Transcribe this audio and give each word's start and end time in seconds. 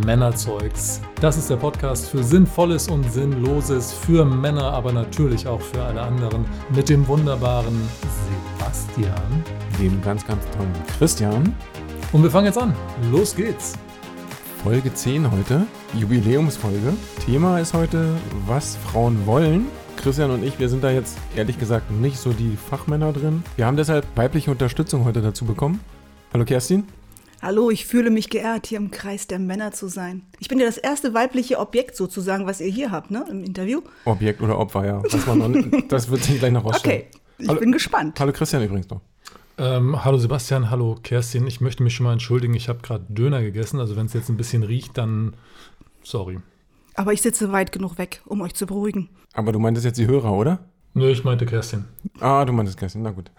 Männerzeugs. 0.00 1.00
Das 1.20 1.36
ist 1.36 1.50
der 1.50 1.56
Podcast 1.56 2.08
für 2.08 2.22
Sinnvolles 2.22 2.88
und 2.88 3.10
Sinnloses, 3.12 3.92
für 3.92 4.24
Männer, 4.24 4.72
aber 4.72 4.92
natürlich 4.92 5.46
auch 5.46 5.60
für 5.60 5.82
alle 5.82 6.02
anderen. 6.02 6.44
Mit 6.74 6.88
dem 6.88 7.06
wunderbaren 7.06 7.76
Sebastian. 8.58 9.44
Dem 9.78 10.00
ganz, 10.02 10.26
ganz 10.26 10.44
tollen 10.56 10.72
Christian. 10.98 11.54
Und 12.12 12.22
wir 12.22 12.30
fangen 12.30 12.46
jetzt 12.46 12.58
an. 12.58 12.74
Los 13.10 13.34
geht's. 13.34 13.74
Folge 14.62 14.92
10 14.92 15.30
heute, 15.30 15.66
Jubiläumsfolge. 15.94 16.94
Thema 17.24 17.60
ist 17.60 17.74
heute, 17.74 18.14
was 18.46 18.76
Frauen 18.76 19.24
wollen. 19.26 19.66
Christian 19.96 20.30
und 20.30 20.44
ich, 20.44 20.58
wir 20.58 20.68
sind 20.68 20.82
da 20.84 20.90
jetzt 20.90 21.18
ehrlich 21.36 21.58
gesagt 21.58 21.90
nicht 21.90 22.18
so 22.18 22.32
die 22.32 22.56
Fachmänner 22.56 23.12
drin. 23.12 23.42
Wir 23.56 23.66
haben 23.66 23.76
deshalb 23.76 24.06
weibliche 24.16 24.50
Unterstützung 24.50 25.04
heute 25.04 25.22
dazu 25.22 25.44
bekommen. 25.44 25.80
Hallo 26.32 26.44
Kerstin. 26.44 26.84
Hallo, 27.40 27.70
ich 27.70 27.86
fühle 27.86 28.10
mich 28.10 28.30
geehrt, 28.30 28.66
hier 28.66 28.78
im 28.78 28.90
Kreis 28.90 29.28
der 29.28 29.38
Männer 29.38 29.70
zu 29.70 29.86
sein. 29.86 30.22
Ich 30.40 30.48
bin 30.48 30.58
ja 30.58 30.66
das 30.66 30.76
erste 30.76 31.14
weibliche 31.14 31.60
Objekt 31.60 31.94
sozusagen, 31.94 32.46
was 32.46 32.60
ihr 32.60 32.66
hier 32.66 32.90
habt, 32.90 33.12
ne, 33.12 33.24
im 33.30 33.44
Interview. 33.44 33.80
Objekt 34.06 34.42
oder 34.42 34.58
Opfer, 34.58 34.84
ja. 34.84 35.02
Das, 35.08 35.24
nicht, 35.24 35.92
das 35.92 36.10
wird 36.10 36.24
sich 36.24 36.40
gleich 36.40 36.50
noch 36.50 36.64
rausstellen. 36.66 37.02
Okay, 37.02 37.10
ich 37.38 37.48
hallo, 37.48 37.60
bin 37.60 37.70
gespannt. 37.70 38.18
Hallo 38.18 38.32
Christian 38.32 38.64
übrigens 38.64 38.90
noch. 38.90 39.02
Ähm, 39.56 40.04
hallo 40.04 40.18
Sebastian, 40.18 40.68
hallo 40.68 40.96
Kerstin. 41.00 41.46
Ich 41.46 41.60
möchte 41.60 41.84
mich 41.84 41.94
schon 41.94 42.04
mal 42.04 42.12
entschuldigen, 42.12 42.54
ich 42.54 42.68
habe 42.68 42.80
gerade 42.82 43.04
Döner 43.08 43.40
gegessen. 43.40 43.78
Also 43.78 43.94
wenn 43.94 44.06
es 44.06 44.14
jetzt 44.14 44.28
ein 44.28 44.36
bisschen 44.36 44.64
riecht, 44.64 44.98
dann 44.98 45.34
sorry. 46.02 46.40
Aber 46.94 47.12
ich 47.12 47.22
sitze 47.22 47.52
weit 47.52 47.70
genug 47.70 47.98
weg, 47.98 48.20
um 48.26 48.40
euch 48.40 48.54
zu 48.54 48.66
beruhigen. 48.66 49.10
Aber 49.32 49.52
du 49.52 49.60
meintest 49.60 49.86
jetzt 49.86 49.98
die 49.98 50.08
Hörer, 50.08 50.32
oder? 50.32 50.58
Nö, 50.94 51.08
ich 51.08 51.22
meinte 51.22 51.46
Kerstin. 51.46 51.84
Ah, 52.18 52.44
du 52.44 52.52
meintest 52.52 52.78
Kerstin, 52.78 53.02
na 53.02 53.12
gut. 53.12 53.30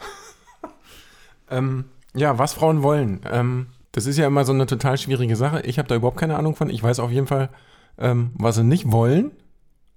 ähm, 1.50 1.84
ja, 2.16 2.38
was 2.38 2.54
Frauen 2.54 2.82
wollen. 2.82 3.20
Ähm, 3.30 3.68
das 3.92 4.06
ist 4.06 4.18
ja 4.18 4.28
immer 4.28 4.46
so 4.46 4.54
eine 4.54 4.66
total 4.66 4.98
schwierige 4.98 5.36
Sache. 5.36 5.62
Ich 5.62 5.80
habe 5.80 5.88
da 5.88 5.96
überhaupt 5.96 6.18
keine 6.18 6.38
Ahnung 6.38 6.56
von. 6.56 6.70
Ich 6.70 6.82
weiß 6.82 7.00
auf 7.00 7.12
jeden 7.12 7.28
Fall, 7.28 7.50
ähm, 7.98 8.32
was 8.36 8.56
sie 8.56 8.64
nicht 8.64 8.92
wollen, 8.92 9.32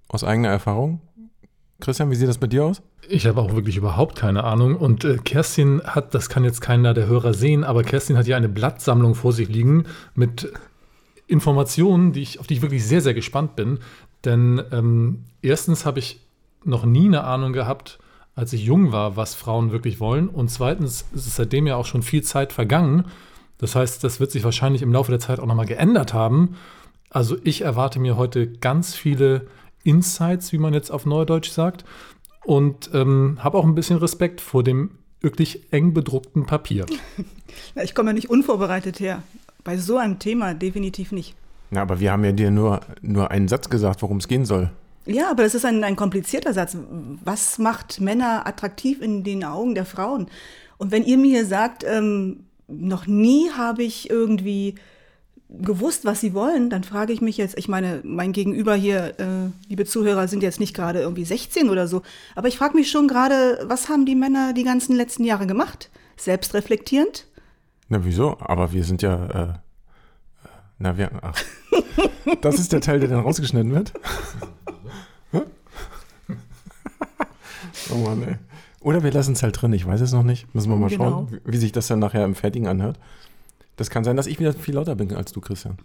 aus 0.08 0.24
eigener 0.24 0.48
Erfahrung. 0.48 1.00
Christian, 1.80 2.10
wie 2.10 2.14
sieht 2.14 2.28
das 2.28 2.38
bei 2.38 2.46
dir 2.46 2.64
aus? 2.64 2.80
Ich 3.08 3.26
habe 3.26 3.40
auch 3.40 3.54
wirklich 3.54 3.76
überhaupt 3.76 4.16
keine 4.16 4.44
Ahnung. 4.44 4.76
Und 4.76 5.04
äh, 5.04 5.18
Kerstin 5.18 5.82
hat, 5.84 6.14
das 6.14 6.28
kann 6.28 6.44
jetzt 6.44 6.60
keiner 6.60 6.94
der 6.94 7.06
Hörer 7.06 7.34
sehen, 7.34 7.64
aber 7.64 7.82
Kerstin 7.82 8.16
hat 8.16 8.26
ja 8.26 8.36
eine 8.36 8.48
Blattsammlung 8.48 9.14
vor 9.14 9.32
sich 9.32 9.48
liegen 9.48 9.84
mit 10.14 10.52
Informationen, 11.26 12.12
die 12.12 12.22
ich, 12.22 12.38
auf 12.38 12.46
die 12.46 12.54
ich 12.54 12.62
wirklich 12.62 12.86
sehr, 12.86 13.00
sehr 13.00 13.14
gespannt 13.14 13.56
bin. 13.56 13.80
Denn 14.24 14.62
ähm, 14.70 15.24
erstens 15.42 15.84
habe 15.84 15.98
ich 15.98 16.20
noch 16.64 16.84
nie 16.84 17.06
eine 17.06 17.24
Ahnung 17.24 17.52
gehabt, 17.52 17.98
als 18.34 18.52
ich 18.52 18.64
jung 18.64 18.92
war, 18.92 19.16
was 19.16 19.34
Frauen 19.34 19.72
wirklich 19.72 19.98
wollen. 19.98 20.28
Und 20.28 20.50
zweitens 20.50 21.04
ist 21.12 21.26
es 21.26 21.36
seitdem 21.36 21.66
ja 21.66 21.76
auch 21.76 21.86
schon 21.86 22.02
viel 22.02 22.22
Zeit 22.22 22.52
vergangen. 22.52 23.06
Das 23.62 23.76
heißt, 23.76 24.02
das 24.02 24.18
wird 24.18 24.32
sich 24.32 24.42
wahrscheinlich 24.42 24.82
im 24.82 24.92
Laufe 24.92 25.12
der 25.12 25.20
Zeit 25.20 25.38
auch 25.38 25.46
nochmal 25.46 25.66
geändert 25.66 26.12
haben. 26.12 26.56
Also 27.10 27.36
ich 27.44 27.60
erwarte 27.60 28.00
mir 28.00 28.16
heute 28.16 28.48
ganz 28.48 28.92
viele 28.96 29.46
Insights, 29.84 30.52
wie 30.52 30.58
man 30.58 30.74
jetzt 30.74 30.90
auf 30.90 31.06
Neudeutsch 31.06 31.48
sagt, 31.50 31.84
und 32.44 32.90
ähm, 32.92 33.38
habe 33.38 33.56
auch 33.56 33.64
ein 33.64 33.76
bisschen 33.76 33.98
Respekt 33.98 34.40
vor 34.40 34.64
dem 34.64 34.98
wirklich 35.20 35.72
eng 35.72 35.94
bedruckten 35.94 36.44
Papier. 36.44 36.86
Ich 37.82 37.94
komme 37.94 38.10
ja 38.10 38.14
nicht 38.14 38.30
unvorbereitet 38.30 38.98
her. 38.98 39.22
Bei 39.62 39.76
so 39.76 39.98
einem 39.98 40.18
Thema 40.18 40.54
definitiv 40.54 41.12
nicht. 41.12 41.34
Ja, 41.70 41.82
aber 41.82 42.00
wir 42.00 42.10
haben 42.10 42.24
ja 42.24 42.32
dir 42.32 42.50
nur, 42.50 42.80
nur 43.02 43.30
einen 43.30 43.46
Satz 43.46 43.68
gesagt, 43.68 44.00
worum 44.00 44.16
es 44.16 44.26
gehen 44.26 44.46
soll. 44.46 44.70
Ja, 45.04 45.30
aber 45.30 45.42
das 45.42 45.54
ist 45.54 45.66
ein, 45.66 45.84
ein 45.84 45.94
komplizierter 45.94 46.54
Satz. 46.54 46.78
Was 47.22 47.58
macht 47.58 48.00
Männer 48.00 48.46
attraktiv 48.46 49.02
in 49.02 49.22
den 49.22 49.44
Augen 49.44 49.74
der 49.74 49.84
Frauen? 49.84 50.28
Und 50.78 50.92
wenn 50.92 51.04
ihr 51.04 51.18
mir 51.18 51.44
sagt, 51.44 51.84
ähm, 51.84 52.44
noch 52.68 53.06
nie 53.06 53.50
habe 53.50 53.82
ich 53.82 54.10
irgendwie 54.10 54.74
gewusst, 55.60 56.04
was 56.04 56.20
sie 56.20 56.34
wollen, 56.34 56.70
dann 56.70 56.82
frage 56.82 57.12
ich 57.12 57.20
mich 57.20 57.36
jetzt, 57.36 57.58
ich 57.58 57.68
meine, 57.68 58.00
mein 58.04 58.32
Gegenüber 58.32 58.74
hier, 58.74 59.18
äh, 59.18 59.50
liebe 59.68 59.84
Zuhörer, 59.84 60.26
sind 60.28 60.42
jetzt 60.42 60.60
nicht 60.60 60.74
gerade 60.74 61.00
irgendwie 61.00 61.24
16 61.24 61.68
oder 61.68 61.86
so, 61.86 62.02
aber 62.34 62.48
ich 62.48 62.56
frage 62.56 62.76
mich 62.76 62.90
schon 62.90 63.06
gerade, 63.08 63.62
was 63.66 63.88
haben 63.88 64.06
die 64.06 64.14
Männer 64.14 64.54
die 64.54 64.64
ganzen 64.64 64.96
letzten 64.96 65.24
Jahre 65.24 65.46
gemacht? 65.46 65.90
Selbstreflektierend? 66.16 67.26
Na, 67.88 68.04
wieso? 68.04 68.38
Aber 68.40 68.72
wir 68.72 68.84
sind 68.84 69.02
ja, 69.02 69.26
äh, 69.26 69.52
na, 70.78 70.96
wir, 70.96 71.10
ach. 71.20 71.42
Das 72.40 72.58
ist 72.58 72.72
der 72.72 72.80
Teil, 72.80 73.00
der 73.00 73.08
dann 73.08 73.20
rausgeschnitten 73.20 73.72
wird? 73.72 73.92
oh 77.90 77.96
Mann, 77.96 78.22
ey. 78.22 78.36
Oder 78.82 79.02
wir 79.02 79.12
lassen 79.12 79.32
es 79.32 79.42
halt 79.42 79.60
drin, 79.60 79.72
ich 79.72 79.86
weiß 79.86 80.00
es 80.00 80.12
noch 80.12 80.22
nicht. 80.22 80.52
Müssen 80.54 80.70
wir 80.70 80.76
mal 80.76 80.88
genau. 80.88 81.10
schauen, 81.10 81.40
wie 81.44 81.56
sich 81.56 81.72
das 81.72 81.86
dann 81.86 82.00
nachher 82.00 82.24
im 82.24 82.34
Fertigen 82.34 82.66
anhört. 82.66 82.98
Das 83.76 83.90
kann 83.90 84.04
sein, 84.04 84.16
dass 84.16 84.26
ich 84.26 84.38
wieder 84.38 84.52
viel 84.52 84.74
lauter 84.74 84.94
bin 84.94 85.14
als 85.14 85.32
du, 85.32 85.40
Christian. 85.40 85.78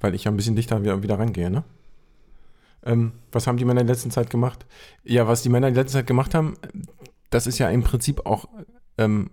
Weil 0.00 0.14
ich 0.14 0.24
ja 0.24 0.30
ein 0.30 0.36
bisschen 0.36 0.56
dichter 0.56 0.82
wieder, 0.82 1.02
wieder 1.02 1.18
rangehe, 1.18 1.50
ne? 1.50 1.64
Ähm, 2.84 3.12
was 3.32 3.46
haben 3.46 3.56
die 3.56 3.64
Männer 3.64 3.80
in 3.80 3.88
der 3.88 3.96
letzten 3.96 4.12
Zeit 4.12 4.30
gemacht? 4.30 4.64
Ja, 5.02 5.26
was 5.26 5.42
die 5.42 5.48
Männer 5.48 5.68
in 5.68 5.74
der 5.74 5.82
letzten 5.82 5.98
Zeit 5.98 6.06
gemacht 6.06 6.34
haben, 6.34 6.56
das 7.30 7.46
ist 7.48 7.58
ja 7.58 7.68
im 7.68 7.82
Prinzip 7.82 8.24
auch 8.24 8.48
ähm, 8.96 9.30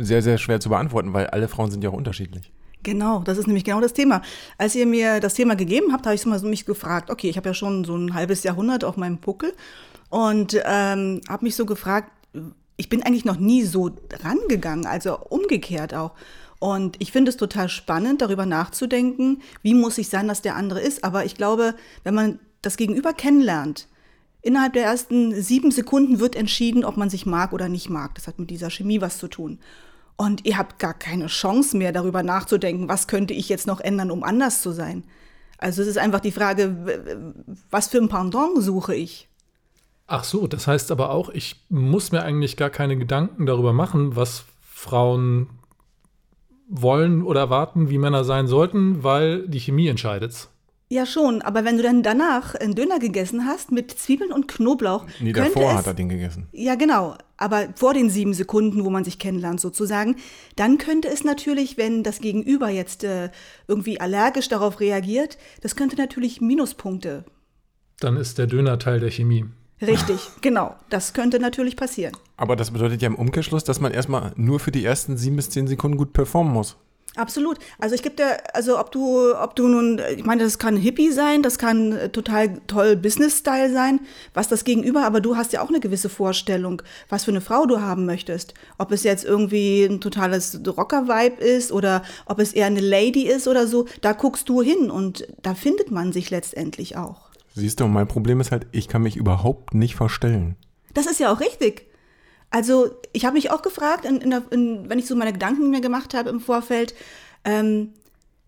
sehr, 0.00 0.22
sehr 0.22 0.38
schwer 0.38 0.60
zu 0.60 0.70
beantworten, 0.70 1.12
weil 1.12 1.26
alle 1.26 1.48
Frauen 1.48 1.70
sind 1.70 1.84
ja 1.84 1.90
auch 1.90 1.94
unterschiedlich. 1.94 2.50
Genau, 2.82 3.20
das 3.20 3.36
ist 3.36 3.46
nämlich 3.46 3.64
genau 3.64 3.80
das 3.80 3.92
Thema. 3.92 4.22
Als 4.56 4.74
ihr 4.74 4.86
mir 4.86 5.20
das 5.20 5.34
Thema 5.34 5.56
gegeben 5.56 5.92
habt, 5.92 6.06
habe 6.06 6.14
ich 6.14 6.24
mich 6.24 6.64
gefragt, 6.64 7.10
okay, 7.10 7.28
ich 7.28 7.36
habe 7.36 7.50
ja 7.50 7.54
schon 7.54 7.84
so 7.84 7.94
ein 7.96 8.14
halbes 8.14 8.44
Jahrhundert 8.44 8.84
auf 8.84 8.96
meinem 8.96 9.18
Puckel 9.18 9.52
und 10.10 10.60
ähm, 10.64 11.20
habe 11.28 11.44
mich 11.44 11.56
so 11.56 11.66
gefragt, 11.66 12.10
ich 12.76 12.88
bin 12.88 13.02
eigentlich 13.02 13.24
noch 13.24 13.38
nie 13.38 13.64
so 13.64 13.90
rangegangen, 14.22 14.86
also 14.86 15.18
umgekehrt 15.18 15.94
auch. 15.94 16.12
Und 16.60 16.96
ich 17.00 17.12
finde 17.12 17.30
es 17.30 17.36
total 17.36 17.68
spannend, 17.68 18.20
darüber 18.20 18.46
nachzudenken, 18.46 19.42
wie 19.62 19.74
muss 19.74 19.98
ich 19.98 20.08
sein, 20.08 20.28
dass 20.28 20.42
der 20.42 20.56
andere 20.56 20.80
ist. 20.80 21.04
Aber 21.04 21.24
ich 21.24 21.34
glaube, 21.36 21.74
wenn 22.04 22.14
man 22.14 22.38
das 22.62 22.76
Gegenüber 22.76 23.12
kennenlernt, 23.12 23.88
innerhalb 24.42 24.72
der 24.72 24.84
ersten 24.84 25.40
sieben 25.40 25.70
Sekunden 25.70 26.20
wird 26.20 26.34
entschieden, 26.34 26.84
ob 26.84 26.96
man 26.96 27.10
sich 27.10 27.26
mag 27.26 27.52
oder 27.52 27.68
nicht 27.68 27.90
mag. 27.90 28.14
Das 28.14 28.26
hat 28.26 28.38
mit 28.38 28.50
dieser 28.50 28.70
Chemie 28.70 29.00
was 29.00 29.18
zu 29.18 29.28
tun. 29.28 29.58
Und 30.16 30.44
ihr 30.46 30.58
habt 30.58 30.80
gar 30.80 30.94
keine 30.94 31.26
Chance 31.26 31.76
mehr, 31.76 31.92
darüber 31.92 32.24
nachzudenken, 32.24 32.88
was 32.88 33.06
könnte 33.06 33.34
ich 33.34 33.48
jetzt 33.48 33.68
noch 33.68 33.80
ändern, 33.80 34.10
um 34.10 34.24
anders 34.24 34.62
zu 34.62 34.72
sein. 34.72 35.04
Also 35.58 35.82
es 35.82 35.88
ist 35.88 35.98
einfach 35.98 36.20
die 36.20 36.32
Frage, 36.32 37.36
was 37.70 37.88
für 37.88 37.98
ein 37.98 38.08
Pendant 38.08 38.60
suche 38.60 38.96
ich? 38.96 39.28
Ach 40.10 40.24
so, 40.24 40.46
das 40.46 40.66
heißt 40.66 40.90
aber 40.90 41.10
auch, 41.10 41.28
ich 41.28 41.64
muss 41.68 42.12
mir 42.12 42.22
eigentlich 42.22 42.56
gar 42.56 42.70
keine 42.70 42.96
Gedanken 42.96 43.44
darüber 43.44 43.74
machen, 43.74 44.16
was 44.16 44.46
Frauen 44.62 45.50
wollen 46.66 47.22
oder 47.22 47.40
erwarten, 47.40 47.90
wie 47.90 47.98
Männer 47.98 48.24
sein 48.24 48.46
sollten, 48.46 49.04
weil 49.04 49.46
die 49.48 49.60
Chemie 49.60 49.86
entscheidet. 49.86 50.48
Ja, 50.90 51.04
schon, 51.04 51.42
aber 51.42 51.66
wenn 51.66 51.76
du 51.76 51.82
dann 51.82 52.02
danach 52.02 52.54
einen 52.54 52.74
Döner 52.74 52.98
gegessen 52.98 53.44
hast 53.44 53.70
mit 53.70 53.90
Zwiebeln 53.90 54.32
und 54.32 54.48
Knoblauch. 54.48 55.04
Nee, 55.20 55.34
davor 55.34 55.72
es, 55.72 55.76
hat 55.76 55.86
er 55.86 55.92
den 55.92 56.08
gegessen. 56.08 56.48
Ja, 56.52 56.76
genau. 56.76 57.14
Aber 57.36 57.68
vor 57.74 57.92
den 57.92 58.08
sieben 58.08 58.32
Sekunden, 58.32 58.86
wo 58.86 58.90
man 58.90 59.04
sich 59.04 59.18
kennenlernt, 59.18 59.60
sozusagen, 59.60 60.16
dann 60.56 60.78
könnte 60.78 61.08
es 61.08 61.22
natürlich, 61.22 61.76
wenn 61.76 62.02
das 62.02 62.20
Gegenüber 62.20 62.70
jetzt 62.70 63.04
äh, 63.04 63.28
irgendwie 63.66 64.00
allergisch 64.00 64.48
darauf 64.48 64.80
reagiert, 64.80 65.36
das 65.60 65.76
könnte 65.76 65.96
natürlich 65.96 66.40
Minuspunkte. 66.40 67.24
Dann 68.00 68.16
ist 68.16 68.38
der 68.38 68.46
Döner 68.46 68.78
Teil 68.78 69.00
der 69.00 69.10
Chemie. 69.10 69.44
Richtig, 69.80 70.30
genau. 70.40 70.74
Das 70.90 71.12
könnte 71.12 71.38
natürlich 71.38 71.76
passieren. 71.76 72.16
Aber 72.36 72.56
das 72.56 72.70
bedeutet 72.70 73.02
ja 73.02 73.06
im 73.06 73.14
Umkehrschluss, 73.14 73.64
dass 73.64 73.80
man 73.80 73.92
erstmal 73.92 74.32
nur 74.36 74.60
für 74.60 74.72
die 74.72 74.84
ersten 74.84 75.16
sieben 75.16 75.36
bis 75.36 75.50
zehn 75.50 75.68
Sekunden 75.68 75.96
gut 75.96 76.12
performen 76.12 76.52
muss. 76.52 76.76
Absolut. 77.16 77.58
Also 77.80 77.96
ich 77.96 78.02
gebe 78.02 78.14
dir, 78.14 78.36
also 78.54 78.78
ob 78.78 78.92
du, 78.92 79.34
ob 79.34 79.56
du 79.56 79.66
nun, 79.66 80.00
ich 80.16 80.24
meine, 80.24 80.44
das 80.44 80.58
kann 80.58 80.76
Hippie 80.76 81.10
sein, 81.10 81.42
das 81.42 81.58
kann 81.58 81.92
äh, 81.92 82.08
total 82.10 82.60
toll 82.68 82.94
Business-Style 82.94 83.72
sein, 83.72 84.00
was 84.34 84.46
das 84.46 84.62
Gegenüber, 84.62 85.04
aber 85.04 85.20
du 85.20 85.36
hast 85.36 85.52
ja 85.52 85.62
auch 85.62 85.68
eine 85.68 85.80
gewisse 85.80 86.08
Vorstellung, 86.10 86.80
was 87.08 87.24
für 87.24 87.32
eine 87.32 87.40
Frau 87.40 87.66
du 87.66 87.80
haben 87.80 88.06
möchtest. 88.06 88.54
Ob 88.76 88.92
es 88.92 89.02
jetzt 89.02 89.24
irgendwie 89.24 89.84
ein 89.84 90.00
totales 90.00 90.60
Rocker-Vibe 90.64 91.42
ist 91.42 91.72
oder 91.72 92.02
ob 92.26 92.38
es 92.38 92.52
eher 92.52 92.66
eine 92.66 92.80
Lady 92.80 93.26
ist 93.26 93.48
oder 93.48 93.66
so, 93.66 93.86
da 94.00 94.12
guckst 94.12 94.48
du 94.48 94.62
hin 94.62 94.88
und 94.88 95.26
da 95.42 95.54
findet 95.54 95.90
man 95.90 96.12
sich 96.12 96.30
letztendlich 96.30 96.96
auch. 96.96 97.27
Siehst 97.58 97.80
du, 97.80 97.88
mein 97.88 98.06
Problem 98.06 98.40
ist 98.40 98.52
halt, 98.52 98.66
ich 98.70 98.86
kann 98.86 99.02
mich 99.02 99.16
überhaupt 99.16 99.74
nicht 99.74 99.96
verstellen. 99.96 100.54
Das 100.94 101.06
ist 101.06 101.18
ja 101.18 101.32
auch 101.32 101.40
richtig. 101.40 101.86
Also 102.50 102.90
ich 103.12 103.24
habe 103.24 103.34
mich 103.34 103.50
auch 103.50 103.62
gefragt, 103.62 104.04
in, 104.04 104.20
in 104.20 104.30
der, 104.30 104.42
in, 104.50 104.88
wenn 104.88 105.00
ich 105.00 105.06
so 105.06 105.16
meine 105.16 105.32
Gedanken 105.32 105.70
mir 105.70 105.80
gemacht 105.80 106.14
habe 106.14 106.30
im 106.30 106.40
Vorfeld, 106.40 106.94
ähm, 107.44 107.94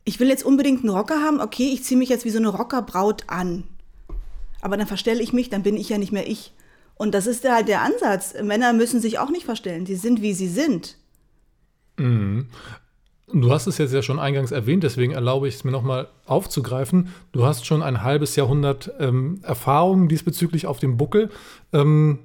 ich 0.05 0.21
will 0.21 0.29
jetzt 0.29 0.45
unbedingt 0.45 0.81
einen 0.81 0.95
Rocker 0.95 1.21
haben, 1.23 1.41
okay, 1.41 1.71
ich 1.73 1.83
ziehe 1.83 1.99
mich 1.99 2.09
jetzt 2.09 2.25
wie 2.25 2.31
so 2.31 2.39
eine 2.39 2.49
Rockerbraut 2.49 3.25
an. 3.27 3.65
Aber 4.61 4.77
dann 4.77 4.87
verstelle 4.87 5.23
ich 5.23 5.33
mich, 5.33 5.51
dann 5.51 5.65
bin 5.65 5.77
ich 5.77 5.89
ja 5.89 5.99
nicht 5.99 6.12
mehr 6.12 6.29
ich. 6.29 6.53
Und 6.95 7.12
das 7.12 7.27
ist 7.27 7.49
halt 7.49 7.67
der 7.67 7.83
Ansatz. 7.83 8.35
Männer 8.41 8.73
müssen 8.73 9.01
sich 9.01 9.19
auch 9.19 9.31
nicht 9.31 9.45
verstellen. 9.45 9.87
Sie 9.87 9.97
sind, 9.97 10.23
wie 10.23 10.35
sie 10.35 10.49
sind. 10.49 10.99
Mhm. 11.97 12.49
Du 13.32 13.53
hast 13.53 13.67
es 13.67 13.79
jetzt 13.79 13.93
ja 13.93 14.03
schon 14.03 14.19
eingangs 14.19 14.50
erwähnt, 14.50 14.82
deswegen 14.82 15.12
erlaube 15.12 15.49
ich 15.49 15.56
es 15.56 15.65
mir 15.65 15.71
nochmal 15.71 16.09
aufzugreifen. 16.27 17.09
Du 17.32 17.44
hast 17.44 17.67
schon 17.67 17.82
ein 17.82 18.03
halbes 18.03 18.37
Jahrhundert 18.37 18.93
ähm, 18.99 19.41
Erfahrung 19.43 20.09
diesbezüglich 20.09 20.67
auf 20.67 20.79
dem 20.79 20.97
Buckel. 20.97 21.31
Ähm, 21.73 22.21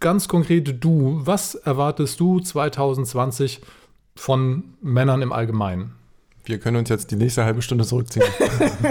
ganz 0.00 0.28
konkret 0.28 0.82
du, 0.84 1.20
was 1.24 1.54
erwartest 1.54 2.20
du 2.20 2.40
2020 2.40 3.60
von 4.14 4.74
Männern 4.82 5.22
im 5.22 5.32
Allgemeinen? 5.32 5.92
Wir 6.46 6.58
können 6.58 6.76
uns 6.76 6.88
jetzt 6.88 7.10
die 7.10 7.16
nächste 7.16 7.44
halbe 7.44 7.60
Stunde 7.60 7.84
zurückziehen. 7.84 8.24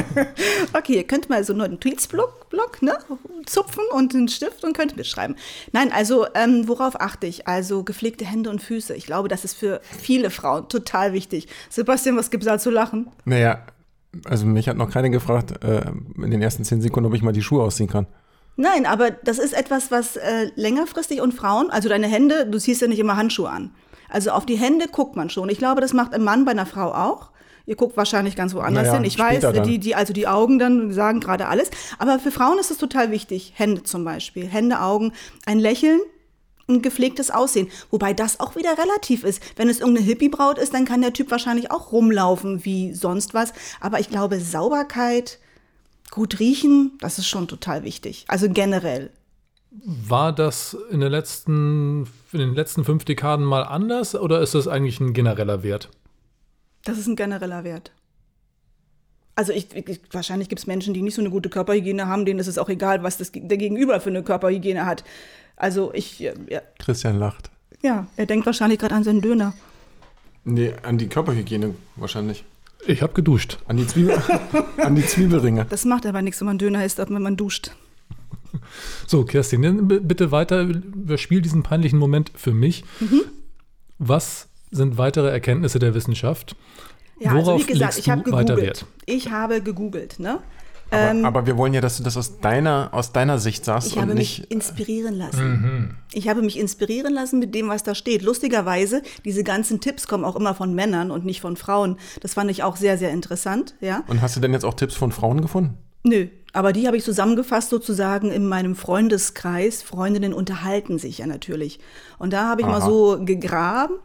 okay, 0.74 0.98
ihr 0.98 1.04
könnt 1.06 1.30
mal 1.30 1.44
so 1.44 1.54
nur 1.54 1.66
einen 1.66 1.80
Tweetsblock 1.80 2.50
Block, 2.50 2.81
ne, 2.81 2.98
zupfen 3.46 3.84
und 3.92 4.13
einen 4.13 4.28
Stift 4.28 4.63
und 4.63 4.75
könnt 4.75 4.96
mitschreiben. 4.96 5.36
Nein, 5.72 5.92
also 5.92 6.25
ähm, 6.36 6.68
worauf 6.68 7.00
achte 7.00 7.28
ich? 7.28 7.48
Also 7.48 7.84
gepflegte 7.84 8.25
Hände 8.25 8.50
und 8.50 8.62
Füße. 8.62 8.96
Ich 8.96 9.06
glaube, 9.06 9.28
das 9.28 9.44
ist 9.44 9.56
für 9.56 9.81
viele 9.98 10.30
Frauen 10.30 10.69
total 10.69 11.13
wichtig. 11.13 11.48
Sebastian, 11.69 12.18
was 12.18 12.30
gibt 12.30 12.44
es 12.44 12.48
da 12.48 12.60
zu 12.60 12.69
lachen? 12.69 13.07
Naja, 13.25 13.66
also 14.25 14.46
mich 14.46 14.69
hat 14.69 14.78
noch 14.78 14.90
keiner 14.90 15.10
gefragt 15.10 15.63
äh, 15.63 15.92
in 16.18 16.31
den 16.31 16.42
ersten 16.42 16.63
zehn 16.63 16.81
Sekunden, 16.81 17.08
ob 17.08 17.16
ich 17.16 17.22
mal 17.22 17.34
die 17.34 17.44
Schuhe 17.44 17.63
ausziehen 17.63 17.90
kann. 17.90 18.08
Nein, 18.58 18.86
aber 18.86 19.12
das 19.12 19.38
ist 19.38 19.54
etwas, 19.54 19.92
was 19.92 20.16
äh, 20.16 20.50
längerfristig 20.56 21.19
und 21.19 21.34
Frauen, 21.34 21.69
also 21.69 21.90
deine 21.90 22.08
Hände, 22.08 22.48
du 22.48 22.58
ziehst 22.58 22.81
ja 22.81 22.88
nicht 22.88 23.00
immer 23.00 23.18
Handschuhe 23.18 23.50
an. 23.50 23.72
Also 24.08 24.31
auf 24.31 24.46
die 24.46 24.56
Hände 24.56 24.88
guckt 24.88 25.18
man 25.18 25.30
schon. 25.30 25.50
Ich 25.50 25.58
glaube, 25.58 25.81
das 25.81 25.92
macht 25.92 26.13
ein 26.13 26.24
Mann 26.24 26.46
bei 26.46 26.51
einer 26.51 26.66
Frau 26.66 26.94
auch. 26.94 27.31
Ihr 27.65 27.75
guckt 27.75 27.97
wahrscheinlich 27.97 28.35
ganz 28.35 28.53
woanders 28.53 28.88
naja, 28.88 28.95
hin. 28.95 29.06
Ich 29.06 29.17
weiß, 29.17 29.45
die, 29.65 29.79
die, 29.79 29.95
also 29.95 30.13
die 30.13 30.27
Augen 30.27 30.59
dann 30.59 30.91
sagen 30.91 31.19
gerade 31.19 31.47
alles. 31.47 31.71
Aber 31.97 32.19
für 32.19 32.31
Frauen 32.31 32.59
ist 32.59 32.71
es 32.71 32.77
total 32.77 33.12
wichtig. 33.12 33.53
Hände 33.56 33.83
zum 33.83 34.03
Beispiel. 34.03 34.47
Hände, 34.47 34.81
Augen, 34.81 35.13
ein 35.45 35.57
Lächeln, 35.57 36.00
ein 36.67 36.81
gepflegtes 36.81 37.31
Aussehen. 37.31 37.69
Wobei 37.89 38.13
das 38.13 38.39
auch 38.39 38.56
wieder 38.56 38.77
relativ 38.77 39.23
ist. 39.23 39.41
Wenn 39.56 39.69
es 39.69 39.79
irgendeine 39.79 40.06
Hippie-Braut 40.06 40.59
ist, 40.59 40.73
dann 40.73 40.85
kann 40.85 41.01
der 41.01 41.13
Typ 41.13 41.31
wahrscheinlich 41.31 41.71
auch 41.71 41.91
rumlaufen 41.91 42.65
wie 42.65 42.94
sonst 42.94 43.33
was. 43.33 43.53
Aber 43.81 44.00
ich 44.00 44.09
glaube, 44.09 44.39
Sauberkeit, 44.39 45.39
gut 46.12 46.39
riechen, 46.39 46.97
das 47.01 47.17
ist 47.17 47.27
schon 47.27 47.47
total 47.47 47.83
wichtig. 47.83 48.25
Also 48.27 48.47
generell. 48.50 49.12
War 49.71 50.31
das 50.31 50.77
in, 50.91 51.01
den 51.01 51.12
letzten, 51.12 52.07
in 52.31 52.39
den 52.39 52.56
letzten 52.56 52.85
fünf 52.85 53.03
Dekaden 53.06 53.44
mal 53.44 53.63
anders 53.63 54.15
oder 54.15 54.39
ist 54.41 54.56
das 54.56 54.67
eigentlich 54.67 55.00
ein 55.00 55.13
genereller 55.13 55.63
Wert? 55.63 55.89
Das 56.86 56.98
ist 56.98 57.08
ein 57.08 57.18
genereller 57.18 57.66
Wert. 57.66 57.92
Also 59.36 59.52
ich, 59.52 59.76
ich, 59.76 60.00
wahrscheinlich 60.12 60.48
gibt 60.48 60.60
es 60.60 60.68
Menschen, 60.68 60.94
die 60.94 61.02
nicht 61.02 61.16
so 61.16 61.22
eine 61.22 61.30
gute 61.30 61.50
Körperhygiene 61.50 62.08
haben, 62.08 62.26
denen 62.26 62.40
ist 62.40 62.48
es 62.48 62.58
auch 62.58 62.70
egal, 62.70 63.04
was 63.04 63.18
das, 63.18 63.34
der 63.34 63.58
Gegenüber 63.58 64.00
für 64.00 64.10
eine 64.10 64.24
Körperhygiene 64.24 64.86
hat. 64.86 65.04
Also 65.58 65.94
ich. 65.94 66.20
Ja. 66.20 66.62
Christian 66.80 67.20
lacht. 67.20 67.50
Ja, 67.82 68.08
er 68.16 68.26
denkt 68.26 68.46
wahrscheinlich 68.46 68.80
gerade 68.80 68.96
an 68.96 69.04
seinen 69.04 69.20
Döner. 69.20 69.54
Nee, 70.46 70.74
an 70.84 70.98
die 70.98 71.08
Körperhygiene 71.08 71.76
wahrscheinlich. 71.98 72.46
Ich 72.88 73.02
habe 73.02 73.14
geduscht. 73.14 73.58
An 73.68 73.78
die, 73.78 73.88
Zwiebel, 73.88 74.22
an 74.78 74.96
die 74.96 75.06
Zwiebelringe. 75.06 75.66
Das 75.70 75.86
macht 75.86 76.06
aber 76.06 76.22
nichts, 76.22 76.40
wenn 76.40 76.46
man 76.46 76.58
Döner 76.58 76.86
isst, 76.86 77.00
wenn 77.00 77.22
man 77.22 77.36
duscht. 77.36 77.72
So, 79.06 79.26
Kerstin, 79.26 79.88
bitte 79.88 80.32
weiter. 80.32 80.62
Überspiel 80.62 81.42
diesen 81.42 81.64
peinlichen 81.64 82.00
Moment 82.00 82.32
für 82.36 82.54
mich. 82.54 82.86
Mhm. 83.02 83.24
Was 83.98 84.48
sind 84.75 84.98
weitere 84.98 85.30
Erkenntnisse 85.30 85.80
der 85.80 85.94
Wissenschaft. 85.94 86.56
Ja, 87.19 87.33
Worauf 87.33 87.54
also 87.54 87.68
wie 87.68 87.72
gesagt, 87.72 87.98
ich 87.98 88.10
habe 88.10 88.24
gegoogelt. 88.24 88.86
Ich 89.06 89.31
habe 89.31 89.62
gegoogelt, 89.62 90.19
ne? 90.19 90.39
Aber, 90.92 91.12
ähm, 91.12 91.25
aber, 91.25 91.48
wir 91.48 91.57
wollen 91.57 91.74
ja, 91.74 91.81
dass 91.81 91.98
du 91.98 92.04
das 92.04 92.16
aus 92.16 92.39
deiner, 92.39 92.89
aus 92.92 93.12
deiner 93.12 93.39
Sicht 93.39 93.66
sagst. 93.66 93.88
Ich 93.88 93.98
habe 93.98 94.13
nicht 94.13 94.42
mich 94.42 94.51
inspirieren 94.51 95.16
lassen. 95.16 95.50
Mhm. 95.50 95.89
Ich 96.13 96.30
habe 96.30 96.42
mich 96.44 96.60
inspirieren 96.60 97.13
lassen 97.13 97.39
mit 97.39 97.56
dem, 97.56 97.69
was 97.69 97.81
da 97.81 97.95
steht. 97.95 98.22
Lustigerweise, 98.22 99.01
diese 99.24 99.44
ganzen 99.44 99.81
Tipps 99.81 100.07
kommen 100.07 100.24
auch 100.24 100.36
immer 100.36 100.54
von 100.54 100.75
Männern 100.75 101.10
und 101.10 101.25
nicht 101.25 101.42
von 101.42 101.56
Frauen. 101.56 101.98
Das 102.22 102.36
fand 102.36 102.51
ich 102.51 102.62
auch 102.62 102.75
sehr, 102.75 102.98
sehr 103.00 103.12
interessant. 103.12 103.75
Ja. 103.81 104.04
Und 104.07 104.22
hast 104.22 104.36
du 104.36 104.39
denn 104.39 104.54
jetzt 104.54 104.63
auch 104.63 104.75
Tipps 104.75 104.94
von 104.94 105.12
Frauen 105.12 105.42
gefunden? 105.42 105.77
Nö, 106.04 106.27
aber 106.54 106.72
die 106.72 106.86
habe 106.86 106.98
ich 106.98 107.04
zusammengefasst 107.04 107.72
sozusagen 107.72 108.31
in 108.31 108.48
meinem 108.48 108.75
Freundeskreis. 108.75 109.81
Freundinnen 109.81 110.33
unterhalten 110.33 111.00
sich 111.00 111.18
ja 111.18 111.25
natürlich. 111.25 111.80
Und 112.19 112.31
da 112.31 112.48
habe 112.48 112.62
ich 112.62 112.68
Aha. 112.68 112.80
mal 112.80 112.86
so 112.86 113.18
gegraben 113.25 113.95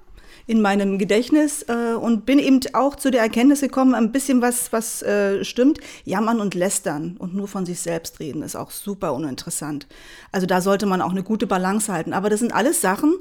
in 0.51 0.61
meinem 0.61 0.99
Gedächtnis 0.99 1.65
äh, 1.69 1.95
und 1.95 2.27
bin 2.27 2.41
eben 2.41 2.59
auch 2.73 2.97
zu 2.97 3.13
der 3.13 3.23
Erkenntnis 3.23 3.61
gekommen, 3.61 3.95
ein 3.95 4.11
bisschen 4.11 4.43
was, 4.43 4.73
was 4.73 5.01
äh, 5.01 5.45
stimmt. 5.45 5.79
Jammern 6.05 6.41
und 6.41 6.57
lästern 6.57 7.17
und 7.19 7.37
nur 7.37 7.47
von 7.47 7.65
sich 7.65 7.79
selbst 7.79 8.19
reden 8.19 8.43
ist 8.43 8.57
auch 8.57 8.73
super 8.73 9.15
uninteressant. 9.15 9.87
Also 10.33 10.49
da 10.49 10.61
sollte 10.61 10.87
man 10.87 11.03
auch 11.03 11.13
eine 11.13 11.23
gute 11.23 11.47
Balance 11.47 11.93
halten. 11.93 12.13
Aber 12.13 12.31
das 12.31 12.41
sind 12.41 12.53
alles 12.53 12.81
Sachen, 12.81 13.15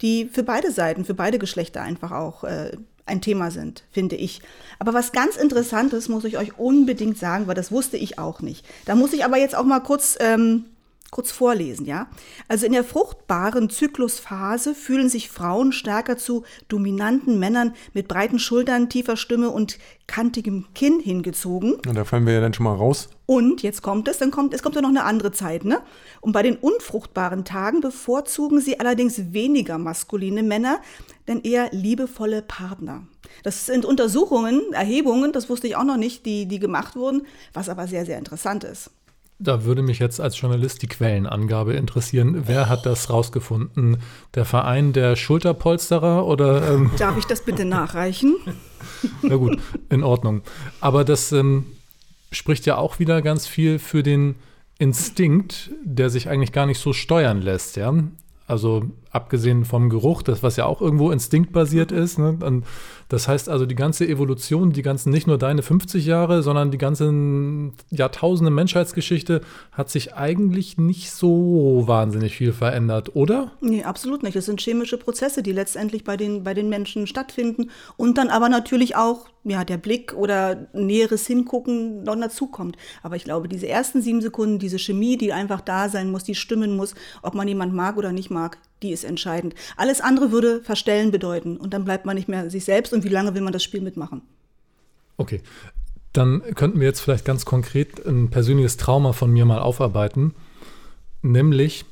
die 0.00 0.26
für 0.26 0.42
beide 0.42 0.72
Seiten, 0.72 1.04
für 1.04 1.14
beide 1.14 1.38
Geschlechter 1.38 1.82
einfach 1.82 2.10
auch 2.10 2.42
äh, 2.42 2.72
ein 3.06 3.20
Thema 3.20 3.52
sind, 3.52 3.84
finde 3.92 4.16
ich. 4.16 4.42
Aber 4.80 4.92
was 4.92 5.12
ganz 5.12 5.36
Interessantes 5.36 6.08
muss 6.08 6.24
ich 6.24 6.36
euch 6.36 6.58
unbedingt 6.58 7.16
sagen, 7.16 7.46
weil 7.46 7.54
das 7.54 7.70
wusste 7.70 7.96
ich 7.96 8.18
auch 8.18 8.40
nicht. 8.40 8.66
Da 8.86 8.96
muss 8.96 9.12
ich 9.12 9.24
aber 9.24 9.36
jetzt 9.36 9.54
auch 9.54 9.64
mal 9.64 9.80
kurz 9.80 10.16
ähm, 10.18 10.64
kurz 11.12 11.30
vorlesen, 11.30 11.84
ja? 11.84 12.08
Also 12.48 12.64
in 12.64 12.72
der 12.72 12.84
fruchtbaren 12.84 13.68
Zyklusphase 13.68 14.74
fühlen 14.74 15.10
sich 15.10 15.28
Frauen 15.28 15.70
stärker 15.72 16.16
zu 16.16 16.42
dominanten 16.68 17.38
Männern 17.38 17.74
mit 17.92 18.08
breiten 18.08 18.38
Schultern, 18.38 18.88
tiefer 18.88 19.18
Stimme 19.18 19.50
und 19.50 19.78
kantigem 20.06 20.66
Kinn 20.74 21.00
hingezogen. 21.00 21.74
Und 21.86 21.94
da 21.94 22.04
fallen 22.04 22.26
wir 22.26 22.32
ja 22.32 22.40
dann 22.40 22.54
schon 22.54 22.64
mal 22.64 22.74
raus. 22.74 23.10
Und 23.26 23.62
jetzt 23.62 23.82
kommt 23.82 24.08
es, 24.08 24.18
dann 24.18 24.30
kommt 24.30 24.54
es 24.54 24.62
kommt 24.62 24.74
ja 24.74 24.80
noch 24.80 24.88
eine 24.88 25.04
andere 25.04 25.32
Zeit, 25.32 25.66
ne? 25.66 25.82
Und 26.22 26.32
bei 26.32 26.42
den 26.42 26.56
unfruchtbaren 26.56 27.44
Tagen 27.44 27.82
bevorzugen 27.82 28.60
sie 28.60 28.80
allerdings 28.80 29.34
weniger 29.34 29.76
maskuline 29.76 30.42
Männer, 30.42 30.80
denn 31.28 31.42
eher 31.42 31.68
liebevolle 31.72 32.40
Partner. 32.40 33.06
Das 33.42 33.66
sind 33.66 33.84
Untersuchungen, 33.84 34.72
Erhebungen, 34.72 35.32
das 35.32 35.50
wusste 35.50 35.66
ich 35.66 35.76
auch 35.76 35.84
noch 35.84 35.98
nicht, 35.98 36.24
die, 36.24 36.46
die 36.46 36.58
gemacht 36.58 36.96
wurden, 36.96 37.26
was 37.52 37.68
aber 37.68 37.86
sehr, 37.86 38.06
sehr 38.06 38.18
interessant 38.18 38.64
ist. 38.64 38.90
Da 39.42 39.64
würde 39.64 39.82
mich 39.82 39.98
jetzt 39.98 40.20
als 40.20 40.40
Journalist 40.40 40.82
die 40.82 40.86
Quellenangabe 40.86 41.72
interessieren. 41.74 42.44
Wer 42.46 42.68
hat 42.68 42.86
das 42.86 43.10
rausgefunden? 43.10 43.98
Der 44.36 44.44
Verein 44.44 44.92
der 44.92 45.16
Schulterpolsterer 45.16 46.24
oder? 46.24 46.72
Ähm 46.72 46.92
Darf 46.98 47.18
ich 47.18 47.24
das 47.24 47.44
bitte 47.44 47.64
nachreichen? 47.64 48.36
Na 49.22 49.34
gut, 49.34 49.58
in 49.88 50.04
Ordnung. 50.04 50.42
Aber 50.80 51.04
das 51.04 51.32
ähm, 51.32 51.66
spricht 52.30 52.66
ja 52.66 52.76
auch 52.76 53.00
wieder 53.00 53.20
ganz 53.20 53.48
viel 53.48 53.80
für 53.80 54.04
den 54.04 54.36
Instinkt, 54.78 55.70
der 55.84 56.08
sich 56.08 56.28
eigentlich 56.28 56.52
gar 56.52 56.66
nicht 56.66 56.78
so 56.78 56.92
steuern 56.92 57.42
lässt, 57.42 57.76
ja. 57.76 57.92
Also 58.46 58.84
abgesehen 59.12 59.64
vom 59.64 59.90
Geruch, 59.90 60.22
das 60.22 60.42
was 60.42 60.56
ja 60.56 60.64
auch 60.66 60.80
irgendwo 60.80 61.10
instinktbasiert 61.10 61.92
ist. 61.92 62.18
Ne? 62.18 62.38
Und 62.40 62.64
das 63.08 63.28
heißt 63.28 63.50
also, 63.50 63.66
die 63.66 63.74
ganze 63.74 64.08
Evolution, 64.08 64.72
die 64.72 64.80
ganzen, 64.80 65.10
nicht 65.10 65.26
nur 65.26 65.36
deine 65.36 65.62
50 65.62 66.06
Jahre, 66.06 66.42
sondern 66.42 66.70
die 66.70 66.78
ganzen 66.78 67.74
Jahrtausende 67.90 68.50
Menschheitsgeschichte 68.50 69.42
hat 69.70 69.90
sich 69.90 70.14
eigentlich 70.14 70.78
nicht 70.78 71.10
so 71.10 71.84
wahnsinnig 71.86 72.34
viel 72.34 72.52
verändert, 72.52 73.14
oder? 73.14 73.52
Nee, 73.60 73.84
absolut 73.84 74.22
nicht. 74.22 74.34
Es 74.34 74.46
sind 74.46 74.62
chemische 74.62 74.96
Prozesse, 74.96 75.42
die 75.42 75.52
letztendlich 75.52 76.04
bei 76.04 76.16
den, 76.16 76.42
bei 76.42 76.54
den 76.54 76.70
Menschen 76.70 77.06
stattfinden 77.06 77.70
und 77.98 78.16
dann 78.16 78.30
aber 78.30 78.48
natürlich 78.48 78.96
auch 78.96 79.26
ja, 79.44 79.64
der 79.64 79.76
Blick 79.76 80.14
oder 80.14 80.68
näheres 80.72 81.26
Hingucken 81.26 82.04
noch 82.04 82.16
dazukommt. 82.16 82.76
Aber 83.02 83.16
ich 83.16 83.24
glaube, 83.24 83.48
diese 83.48 83.68
ersten 83.68 84.00
sieben 84.00 84.22
Sekunden, 84.22 84.58
diese 84.58 84.78
Chemie, 84.78 85.18
die 85.18 85.32
einfach 85.32 85.60
da 85.60 85.88
sein 85.88 86.10
muss, 86.10 86.24
die 86.24 86.34
stimmen 86.34 86.76
muss, 86.76 86.94
ob 87.22 87.34
man 87.34 87.48
jemand 87.48 87.74
mag 87.74 87.96
oder 87.96 88.12
nicht 88.12 88.30
mag, 88.30 88.58
die 88.82 88.92
ist 88.92 89.04
entscheidend. 89.04 89.54
Alles 89.76 90.00
andere 90.00 90.32
würde 90.32 90.60
verstellen 90.62 91.10
bedeuten 91.10 91.56
und 91.56 91.72
dann 91.74 91.84
bleibt 91.84 92.06
man 92.06 92.16
nicht 92.16 92.28
mehr 92.28 92.50
sich 92.50 92.64
selbst 92.64 92.92
und 92.92 93.04
wie 93.04 93.08
lange 93.08 93.34
will 93.34 93.42
man 93.42 93.52
das 93.52 93.62
Spiel 93.62 93.80
mitmachen? 93.80 94.22
Okay, 95.16 95.40
dann 96.12 96.42
könnten 96.54 96.80
wir 96.80 96.86
jetzt 96.86 97.00
vielleicht 97.00 97.24
ganz 97.24 97.44
konkret 97.44 98.04
ein 98.06 98.30
persönliches 98.30 98.76
Trauma 98.76 99.12
von 99.12 99.32
mir 99.32 99.44
mal 99.44 99.60
aufarbeiten. 99.60 100.34
Nämlich, 101.22 101.84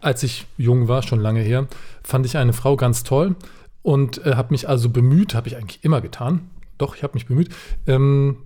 als 0.00 0.22
ich 0.22 0.46
jung 0.56 0.88
war, 0.88 1.02
schon 1.02 1.20
lange 1.20 1.40
her, 1.40 1.68
fand 2.02 2.26
ich 2.26 2.36
eine 2.36 2.52
Frau 2.52 2.76
ganz 2.76 3.04
toll 3.04 3.36
und 3.82 4.24
äh, 4.26 4.34
habe 4.34 4.52
mich 4.52 4.68
also 4.68 4.90
bemüht, 4.90 5.34
habe 5.34 5.48
ich 5.48 5.56
eigentlich 5.56 5.84
immer 5.84 6.00
getan, 6.00 6.50
doch, 6.76 6.96
ich 6.96 7.02
habe 7.02 7.14
mich 7.14 7.26
bemüht, 7.26 7.48
ähm, 7.86 8.38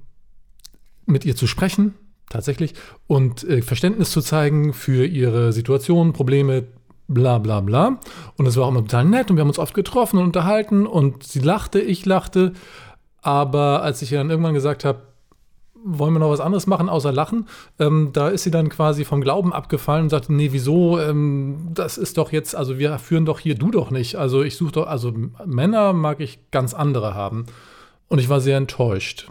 mit 1.06 1.24
ihr 1.24 1.36
zu 1.36 1.46
sprechen, 1.46 1.94
tatsächlich, 2.30 2.74
und 3.06 3.44
äh, 3.44 3.62
Verständnis 3.62 4.10
zu 4.10 4.20
zeigen 4.22 4.72
für 4.72 5.04
ihre 5.04 5.52
Situation, 5.52 6.12
Probleme, 6.12 6.64
bla 7.12 7.38
bla 7.38 7.60
bla. 7.60 7.98
Und 8.36 8.46
es 8.46 8.56
war 8.56 8.64
auch 8.64 8.70
immer 8.70 8.80
total 8.80 9.04
nett 9.04 9.30
und 9.30 9.36
wir 9.36 9.42
haben 9.42 9.48
uns 9.48 9.58
oft 9.58 9.74
getroffen 9.74 10.18
und 10.18 10.24
unterhalten 10.24 10.86
und 10.86 11.22
sie 11.22 11.40
lachte, 11.40 11.80
ich 11.80 12.06
lachte. 12.06 12.52
Aber 13.20 13.82
als 13.82 14.02
ich 14.02 14.12
ihr 14.12 14.18
dann 14.18 14.30
irgendwann 14.30 14.54
gesagt 14.54 14.84
habe, 14.84 15.02
wollen 15.84 16.12
wir 16.12 16.20
noch 16.20 16.30
was 16.30 16.40
anderes 16.40 16.66
machen 16.66 16.88
außer 16.88 17.12
lachen? 17.12 17.46
Ähm, 17.78 18.10
da 18.12 18.28
ist 18.28 18.44
sie 18.44 18.50
dann 18.50 18.68
quasi 18.68 19.04
vom 19.04 19.20
Glauben 19.20 19.52
abgefallen 19.52 20.04
und 20.04 20.10
sagte, 20.10 20.32
nee, 20.32 20.52
wieso? 20.52 20.98
Ähm, 20.98 21.70
das 21.74 21.98
ist 21.98 22.18
doch 22.18 22.32
jetzt, 22.32 22.54
also 22.54 22.78
wir 22.78 22.98
führen 22.98 23.24
doch 23.24 23.40
hier, 23.40 23.54
du 23.54 23.70
doch 23.70 23.90
nicht. 23.90 24.16
Also 24.16 24.42
ich 24.42 24.56
suche 24.56 24.72
doch, 24.72 24.86
also 24.86 25.12
Männer 25.44 25.92
mag 25.92 26.20
ich 26.20 26.38
ganz 26.50 26.74
andere 26.74 27.14
haben. 27.14 27.46
Und 28.08 28.18
ich 28.18 28.28
war 28.28 28.40
sehr 28.40 28.58
enttäuscht. 28.58 29.30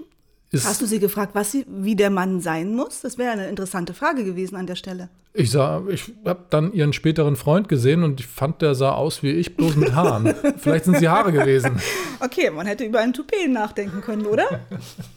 Ist 0.54 0.68
Hast 0.68 0.82
du 0.82 0.86
sie 0.86 1.00
gefragt, 1.00 1.34
was 1.34 1.54
sie, 1.54 1.66
wie 1.70 1.96
der 1.96 2.10
Mann 2.10 2.42
sein 2.42 2.76
muss? 2.76 3.00
Das 3.00 3.18
wäre 3.18 3.32
eine 3.32 3.48
interessante 3.48 3.94
Frage 3.94 4.26
gewesen 4.26 4.58
an 4.58 4.68
der 4.68 4.76
Stelle. 4.76 5.08
Ich 5.34 5.50
sah, 5.50 5.82
ich 5.88 6.12
habe 6.26 6.44
dann 6.50 6.74
ihren 6.74 6.92
späteren 6.92 7.38
Freund 7.38 7.70
gesehen 7.70 8.04
und 8.04 8.20
ich 8.20 8.28
fand, 8.28 8.62
der 8.62 8.76
sah 8.76 8.92
aus 8.92 9.24
wie 9.24 9.32
ich, 9.32 9.56
bloß 9.56 9.78
mit 9.78 9.96
Haaren. 9.96 10.36
Vielleicht 10.58 10.84
sind 10.84 10.98
sie 10.98 11.08
Haare 11.08 11.32
gewesen. 11.32 11.80
Okay, 12.20 12.50
man 12.50 12.68
hätte 12.68 12.84
über 12.84 13.00
ein 13.00 13.14
Toupet 13.14 13.50
nachdenken 13.50 14.02
können, 14.02 14.26
oder? 14.26 14.44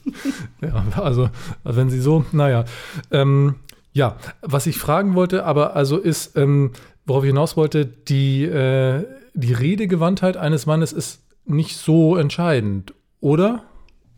ja, 0.61 0.85
also 1.03 1.29
wenn 1.65 1.91
sie 1.91 2.01
so, 2.01 2.25
naja. 2.31 2.65
Ähm, 3.11 3.57
ja, 3.93 4.17
was 4.41 4.69
ich 4.69 4.79
fragen 4.79 5.17
wollte, 5.17 5.45
aber 5.45 5.75
also 5.75 5.99
ist, 5.99 6.37
ähm, 6.37 6.71
worauf 7.07 7.25
ich 7.25 7.31
hinaus 7.31 7.57
wollte, 7.57 7.87
die, 7.87 8.45
äh, 8.45 9.05
die 9.35 9.53
Redegewandtheit 9.53 10.37
eines 10.37 10.67
Mannes 10.67 10.93
ist 10.93 11.23
nicht 11.45 11.77
so 11.77 12.15
entscheidend, 12.17 12.95
oder? 13.21 13.65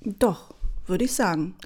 Doch, 0.02 0.45
würde 0.88 1.04
ich 1.04 1.14
sagen. 1.14 1.56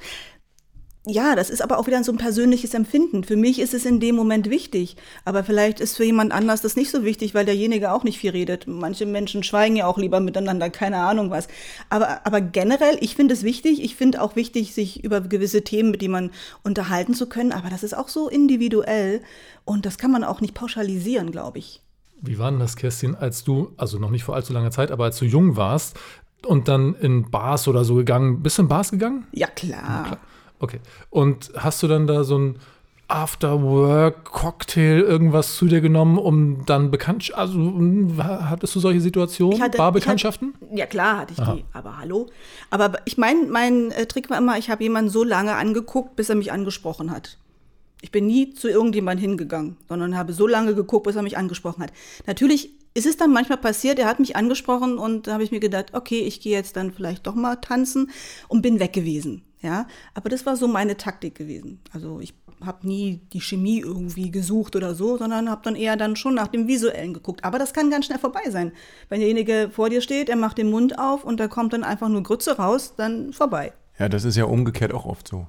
Ja, 1.06 1.34
das 1.34 1.48
ist 1.48 1.62
aber 1.62 1.78
auch 1.78 1.86
wieder 1.86 2.04
so 2.04 2.12
ein 2.12 2.18
persönliches 2.18 2.74
Empfinden. 2.74 3.24
Für 3.24 3.36
mich 3.36 3.58
ist 3.58 3.72
es 3.72 3.86
in 3.86 4.00
dem 4.00 4.14
Moment 4.16 4.50
wichtig, 4.50 4.96
aber 5.24 5.42
vielleicht 5.44 5.80
ist 5.80 5.96
für 5.96 6.04
jemand 6.04 6.30
anders 6.30 6.60
das 6.60 6.76
nicht 6.76 6.90
so 6.90 7.04
wichtig, 7.04 7.34
weil 7.34 7.46
derjenige 7.46 7.92
auch 7.92 8.04
nicht 8.04 8.18
viel 8.18 8.32
redet. 8.32 8.66
Manche 8.66 9.06
Menschen 9.06 9.42
schweigen 9.42 9.76
ja 9.76 9.86
auch 9.86 9.96
lieber 9.96 10.20
miteinander, 10.20 10.68
keine 10.68 10.98
Ahnung 10.98 11.30
was. 11.30 11.48
Aber, 11.88 12.26
aber 12.26 12.42
generell, 12.42 12.98
ich 13.00 13.16
finde 13.16 13.32
es 13.32 13.44
wichtig. 13.44 13.82
Ich 13.82 13.96
finde 13.96 14.20
auch 14.20 14.36
wichtig, 14.36 14.74
sich 14.74 15.02
über 15.02 15.22
gewisse 15.22 15.64
Themen, 15.64 15.90
mit 15.90 16.02
denen 16.02 16.12
man 16.12 16.30
unterhalten 16.64 17.14
zu 17.14 17.30
können. 17.30 17.52
Aber 17.52 17.70
das 17.70 17.82
ist 17.82 17.96
auch 17.96 18.10
so 18.10 18.28
individuell 18.28 19.22
und 19.64 19.86
das 19.86 19.96
kann 19.96 20.10
man 20.10 20.22
auch 20.22 20.42
nicht 20.42 20.52
pauschalisieren, 20.52 21.32
glaube 21.32 21.60
ich. 21.60 21.80
Wie 22.22 22.38
war 22.38 22.50
denn 22.50 22.60
das, 22.60 22.76
Kerstin, 22.76 23.14
als 23.14 23.44
du, 23.44 23.72
also 23.78 23.98
noch 23.98 24.10
nicht 24.10 24.24
vor 24.24 24.34
allzu 24.34 24.52
langer 24.52 24.70
Zeit, 24.70 24.90
aber 24.90 25.04
als 25.04 25.18
du 25.18 25.24
jung 25.24 25.56
warst 25.56 25.98
und 26.46 26.68
dann 26.68 26.94
in 26.94 27.30
Bars 27.30 27.68
oder 27.68 27.84
so 27.84 27.94
gegangen, 27.94 28.42
bist 28.42 28.58
du 28.58 28.62
in 28.62 28.68
Bars 28.68 28.90
gegangen? 28.90 29.26
Ja, 29.32 29.46
klar. 29.46 29.82
Ja, 29.82 30.02
klar. 30.04 30.18
Okay. 30.58 30.80
Und 31.08 31.50
hast 31.56 31.82
du 31.82 31.88
dann 31.88 32.06
da 32.06 32.24
so 32.24 32.38
ein 32.38 32.56
After-Work-Cocktail 33.10 35.00
irgendwas 35.00 35.56
zu 35.56 35.66
dir 35.66 35.80
genommen, 35.80 36.16
um 36.16 36.64
dann 36.66 36.90
bekannt, 36.90 37.32
also 37.34 37.58
hattest 38.18 38.76
du 38.76 38.80
solche 38.80 39.00
Situationen, 39.00 39.60
hatte, 39.60 39.78
Barbekanntschaften? 39.78 40.54
Hatte, 40.60 40.78
ja 40.78 40.86
klar 40.86 41.18
hatte 41.18 41.32
ich 41.32 41.40
Aha. 41.40 41.54
die, 41.54 41.64
aber 41.72 41.98
hallo. 41.98 42.28
Aber 42.70 42.92
ich 43.04 43.18
meine, 43.18 43.46
mein 43.46 43.90
äh, 43.90 44.06
Trick 44.06 44.30
war 44.30 44.38
immer, 44.38 44.58
ich 44.58 44.70
habe 44.70 44.82
jemanden 44.84 45.10
so 45.10 45.24
lange 45.24 45.56
angeguckt, 45.56 46.14
bis 46.14 46.28
er 46.28 46.36
mich 46.36 46.52
angesprochen 46.52 47.10
hat. 47.10 47.36
Ich 48.00 48.12
bin 48.12 48.26
nie 48.26 48.54
zu 48.54 48.68
irgendjemandem 48.68 49.22
hingegangen, 49.22 49.76
sondern 49.88 50.16
habe 50.16 50.32
so 50.32 50.46
lange 50.46 50.74
geguckt, 50.74 51.04
bis 51.04 51.16
er 51.16 51.22
mich 51.22 51.36
angesprochen 51.36 51.82
hat. 51.82 51.92
Natürlich 52.26 52.70
ist 52.94 53.06
es 53.06 53.16
dann 53.16 53.32
manchmal 53.32 53.58
passiert, 53.58 53.98
er 53.98 54.06
hat 54.06 54.18
mich 54.18 54.36
angesprochen 54.36 54.98
und 54.98 55.26
da 55.26 55.34
habe 55.34 55.44
ich 55.44 55.52
mir 55.52 55.60
gedacht, 55.60 55.94
okay, 55.94 56.20
ich 56.20 56.40
gehe 56.40 56.56
jetzt 56.56 56.76
dann 56.76 56.92
vielleicht 56.92 57.26
doch 57.26 57.34
mal 57.34 57.56
tanzen 57.56 58.10
und 58.48 58.62
bin 58.62 58.80
weg 58.80 58.92
gewesen. 58.92 59.42
Ja, 59.62 59.86
aber 60.14 60.30
das 60.30 60.46
war 60.46 60.56
so 60.56 60.66
meine 60.68 60.96
Taktik 60.96 61.34
gewesen. 61.34 61.80
Also 61.92 62.20
ich 62.20 62.34
habe 62.64 62.86
nie 62.86 63.20
die 63.32 63.40
Chemie 63.40 63.80
irgendwie 63.80 64.30
gesucht 64.30 64.74
oder 64.74 64.94
so, 64.94 65.18
sondern 65.18 65.50
habe 65.50 65.62
dann 65.64 65.76
eher 65.76 65.96
dann 65.96 66.16
schon 66.16 66.34
nach 66.34 66.48
dem 66.48 66.66
Visuellen 66.66 67.14
geguckt. 67.14 67.44
Aber 67.44 67.58
das 67.58 67.72
kann 67.72 67.90
ganz 67.90 68.06
schnell 68.06 68.18
vorbei 68.18 68.50
sein. 68.50 68.72
Wenn 69.08 69.20
derjenige 69.20 69.70
vor 69.70 69.90
dir 69.90 70.00
steht, 70.00 70.28
er 70.28 70.36
macht 70.36 70.58
den 70.58 70.70
Mund 70.70 70.98
auf 70.98 71.24
und 71.24 71.40
da 71.40 71.48
kommt 71.48 71.72
dann 71.72 71.84
einfach 71.84 72.08
nur 72.08 72.22
Grütze 72.22 72.56
raus, 72.56 72.94
dann 72.96 73.32
vorbei. 73.32 73.72
Ja, 73.98 74.08
das 74.08 74.24
ist 74.24 74.36
ja 74.36 74.44
umgekehrt 74.44 74.94
auch 74.94 75.04
oft 75.04 75.28
so. 75.28 75.46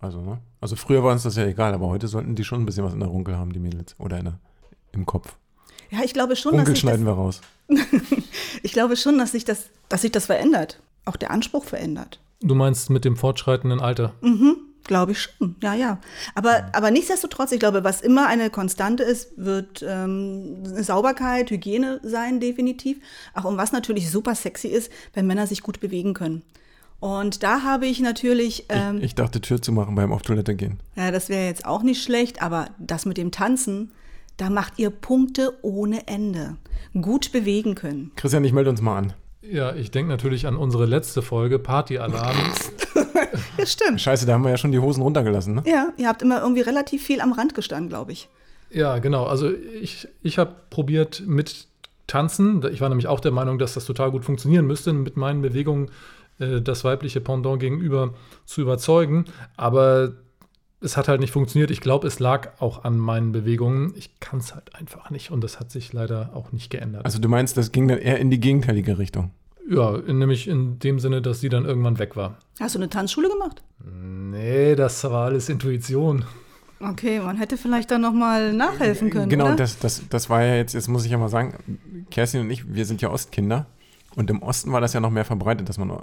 Also, 0.00 0.20
ne? 0.20 0.38
Also 0.60 0.76
früher 0.76 1.02
war 1.02 1.12
uns 1.12 1.24
das 1.24 1.36
ja 1.36 1.44
egal, 1.44 1.74
aber 1.74 1.88
heute 1.88 2.06
sollten 2.06 2.36
die 2.36 2.44
schon 2.44 2.62
ein 2.62 2.66
bisschen 2.66 2.84
was 2.84 2.94
in 2.94 3.00
der 3.00 3.08
Runkel 3.08 3.36
haben, 3.36 3.52
die 3.52 3.58
Mädels. 3.58 3.96
Oder 3.98 4.18
in 4.18 4.24
der, 4.26 4.38
im 4.92 5.04
Kopf. 5.06 5.36
Ja, 5.90 6.00
ich 6.04 6.12
glaube 6.12 6.36
schon, 6.36 6.56
dass 6.56 6.78
schneiden 6.78 7.04
das, 7.04 7.16
wir 7.16 7.18
raus. 7.18 7.40
ich 8.62 8.72
glaube 8.72 8.96
schon, 8.96 9.18
dass 9.18 9.32
sich 9.32 9.44
das, 9.44 9.66
dass 9.88 10.02
sich 10.02 10.12
das 10.12 10.26
verändert. 10.26 10.80
Auch 11.04 11.16
der 11.16 11.30
Anspruch 11.30 11.64
verändert. 11.64 12.20
Du 12.40 12.54
meinst 12.54 12.90
mit 12.90 13.04
dem 13.04 13.16
fortschreitenden 13.16 13.80
Alter? 13.80 14.14
Mhm, 14.20 14.56
glaube 14.84 15.12
ich 15.12 15.22
schon. 15.22 15.56
Ja, 15.62 15.74
ja. 15.74 15.98
Aber, 16.34 16.70
aber 16.72 16.90
nichtsdestotrotz, 16.90 17.52
ich 17.52 17.58
glaube, 17.58 17.84
was 17.84 18.00
immer 18.00 18.26
eine 18.26 18.50
Konstante 18.50 19.02
ist, 19.02 19.30
wird 19.36 19.84
ähm, 19.86 20.64
Sauberkeit, 20.82 21.50
Hygiene 21.50 22.00
sein, 22.02 22.40
definitiv. 22.40 22.98
Auch 23.34 23.44
um 23.44 23.56
was 23.56 23.72
natürlich 23.72 24.10
super 24.10 24.34
sexy 24.34 24.68
ist, 24.68 24.92
wenn 25.14 25.26
Männer 25.26 25.46
sich 25.46 25.62
gut 25.62 25.80
bewegen 25.80 26.14
können. 26.14 26.42
Und 27.00 27.42
da 27.42 27.62
habe 27.62 27.86
ich 27.86 28.00
natürlich. 28.00 28.66
Ähm, 28.68 28.98
ich, 28.98 29.04
ich, 29.04 29.14
dachte, 29.14 29.40
Tür 29.40 29.62
zu 29.62 29.72
machen 29.72 29.94
beim 29.94 30.12
auf 30.12 30.22
Toilette 30.22 30.54
gehen. 30.54 30.80
Ja, 30.96 31.10
das 31.10 31.28
wäre 31.28 31.46
jetzt 31.46 31.64
auch 31.64 31.82
nicht 31.82 32.02
schlecht, 32.02 32.42
aber 32.42 32.70
das 32.78 33.06
mit 33.06 33.16
dem 33.16 33.30
Tanzen, 33.30 33.92
da 34.38 34.48
macht 34.48 34.78
ihr 34.78 34.88
Punkte 34.88 35.52
ohne 35.62 36.06
Ende. 36.08 36.56
Gut 36.98 37.32
bewegen 37.32 37.74
können. 37.74 38.12
Christian, 38.16 38.44
ich 38.44 38.52
melde 38.52 38.70
uns 38.70 38.80
mal 38.80 38.96
an. 38.96 39.12
Ja, 39.42 39.74
ich 39.74 39.90
denke 39.90 40.10
natürlich 40.10 40.46
an 40.46 40.56
unsere 40.56 40.86
letzte 40.86 41.22
Folge, 41.22 41.58
Partyalarm. 41.58 42.36
ja, 43.58 43.66
stimmt. 43.66 44.00
Scheiße, 44.00 44.26
da 44.26 44.32
haben 44.32 44.44
wir 44.44 44.50
ja 44.50 44.56
schon 44.56 44.72
die 44.72 44.78
Hosen 44.78 45.02
runtergelassen, 45.02 45.56
ne? 45.56 45.62
Ja, 45.66 45.88
ihr 45.96 46.08
habt 46.08 46.22
immer 46.22 46.40
irgendwie 46.40 46.62
relativ 46.62 47.04
viel 47.04 47.20
am 47.20 47.32
Rand 47.32 47.54
gestanden, 47.54 47.88
glaube 47.88 48.12
ich. 48.12 48.28
Ja, 48.70 48.98
genau. 48.98 49.24
Also 49.24 49.50
ich, 49.50 50.08
ich 50.22 50.38
habe 50.38 50.54
probiert 50.70 51.22
mit 51.26 51.66
Tanzen. 52.06 52.64
Ich 52.72 52.80
war 52.80 52.88
nämlich 52.88 53.06
auch 53.06 53.20
der 53.20 53.32
Meinung, 53.32 53.58
dass 53.58 53.74
das 53.74 53.84
total 53.84 54.10
gut 54.10 54.24
funktionieren 54.24 54.66
müsste, 54.66 54.92
mit 54.92 55.16
meinen 55.16 55.42
Bewegungen 55.42 55.90
äh, 56.38 56.60
das 56.60 56.84
weibliche 56.84 57.20
Pendant 57.20 57.60
gegenüber 57.60 58.14
zu 58.44 58.60
überzeugen. 58.60 59.24
Aber 59.56 60.12
es 60.80 60.96
hat 60.96 61.08
halt 61.08 61.20
nicht 61.20 61.32
funktioniert. 61.32 61.70
Ich 61.70 61.80
glaube, 61.80 62.06
es 62.06 62.20
lag 62.20 62.50
auch 62.60 62.84
an 62.84 62.98
meinen 62.98 63.32
Bewegungen. 63.32 63.92
Ich 63.96 64.20
kann 64.20 64.38
es 64.38 64.54
halt 64.54 64.74
einfach 64.74 65.10
nicht 65.10 65.30
und 65.30 65.42
das 65.42 65.58
hat 65.58 65.70
sich 65.70 65.92
leider 65.92 66.30
auch 66.34 66.52
nicht 66.52 66.70
geändert. 66.70 67.04
Also 67.04 67.18
du 67.18 67.28
meinst, 67.28 67.56
das 67.56 67.72
ging 67.72 67.88
dann 67.88 67.98
eher 67.98 68.18
in 68.18 68.30
die 68.30 68.40
gegenteilige 68.40 68.98
Richtung? 68.98 69.30
Ja, 69.68 69.96
in, 69.96 70.18
nämlich 70.18 70.48
in 70.48 70.78
dem 70.78 70.98
Sinne, 70.98 71.20
dass 71.20 71.40
sie 71.40 71.48
dann 71.48 71.64
irgendwann 71.64 71.98
weg 71.98 72.16
war. 72.16 72.38
Hast 72.60 72.74
du 72.74 72.78
eine 72.78 72.88
Tanzschule 72.88 73.28
gemacht? 73.28 73.62
Nee, 73.84 74.76
das 74.76 75.04
war 75.04 75.26
alles 75.26 75.48
Intuition. 75.48 76.24
Okay, 76.80 77.20
man 77.20 77.36
hätte 77.36 77.56
vielleicht 77.56 77.90
dann 77.90 78.00
nochmal 78.00 78.52
nachhelfen 78.52 79.10
können. 79.10 79.28
Genau, 79.28 79.46
oder? 79.46 79.56
Das, 79.56 79.78
das, 79.78 80.02
das 80.08 80.30
war 80.30 80.44
ja 80.44 80.54
jetzt, 80.54 80.74
jetzt 80.74 80.88
muss 80.88 81.04
ich 81.04 81.10
ja 81.10 81.18
mal 81.18 81.28
sagen, 81.28 81.54
Kerstin 82.10 82.42
und 82.42 82.50
ich, 82.50 82.72
wir 82.72 82.86
sind 82.86 83.02
ja 83.02 83.10
Ostkinder. 83.10 83.66
Und 84.14 84.30
im 84.30 84.42
Osten 84.42 84.72
war 84.72 84.80
das 84.80 84.92
ja 84.92 85.00
noch 85.00 85.10
mehr 85.10 85.24
verbreitet, 85.24 85.68
dass 85.68 85.76
man 85.76 85.90
äh, 85.90 85.94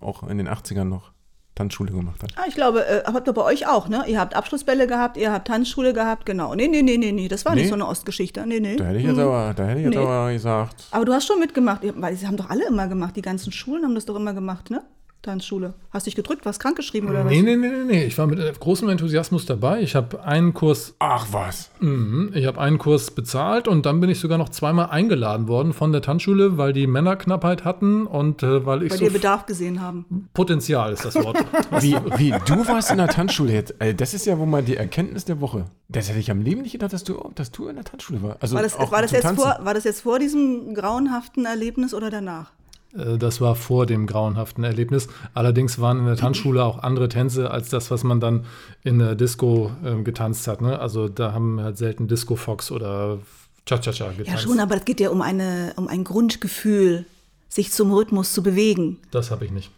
auch 0.00 0.22
in 0.28 0.38
den 0.38 0.48
80ern 0.48 0.84
noch 0.84 1.10
Tanzschule 1.54 1.92
gemacht 1.92 2.22
hat. 2.22 2.32
Ah, 2.36 2.44
ich 2.48 2.54
glaube, 2.54 2.84
äh, 2.86 3.04
habt 3.04 3.28
ihr 3.28 3.32
bei 3.32 3.42
euch 3.42 3.68
auch, 3.68 3.88
ne? 3.88 4.04
Ihr 4.06 4.18
habt 4.18 4.34
Abschlussbälle 4.34 4.86
gehabt, 4.86 5.16
ihr 5.16 5.32
habt 5.32 5.46
Tanzschule 5.46 5.92
gehabt, 5.92 6.26
genau. 6.26 6.54
Nee, 6.54 6.66
nee, 6.66 6.82
nee, 6.82 6.96
nee, 6.96 7.12
nee, 7.12 7.28
das 7.28 7.44
war 7.44 7.54
nee. 7.54 7.62
nicht 7.62 7.68
so 7.68 7.74
eine 7.74 7.86
Ostgeschichte. 7.86 8.44
Nee, 8.46 8.58
nee. 8.58 8.76
Da 8.76 8.86
hätte 8.86 8.98
ich 8.98 9.04
jetzt, 9.04 9.16
hm. 9.16 9.24
aber, 9.24 9.54
da 9.54 9.64
hätte 9.66 9.78
ich 9.78 9.86
jetzt 9.86 9.94
nee. 9.94 10.02
aber 10.02 10.32
gesagt. 10.32 10.84
Aber 10.90 11.04
du 11.04 11.12
hast 11.12 11.26
schon 11.26 11.38
mitgemacht, 11.38 11.82
weil 11.82 12.16
sie 12.16 12.26
haben 12.26 12.36
doch 12.36 12.50
alle 12.50 12.66
immer 12.66 12.88
gemacht, 12.88 13.14
die 13.16 13.22
ganzen 13.22 13.52
Schulen 13.52 13.84
haben 13.84 13.94
das 13.94 14.04
doch 14.04 14.16
immer 14.16 14.34
gemacht, 14.34 14.70
ne? 14.70 14.82
Tanzschule? 15.24 15.74
Hast 15.90 16.06
dich 16.06 16.14
gedrückt, 16.14 16.46
was 16.46 16.58
krankgeschrieben 16.58 17.10
oder 17.10 17.24
nee, 17.24 17.38
was? 17.38 17.44
Nee, 17.44 17.56
nee, 17.56 17.68
nee, 17.68 17.84
nee. 17.84 18.04
Ich 18.04 18.16
war 18.16 18.26
mit 18.26 18.38
äh, 18.38 18.52
großem 18.58 18.88
Enthusiasmus 18.88 19.46
dabei. 19.46 19.80
Ich 19.80 19.94
habe 19.94 20.22
einen 20.24 20.54
Kurs. 20.54 20.94
Ach 21.00 21.26
was. 21.32 21.70
Mh, 21.80 22.36
ich 22.36 22.46
habe 22.46 22.60
einen 22.60 22.78
Kurs 22.78 23.10
bezahlt 23.10 23.66
und 23.66 23.86
dann 23.86 24.00
bin 24.00 24.10
ich 24.10 24.20
sogar 24.20 24.38
noch 24.38 24.48
zweimal 24.50 24.90
eingeladen 24.90 25.48
worden 25.48 25.72
von 25.72 25.92
der 25.92 26.02
Tanzschule, 26.02 26.56
weil 26.58 26.72
die 26.72 26.86
Männerknappheit 26.86 27.64
hatten 27.64 28.06
und 28.06 28.42
äh, 28.42 28.64
weil 28.64 28.84
ich 28.84 28.92
weil 28.92 28.98
so. 28.98 29.04
Weil 29.06 29.12
Bedarf 29.12 29.46
gesehen 29.46 29.80
haben. 29.80 30.28
Potenzial 30.34 30.92
ist 30.92 31.04
das 31.04 31.14
Wort. 31.16 31.38
wie, 31.80 31.96
wie, 32.16 32.30
du 32.46 32.66
warst 32.68 32.90
in 32.90 32.98
der 32.98 33.08
Tanzschule 33.08 33.52
jetzt. 33.52 33.74
Das 33.96 34.14
ist 34.14 34.26
ja 34.26 34.38
wohl 34.38 34.46
mal 34.46 34.62
die 34.62 34.76
Erkenntnis 34.76 35.24
der 35.24 35.40
Woche. 35.40 35.64
Das 35.88 36.08
hätte 36.08 36.18
ich 36.18 36.30
am 36.30 36.40
Leben 36.40 36.62
nicht 36.62 36.72
gedacht, 36.72 36.92
dass 36.92 37.04
du, 37.04 37.30
dass 37.34 37.50
du 37.50 37.68
in 37.68 37.76
der 37.76 37.84
Tanzschule 37.84 38.22
warst. 38.22 38.42
Also 38.42 38.56
war, 38.56 38.62
das, 38.62 38.78
war, 38.78 39.02
das 39.02 39.10
jetzt 39.12 39.26
vor, 39.34 39.58
war 39.60 39.74
das 39.74 39.84
jetzt 39.84 40.02
vor 40.02 40.18
diesem 40.18 40.74
grauenhaften 40.74 41.44
Erlebnis 41.44 41.94
oder 41.94 42.10
danach? 42.10 42.52
Äh, 42.96 43.18
das 43.18 43.40
war 43.40 43.54
vor 43.54 43.86
dem 43.86 44.06
grauenhaften 44.06 44.64
Erlebnis. 44.64 45.08
Allerdings 45.34 45.78
waren 45.78 45.98
in 45.98 46.06
der 46.06 46.16
Tanzschule 46.16 46.64
auch 46.64 46.82
andere 46.82 47.08
Tänze 47.08 47.50
als 47.50 47.68
das, 47.68 47.90
was 47.90 48.04
man 48.04 48.20
dann 48.20 48.44
in 48.82 48.98
der 48.98 49.14
Disco 49.14 49.70
äh, 49.84 50.02
getanzt 50.02 50.46
hat. 50.48 50.60
Ne? 50.60 50.78
Also 50.78 51.08
da 51.08 51.32
haben 51.32 51.60
halt 51.60 51.78
selten 51.78 52.08
Disco 52.08 52.36
Fox 52.36 52.70
oder 52.70 53.18
Cha-Cha-Cha 53.66 54.10
getanzt. 54.10 54.30
Ja 54.30 54.38
schon, 54.38 54.60
aber 54.60 54.76
es 54.76 54.84
geht 54.84 55.00
ja 55.00 55.10
um, 55.10 55.22
eine, 55.22 55.72
um 55.76 55.88
ein 55.88 56.04
Grundgefühl, 56.04 57.06
sich 57.48 57.72
zum 57.72 57.92
Rhythmus 57.92 58.32
zu 58.32 58.42
bewegen. 58.42 58.98
Das 59.10 59.30
habe 59.30 59.44
ich 59.44 59.50
nicht. 59.50 59.70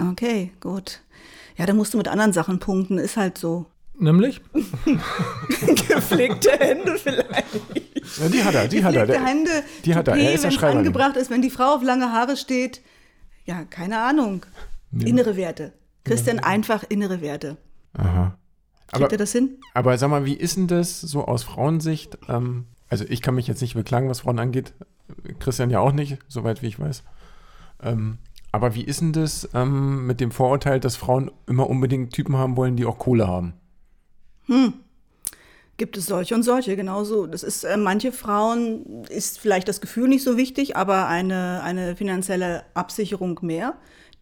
Okay, 0.00 0.50
gut. 0.60 1.00
Ja, 1.56 1.66
da 1.66 1.72
musst 1.72 1.94
du 1.94 1.98
mit 1.98 2.08
anderen 2.08 2.32
Sachen 2.32 2.58
punkten, 2.58 2.98
ist 2.98 3.16
halt 3.16 3.38
so. 3.38 3.66
Nämlich? 3.98 4.40
Gepflegte 5.88 6.50
Hände 6.58 6.98
vielleicht. 6.98 7.46
Ja, 8.18 8.28
die 8.28 8.42
hat 8.42 8.54
er, 8.54 8.68
die 8.68 8.84
hat 8.84 8.94
er. 8.94 9.06
Der, 9.06 9.24
Hände, 9.24 9.50
die 9.84 9.94
hat 9.94 10.08
er. 10.08 10.16
Er 10.16 10.34
ist 10.34 10.44
der 10.44 10.50
Schreiber. 10.50 10.78
angebracht 10.78 11.16
ist, 11.16 11.30
wenn 11.30 11.42
die 11.42 11.50
Frau 11.50 11.74
auf 11.74 11.82
lange 11.82 12.12
Haare 12.12 12.36
steht. 12.36 12.82
Ja, 13.44 13.64
keine 13.64 14.00
Ahnung. 14.00 14.44
Ja. 14.92 15.06
Innere 15.06 15.36
Werte. 15.36 15.72
Christian, 16.04 16.36
ja. 16.38 16.42
einfach 16.44 16.84
innere 16.88 17.20
Werte. 17.20 17.56
Aha. 17.94 18.36
Kriegt 18.92 19.12
er 19.12 19.18
das 19.18 19.32
hin? 19.32 19.58
Aber 19.72 19.96
sag 19.96 20.10
mal, 20.10 20.24
wie 20.24 20.34
ist 20.34 20.56
denn 20.56 20.66
das 20.66 21.00
so 21.00 21.24
aus 21.24 21.42
Frauensicht? 21.42 22.18
Ähm, 22.28 22.66
also 22.88 23.04
ich 23.08 23.22
kann 23.22 23.34
mich 23.34 23.46
jetzt 23.46 23.62
nicht 23.62 23.74
beklagen, 23.74 24.08
was 24.08 24.20
Frauen 24.20 24.38
angeht. 24.38 24.74
Christian 25.38 25.70
ja 25.70 25.80
auch 25.80 25.92
nicht, 25.92 26.18
soweit 26.28 26.62
wie 26.62 26.66
ich 26.66 26.78
weiß. 26.78 27.02
Ähm, 27.82 28.18
aber 28.52 28.74
wie 28.74 28.84
ist 28.84 29.00
denn 29.00 29.12
das 29.12 29.48
ähm, 29.54 30.06
mit 30.06 30.20
dem 30.20 30.30
Vorurteil, 30.30 30.78
dass 30.78 30.96
Frauen 30.96 31.30
immer 31.46 31.68
unbedingt 31.68 32.12
Typen 32.12 32.36
haben 32.36 32.56
wollen, 32.56 32.76
die 32.76 32.86
auch 32.86 32.98
Kohle 32.98 33.26
haben? 33.26 33.54
Hm 34.46 34.74
gibt 35.76 35.96
es 35.96 36.06
solche 36.06 36.34
und 36.34 36.42
solche, 36.42 36.76
genauso. 36.76 37.26
Das 37.26 37.42
ist, 37.42 37.64
äh, 37.64 37.76
manche 37.76 38.12
Frauen 38.12 39.04
ist 39.08 39.38
vielleicht 39.38 39.68
das 39.68 39.80
Gefühl 39.80 40.08
nicht 40.08 40.22
so 40.22 40.36
wichtig, 40.36 40.76
aber 40.76 41.08
eine, 41.08 41.62
eine 41.62 41.96
finanzielle 41.96 42.64
Absicherung 42.74 43.40
mehr. 43.42 43.74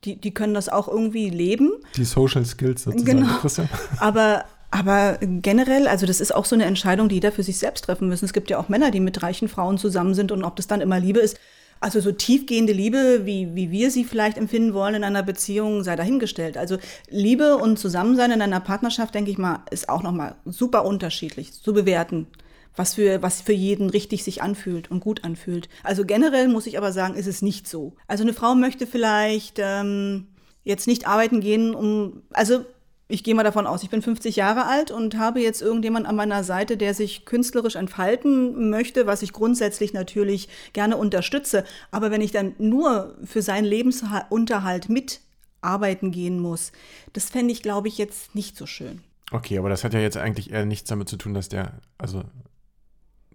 Die, 0.04 0.16
die 0.16 0.34
können 0.34 0.54
das 0.54 0.68
auch 0.68 0.88
irgendwie 0.88 1.30
leben. 1.30 1.72
Die 1.96 2.04
Social 2.04 2.44
Skills 2.44 2.82
sozusagen. 2.82 3.20
Genau. 3.20 3.38
Aber, 3.98 4.44
aber 4.72 5.18
generell, 5.20 5.86
also 5.86 6.06
das 6.06 6.18
ist 6.18 6.34
auch 6.34 6.46
so 6.46 6.56
eine 6.56 6.64
Entscheidung, 6.64 7.10
die 7.10 7.16
jeder 7.16 7.30
für 7.30 7.42
sich 7.42 7.58
selbst 7.58 7.84
treffen 7.84 8.08
müssen. 8.08 8.24
Es 8.24 8.32
gibt 8.32 8.48
ja 8.48 8.58
auch 8.58 8.70
Männer, 8.70 8.90
die 8.90 9.00
mit 9.00 9.22
reichen 9.22 9.48
Frauen 9.48 9.76
zusammen 9.76 10.14
sind 10.14 10.32
und 10.32 10.42
ob 10.44 10.56
das 10.56 10.66
dann 10.66 10.80
immer 10.80 10.98
Liebe 10.98 11.20
ist, 11.20 11.38
also 11.82 12.00
so 12.00 12.12
tiefgehende 12.12 12.72
Liebe, 12.72 13.22
wie, 13.24 13.54
wie 13.54 13.70
wir 13.70 13.90
sie 13.90 14.04
vielleicht 14.04 14.38
empfinden 14.38 14.72
wollen 14.72 14.94
in 14.94 15.04
einer 15.04 15.22
Beziehung, 15.22 15.82
sei 15.82 15.96
dahingestellt. 15.96 16.56
Also 16.56 16.78
Liebe 17.10 17.56
und 17.56 17.78
Zusammensein 17.78 18.30
in 18.30 18.40
einer 18.40 18.60
Partnerschaft, 18.60 19.14
denke 19.14 19.30
ich 19.30 19.38
mal, 19.38 19.64
ist 19.70 19.88
auch 19.88 20.02
nochmal 20.02 20.36
super 20.44 20.84
unterschiedlich 20.84 21.52
zu 21.52 21.72
bewerten, 21.72 22.28
was 22.76 22.94
für, 22.94 23.20
was 23.20 23.40
für 23.40 23.52
jeden 23.52 23.90
richtig 23.90 24.22
sich 24.22 24.42
anfühlt 24.42 24.90
und 24.90 25.00
gut 25.00 25.24
anfühlt. 25.24 25.68
Also 25.82 26.04
generell 26.04 26.48
muss 26.48 26.66
ich 26.66 26.78
aber 26.78 26.92
sagen, 26.92 27.14
ist 27.14 27.26
es 27.26 27.42
nicht 27.42 27.68
so. 27.68 27.94
Also 28.06 28.22
eine 28.22 28.32
Frau 28.32 28.54
möchte 28.54 28.86
vielleicht 28.86 29.58
ähm, 29.58 30.28
jetzt 30.62 30.86
nicht 30.86 31.08
arbeiten 31.08 31.40
gehen, 31.40 31.74
um, 31.74 32.22
also 32.30 32.64
ich 33.12 33.22
gehe 33.22 33.34
mal 33.34 33.42
davon 33.42 33.66
aus, 33.66 33.82
ich 33.82 33.90
bin 33.90 34.00
50 34.00 34.36
Jahre 34.36 34.64
alt 34.64 34.90
und 34.90 35.18
habe 35.18 35.40
jetzt 35.40 35.60
irgendjemand 35.60 36.06
an 36.06 36.16
meiner 36.16 36.44
Seite, 36.44 36.78
der 36.78 36.94
sich 36.94 37.26
künstlerisch 37.26 37.76
entfalten 37.76 38.70
möchte, 38.70 39.06
was 39.06 39.20
ich 39.20 39.34
grundsätzlich 39.34 39.92
natürlich 39.92 40.48
gerne 40.72 40.96
unterstütze. 40.96 41.64
Aber 41.90 42.10
wenn 42.10 42.22
ich 42.22 42.32
dann 42.32 42.54
nur 42.56 43.14
für 43.22 43.42
seinen 43.42 43.66
Lebensunterhalt 43.66 44.88
mitarbeiten 44.88 46.10
gehen 46.10 46.40
muss, 46.40 46.72
das 47.12 47.28
fände 47.28 47.52
ich, 47.52 47.62
glaube 47.62 47.88
ich, 47.88 47.98
jetzt 47.98 48.34
nicht 48.34 48.56
so 48.56 48.64
schön. 48.64 49.02
Okay, 49.30 49.58
aber 49.58 49.68
das 49.68 49.84
hat 49.84 49.92
ja 49.92 50.00
jetzt 50.00 50.16
eigentlich 50.16 50.50
eher 50.50 50.64
nichts 50.64 50.88
damit 50.88 51.10
zu 51.10 51.18
tun, 51.18 51.34
dass 51.34 51.50
der, 51.50 51.80
also 51.98 52.22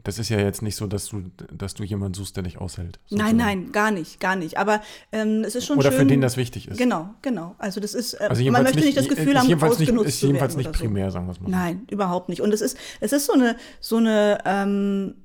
das 0.04 0.20
ist 0.20 0.30
ja 0.30 0.40
jetzt 0.40 0.62
nicht 0.62 0.76
so, 0.76 0.88
dass 0.88 1.08
du, 1.08 1.24
dass 1.52 1.74
du 1.74 1.84
jemanden 1.84 2.14
suchst, 2.14 2.36
der 2.36 2.44
dich 2.44 2.58
aushält. 2.58 3.00
Sozusagen. 3.08 3.38
Nein, 3.38 3.62
nein, 3.64 3.72
gar 3.72 3.92
nicht, 3.92 4.20
gar 4.20 4.36
nicht. 4.36 4.58
Aber 4.58 4.82
ähm, 5.12 5.44
es 5.46 5.56
ist 5.56 5.66
schon 5.66 5.78
Oder 5.78 5.92
schön. 5.92 6.00
für 6.00 6.06
den 6.06 6.22
das 6.22 6.38
wichtig 6.38 6.68
ist. 6.68 6.78
Genau, 6.78 7.10
genau. 7.22 7.56
Also 7.58 7.80
das 7.80 7.94
ist, 7.94 8.14
äh, 8.14 8.28
Also 8.30 8.44
man 8.52 8.64
möchte 8.64 8.80
nicht, 8.80 8.98
das 8.98 9.08
Gefühl 9.08 9.38
haben, 9.38 9.48
jedenfalls 9.48 9.80
nicht, 9.80 9.90
ausgenutzt 9.90 10.10
ist 10.10 10.20
zu 10.20 10.28
jedenfalls 10.28 10.56
nicht 10.56 10.68
oder 10.68 10.78
so. 10.78 10.84
primär, 10.84 11.12
sagen 11.12 11.28
wir 11.28 11.32
es 11.32 11.40
mal. 11.42 11.50
Nein, 11.50 11.86
überhaupt 11.90 12.30
nicht. 12.30 12.42
Und 12.42 12.54
es 12.54 12.62
ist, 12.62 12.78
es 13.00 13.12
ist 13.12 13.26
so 13.26 13.34
eine, 13.34 13.56
so 13.80 13.98
eine, 13.98 14.40
ähm, 14.46 15.16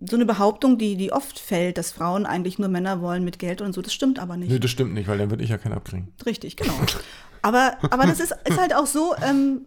so 0.00 0.16
eine 0.16 0.24
Behauptung, 0.24 0.78
die, 0.78 0.96
die 0.96 1.12
oft 1.12 1.38
fällt, 1.38 1.78
dass 1.78 1.92
Frauen 1.92 2.26
eigentlich 2.26 2.58
nur 2.58 2.68
Männer 2.68 3.00
wollen 3.00 3.24
mit 3.24 3.38
Geld 3.38 3.60
und 3.60 3.74
so. 3.74 3.82
Das 3.82 3.92
stimmt 3.92 4.18
aber 4.18 4.36
nicht. 4.36 4.50
Nö, 4.50 4.58
das 4.58 4.70
stimmt 4.70 4.94
nicht, 4.94 5.08
weil 5.08 5.18
dann 5.18 5.30
würde 5.30 5.44
ich 5.44 5.50
ja 5.50 5.58
keinen 5.58 5.74
abkriegen. 5.74 6.08
Richtig, 6.24 6.56
genau. 6.56 6.72
aber, 7.42 7.76
aber 7.90 8.06
das 8.06 8.20
ist, 8.20 8.34
ist 8.44 8.58
halt 8.58 8.74
auch 8.74 8.86
so, 8.86 9.14
ähm, 9.22 9.62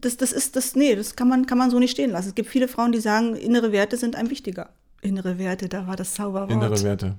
das, 0.00 0.16
das 0.16 0.32
ist, 0.32 0.56
das, 0.56 0.74
nee, 0.74 0.94
das 0.94 1.16
kann 1.16 1.28
man, 1.28 1.46
kann 1.46 1.58
man 1.58 1.70
so 1.70 1.78
nicht 1.78 1.92
stehen 1.92 2.10
lassen. 2.10 2.28
Es 2.28 2.34
gibt 2.34 2.48
viele 2.48 2.68
Frauen, 2.68 2.92
die 2.92 3.00
sagen, 3.00 3.36
innere 3.36 3.72
Werte 3.72 3.96
sind 3.96 4.16
einem 4.16 4.30
wichtiger. 4.30 4.70
Innere 5.02 5.38
Werte, 5.38 5.68
da 5.68 5.86
war 5.86 5.96
das 5.96 6.14
Zauberwort. 6.14 6.50
Innere 6.50 6.82
Werte. 6.82 7.16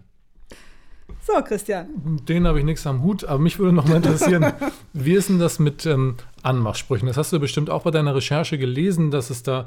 So, 1.21 1.33
Christian. 1.43 1.87
Den 2.27 2.47
habe 2.47 2.59
ich 2.59 2.65
nichts 2.65 2.87
am 2.87 3.03
Hut, 3.03 3.25
aber 3.25 3.39
mich 3.39 3.59
würde 3.59 3.73
noch 3.73 3.87
mal 3.87 3.97
interessieren, 3.97 4.53
wie 4.93 5.13
ist 5.13 5.29
denn 5.29 5.39
das 5.39 5.59
mit 5.59 5.85
ähm, 5.85 6.15
Anmachsprüchen? 6.41 7.07
Das 7.07 7.17
hast 7.17 7.33
du 7.33 7.39
bestimmt 7.39 7.69
auch 7.69 7.83
bei 7.83 7.91
deiner 7.91 8.15
Recherche 8.15 8.57
gelesen, 8.57 9.11
dass 9.11 9.29
es 9.29 9.43
da 9.43 9.65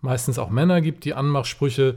meistens 0.00 0.38
auch 0.38 0.50
Männer 0.50 0.80
gibt, 0.80 1.04
die 1.04 1.14
Anmachsprüche 1.14 1.96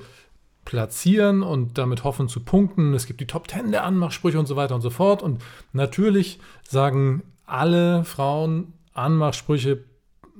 platzieren 0.63 1.43
und 1.43 1.77
damit 1.77 2.03
hoffen 2.03 2.27
zu 2.27 2.39
punkten. 2.39 2.93
Es 2.93 3.05
gibt 3.05 3.19
die 3.19 3.27
Top 3.27 3.47
Ten 3.47 3.71
der 3.71 3.83
Anmachsprüche 3.83 4.39
und 4.39 4.47
so 4.47 4.55
weiter 4.55 4.75
und 4.75 4.81
so 4.81 4.89
fort. 4.89 5.21
Und 5.21 5.41
natürlich 5.73 6.39
sagen 6.67 7.23
alle 7.45 8.03
Frauen 8.03 8.73
Anmachsprüche, 8.93 9.83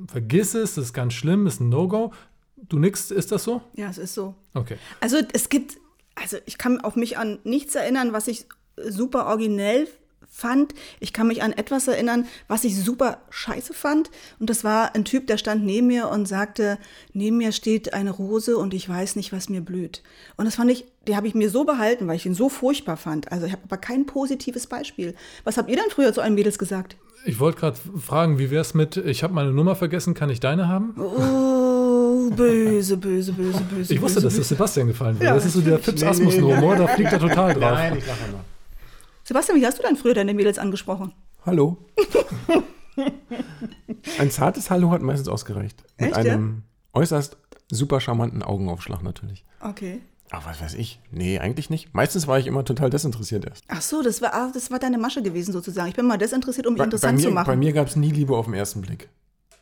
vergiss 0.08 0.54
es, 0.54 0.76
das 0.76 0.86
ist 0.86 0.94
ganz 0.94 1.14
schlimm, 1.14 1.48
ist 1.48 1.60
ein 1.60 1.70
No-Go. 1.70 2.14
Du 2.58 2.80
nix, 2.80 3.12
ist 3.12 3.32
das 3.32 3.44
so? 3.44 3.62
Ja, 3.74 3.90
es 3.90 3.98
ist 3.98 4.14
so. 4.14 4.36
Okay. 4.54 4.78
Also 5.00 5.18
es 5.34 5.50
gibt, 5.50 5.78
also 6.16 6.38
ich 6.46 6.58
kann 6.58 6.82
auf 6.82 6.96
mich 6.96 7.18
an 7.18 7.40
nichts 7.44 7.76
erinnern, 7.76 8.14
was 8.14 8.28
ich 8.28 8.46
super 8.78 9.28
originell 9.28 9.88
fand. 10.36 10.74
Ich 11.00 11.14
kann 11.14 11.28
mich 11.28 11.42
an 11.42 11.54
etwas 11.54 11.88
erinnern, 11.88 12.26
was 12.50 12.66
ich 12.66 12.78
super 12.78 13.20
scheiße 13.30 13.74
fand. 13.74 14.12
Und 14.40 14.50
das 14.50 14.66
war 14.66 14.94
ein 14.94 15.06
Typ, 15.06 15.28
der 15.28 15.38
stand 15.38 15.64
neben 15.64 15.88
mir 15.88 16.10
und 16.10 16.28
sagte, 16.28 16.78
neben 17.14 17.38
mir 17.38 17.54
steht 17.54 17.94
eine 17.94 18.12
Rose 18.12 18.58
und 18.58 18.74
ich 18.74 18.88
weiß 18.88 19.16
nicht, 19.16 19.32
was 19.32 19.48
mir 19.48 19.62
blüht. 19.62 20.04
Und 20.36 20.46
das 20.46 20.56
fand 20.56 20.70
ich, 20.72 20.86
die 21.08 21.16
habe 21.16 21.28
ich 21.28 21.36
mir 21.36 21.50
so 21.50 21.64
behalten, 21.64 22.08
weil 22.08 22.18
ich 22.18 22.26
ihn 22.26 22.34
so 22.34 22.50
furchtbar 22.50 22.98
fand. 22.98 23.32
Also 23.32 23.46
ich 23.46 23.54
habe 23.54 23.64
aber 23.64 23.78
kein 23.78 24.06
positives 24.06 24.68
Beispiel. 24.68 25.16
Was 25.46 25.58
habt 25.58 25.70
ihr 25.70 25.78
denn 25.78 25.90
früher 25.90 26.12
zu 26.12 26.20
euren 26.20 26.36
Mädels 26.36 26.60
gesagt? 26.60 26.98
Ich 27.24 27.40
wollte 27.40 27.60
gerade 27.60 27.78
fragen, 28.00 28.38
wie 28.38 28.52
wäre 28.52 28.62
es 28.62 28.74
mit, 28.74 28.98
ich 28.98 29.24
habe 29.24 29.34
meine 29.34 29.52
Nummer 29.52 29.76
vergessen, 29.76 30.14
kann 30.14 30.30
ich 30.30 30.42
deine 30.42 30.68
haben? 30.68 30.96
Oh, 31.00 32.30
böse, 32.30 32.98
böse, 32.98 33.32
böse, 33.32 33.62
böse. 33.62 33.94
Ich 33.94 34.02
wusste, 34.02 34.20
böse, 34.20 34.28
dass 34.28 34.38
das. 34.38 34.50
Sebastian 34.50 34.88
gefallen 34.88 35.16
würde. 35.16 35.26
Ja, 35.26 35.34
das 35.34 35.46
ist 35.46 35.54
so 35.54 35.62
der 35.62 35.74
natürlich. 35.74 36.02
Fips 36.02 36.04
Asmussen-Humor, 36.04 36.76
da 36.76 36.88
fliegt 36.88 37.14
er 37.14 37.20
total 37.20 37.54
drauf. 37.54 37.80
ich 37.98 38.06
lache 38.06 38.20
immer. 38.30 38.55
Sebastian, 39.28 39.60
wie 39.60 39.66
hast 39.66 39.80
du 39.80 39.84
denn 39.84 39.96
früher 39.96 40.14
deine 40.14 40.36
Mädels 40.36 40.60
angesprochen? 40.60 41.12
Hallo. 41.46 41.78
Ein 44.20 44.30
zartes 44.30 44.70
Hallo 44.70 44.92
hat 44.92 45.02
meistens 45.02 45.28
ausgereicht. 45.28 45.84
Mit 45.98 46.12
Echt, 46.16 46.26
ja? 46.26 46.34
einem 46.34 46.62
äußerst 46.94 47.36
super 47.72 48.00
charmanten 48.00 48.44
Augenaufschlag 48.44 49.02
natürlich. 49.02 49.44
Okay. 49.62 50.02
Aber 50.30 50.46
was 50.46 50.62
weiß 50.62 50.76
ich? 50.76 51.02
Nee, 51.10 51.40
eigentlich 51.40 51.72
nicht. 51.72 51.94
Meistens 51.94 52.28
war 52.28 52.38
ich 52.38 52.46
immer 52.46 52.64
total 52.64 52.92
desinteressiert 52.92 53.46
erst. 53.46 53.64
Ach 53.68 53.82
so, 53.82 54.04
das 54.04 54.22
war, 54.22 54.34
ah, 54.36 54.52
das 54.54 54.70
war 54.70 54.78
deine 54.78 55.00
Masche 55.00 55.24
gewesen 55.24 55.54
sozusagen. 55.54 55.90
Ich 55.90 55.96
bin 55.96 56.06
mal 56.06 56.18
desinteressiert, 56.18 56.68
um 56.68 56.74
mich 56.74 56.80
Bei, 56.80 56.84
bei 56.84 56.88
interessant 56.88 57.18
mir, 57.18 57.24
zu 57.24 57.32
machen. 57.32 57.48
bei 57.48 57.56
mir 57.56 57.74
gab 57.74 57.88
es 57.88 57.96
nie 57.96 58.12
Liebe 58.12 58.38
auf 58.38 58.46
den 58.46 58.54
ersten 58.54 58.82
Blick. 58.82 59.10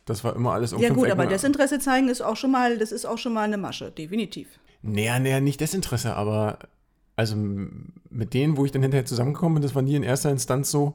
Das 0.04 0.24
war 0.24 0.36
immer 0.36 0.52
alles 0.52 0.74
um 0.74 0.80
ja 0.82 0.90
gut, 0.90 1.06
Ecken. 1.06 1.12
aber 1.12 1.26
Desinteresse 1.26 1.78
zeigen 1.78 2.08
ist 2.08 2.20
auch 2.20 2.36
schon 2.36 2.50
mal, 2.50 2.76
das 2.76 2.92
ist 2.92 3.06
auch 3.06 3.16
schon 3.16 3.32
mal 3.32 3.44
eine 3.44 3.56
Masche, 3.56 3.90
definitiv. 3.90 4.48
Naja, 4.82 5.18
naja, 5.18 5.40
nicht 5.40 5.60
Desinteresse, 5.60 6.14
aber 6.14 6.58
also 7.16 7.36
mit 7.36 8.34
denen, 8.34 8.56
wo 8.56 8.64
ich 8.64 8.72
dann 8.72 8.82
hinterher 8.82 9.04
zusammengekommen 9.06 9.54
bin, 9.54 9.62
das 9.62 9.74
war 9.74 9.82
nie 9.82 9.94
in 9.94 10.02
erster 10.02 10.30
Instanz 10.30 10.70
so, 10.70 10.94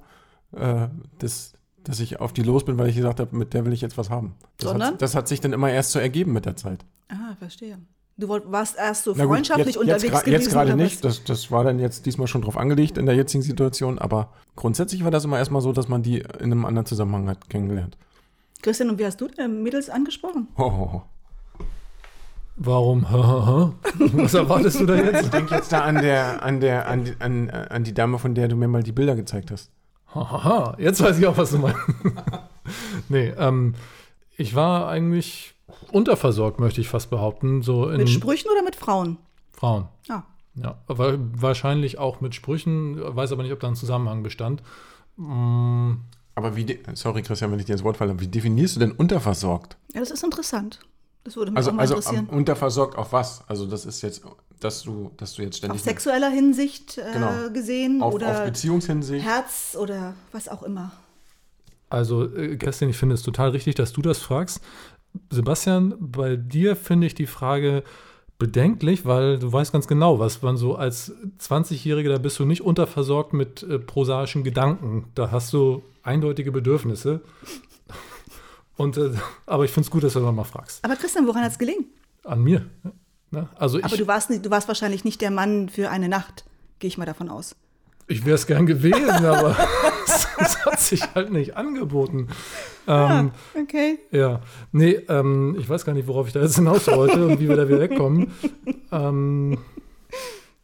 äh, 0.55 0.87
dass, 1.19 1.53
dass 1.83 1.99
ich 1.99 2.19
auf 2.19 2.33
die 2.33 2.43
los 2.43 2.65
bin, 2.65 2.77
weil 2.77 2.89
ich 2.89 2.95
gesagt 2.95 3.19
habe, 3.19 3.35
mit 3.35 3.53
der 3.53 3.65
will 3.65 3.73
ich 3.73 3.81
jetzt 3.81 3.97
was 3.97 4.09
haben. 4.09 4.35
Das, 4.57 4.69
Sondern? 4.69 4.93
hat, 4.93 5.01
das 5.01 5.15
hat 5.15 5.27
sich 5.27 5.39
dann 5.41 5.53
immer 5.53 5.69
erst 5.71 5.91
so 5.91 5.99
ergeben 5.99 6.33
mit 6.33 6.45
der 6.45 6.55
Zeit. 6.55 6.85
Ah, 7.09 7.35
verstehe. 7.37 7.77
Du 8.17 8.27
warst 8.27 8.77
erst 8.77 9.05
so 9.05 9.13
Na 9.15 9.23
gut, 9.23 9.33
freundschaftlich 9.35 9.75
jetzt, 9.75 9.77
unterwegs 9.77 10.03
jetzt, 10.03 10.13
gra- 10.13 10.25
gewesen. 10.25 10.41
Jetzt 10.41 10.51
gerade 10.51 10.75
nicht, 10.75 11.05
das, 11.05 11.23
das 11.23 11.51
war 11.51 11.63
dann 11.63 11.79
jetzt 11.79 12.05
diesmal 12.05 12.27
schon 12.27 12.41
drauf 12.41 12.57
angelegt 12.57 12.97
in 12.97 13.05
der 13.05 13.15
jetzigen 13.15 13.41
Situation, 13.43 13.97
aber 13.97 14.33
grundsätzlich 14.57 15.05
war 15.05 15.11
das 15.11 15.23
immer 15.23 15.37
erstmal 15.37 15.61
so, 15.61 15.71
dass 15.71 15.87
man 15.87 16.03
die 16.03 16.17
in 16.19 16.51
einem 16.51 16.65
anderen 16.65 16.85
Zusammenhang 16.85 17.29
hat 17.29 17.49
kennengelernt. 17.49 17.97
Christian, 18.61 18.89
und 18.89 18.99
wie 18.99 19.05
hast 19.05 19.21
du 19.21 19.27
deine 19.29 19.47
Mädels 19.47 19.89
angesprochen? 19.89 20.49
Ho, 20.57 20.63
ho, 20.69 20.91
ho. 20.91 21.03
Warum? 22.61 23.03
Was 24.13 24.33
erwartest 24.33 24.81
du 24.81 24.85
da 24.85 24.95
jetzt? 24.95 25.23
Ich 25.23 25.29
denke 25.29 25.55
jetzt 25.55 25.71
da 25.71 25.79
an, 25.81 25.95
der, 25.95 26.43
an, 26.43 26.59
der, 26.59 26.87
an, 26.89 27.05
die, 27.05 27.13
an, 27.19 27.49
an 27.49 27.83
die 27.85 27.93
Dame, 27.93 28.19
von 28.19 28.35
der 28.35 28.47
du 28.49 28.55
mir 28.57 28.67
mal 28.67 28.83
die 28.83 28.91
Bilder 28.91 29.15
gezeigt 29.15 29.49
hast. 29.49 29.71
Haha, 30.13 30.75
jetzt 30.77 31.01
weiß 31.01 31.19
ich 31.19 31.25
auch, 31.27 31.37
was 31.37 31.51
du 31.51 31.59
meinst. 31.59 31.79
nee, 33.09 33.29
ähm, 33.37 33.75
ich 34.37 34.55
war 34.55 34.89
eigentlich 34.89 35.53
unterversorgt, 35.91 36.59
möchte 36.59 36.81
ich 36.81 36.89
fast 36.89 37.09
behaupten. 37.09 37.61
So 37.61 37.89
in 37.89 37.97
Mit 37.97 38.09
Sprüchen 38.09 38.49
oder 38.51 38.63
mit 38.63 38.75
Frauen? 38.75 39.17
Frauen. 39.53 39.87
Ah, 40.09 40.23
Ja, 40.55 40.75
aber 40.87 41.17
wahrscheinlich 41.17 41.97
auch 41.97 42.19
mit 42.21 42.35
Sprüchen, 42.35 42.97
weiß 43.15 43.31
aber 43.31 43.43
nicht, 43.43 43.53
ob 43.53 43.59
da 43.61 43.67
ein 43.69 43.75
Zusammenhang 43.75 44.21
bestand. 44.23 44.63
Mm, 45.15 45.93
Aber 46.35 46.55
wie, 46.55 46.79
sorry 46.93 47.21
Christian, 47.21 47.51
wenn 47.51 47.59
ich 47.59 47.65
dir 47.65 47.73
ins 47.73 47.83
Wort 47.83 47.97
falle, 47.97 48.19
wie 48.19 48.27
definierst 48.27 48.75
du 48.75 48.79
denn 48.81 48.91
unterversorgt? 48.91 49.77
ja, 49.93 49.99
das 50.01 50.11
ist 50.11 50.23
interessant. 50.23 50.79
Das 51.23 51.35
würde 51.35 51.51
mich 51.51 51.57
Also, 51.57 51.71
auch 51.71 51.75
mal 51.75 51.81
also 51.81 51.95
interessieren. 51.95 52.27
ähm, 52.31 52.37
unterversorgt 52.37 52.97
auf 52.97 53.11
was? 53.13 53.43
Also 53.47 53.65
das 53.67 53.85
ist 53.85 54.01
jetzt, 54.01 54.21
dass 54.59 54.83
du, 54.83 55.11
dass 55.17 55.33
du 55.33 55.41
jetzt 55.41 55.55
Auf 55.55 55.57
ständig 55.59 55.81
sexueller 55.83 56.29
Hinsicht 56.29 56.97
äh, 56.97 57.03
Genau. 57.13 57.49
gesehen 57.53 58.01
auf, 58.01 58.13
oder 58.13 58.31
auf 58.31 58.43
Beziehungshinsicht. 58.45 59.25
Herz 59.25 59.77
oder 59.79 60.13
was 60.31 60.47
auch 60.47 60.63
immer. 60.63 60.91
Also, 61.89 62.33
äh, 62.35 62.55
Kerstin, 62.55 62.89
ich 62.89 62.97
finde 62.97 63.15
es 63.15 63.21
total 63.23 63.49
richtig, 63.49 63.75
dass 63.75 63.91
du 63.93 64.01
das 64.01 64.19
fragst. 64.19 64.61
Sebastian, 65.31 65.95
bei 65.99 66.35
dir 66.35 66.75
finde 66.75 67.07
ich 67.07 67.15
die 67.15 67.25
Frage 67.25 67.83
bedenklich, 68.37 69.05
weil 69.05 69.39
du 69.39 69.51
weißt 69.51 69.73
ganz 69.73 69.87
genau, 69.87 70.19
was 70.19 70.41
man 70.41 70.55
so 70.55 70.75
als 70.75 71.11
20-Jähriger, 71.41 72.09
da 72.09 72.17
bist 72.19 72.39
du 72.39 72.45
nicht 72.45 72.61
unterversorgt 72.61 73.33
mit 73.33 73.63
äh, 73.63 73.79
prosaischen 73.79 74.43
Gedanken. 74.43 75.05
Da 75.15 75.31
hast 75.31 75.51
du 75.51 75.81
eindeutige 76.03 76.51
Bedürfnisse. 76.51 77.21
Und, 78.79 78.97
äh, 78.97 79.11
aber 79.45 79.65
ich 79.65 79.71
finde 79.71 79.85
es 79.87 79.91
gut, 79.91 80.03
dass 80.03 80.13
du 80.13 80.19
das 80.21 80.33
mal 80.33 80.43
fragst. 80.45 80.83
Aber 80.85 80.95
Christian, 80.95 81.27
woran 81.27 81.43
hat 81.43 81.51
es 81.51 81.59
gelegen? 81.59 81.85
An 82.23 82.41
mir. 82.41 82.65
Ne? 83.31 83.47
Also 83.57 83.77
Aber 83.79 83.93
ich, 83.93 83.99
du 83.99 84.07
warst, 84.07 84.29
du 84.29 84.49
warst 84.49 84.67
wahrscheinlich 84.67 85.03
nicht 85.03 85.21
der 85.21 85.31
Mann 85.31 85.69
für 85.69 85.89
eine 85.89 86.07
Nacht, 86.09 86.45
gehe 86.79 86.87
ich 86.87 86.97
mal 86.97 87.05
davon 87.05 87.29
aus. 87.29 87.55
ich 88.07 88.25
wäre 88.25 88.35
es 88.35 88.47
gern 88.47 88.65
gewesen, 88.65 89.25
aber 89.25 89.55
es 90.39 90.65
hat 90.65 90.79
sich 90.79 91.03
halt 91.13 91.31
nicht 91.31 91.55
angeboten. 91.57 92.29
Ähm, 92.87 93.31
Okay. 93.53 93.99
Ja, 94.11 94.41
nee, 94.71 94.93
ähm, 95.09 95.55
ich 95.59 95.67
weiß 95.69 95.85
gar 95.85 95.93
nicht, 95.93 96.07
worauf 96.07 96.27
ich 96.27 96.33
da 96.33 96.41
jetzt 96.41 96.55
hinaus 96.55 96.87
wollte 96.87 97.23
und 97.27 97.39
wie 97.39 97.47
wir 97.49 97.55
da 97.57 97.67
wieder 97.67 97.79
wegkommen. 97.81 98.31
ähm, 98.91 99.57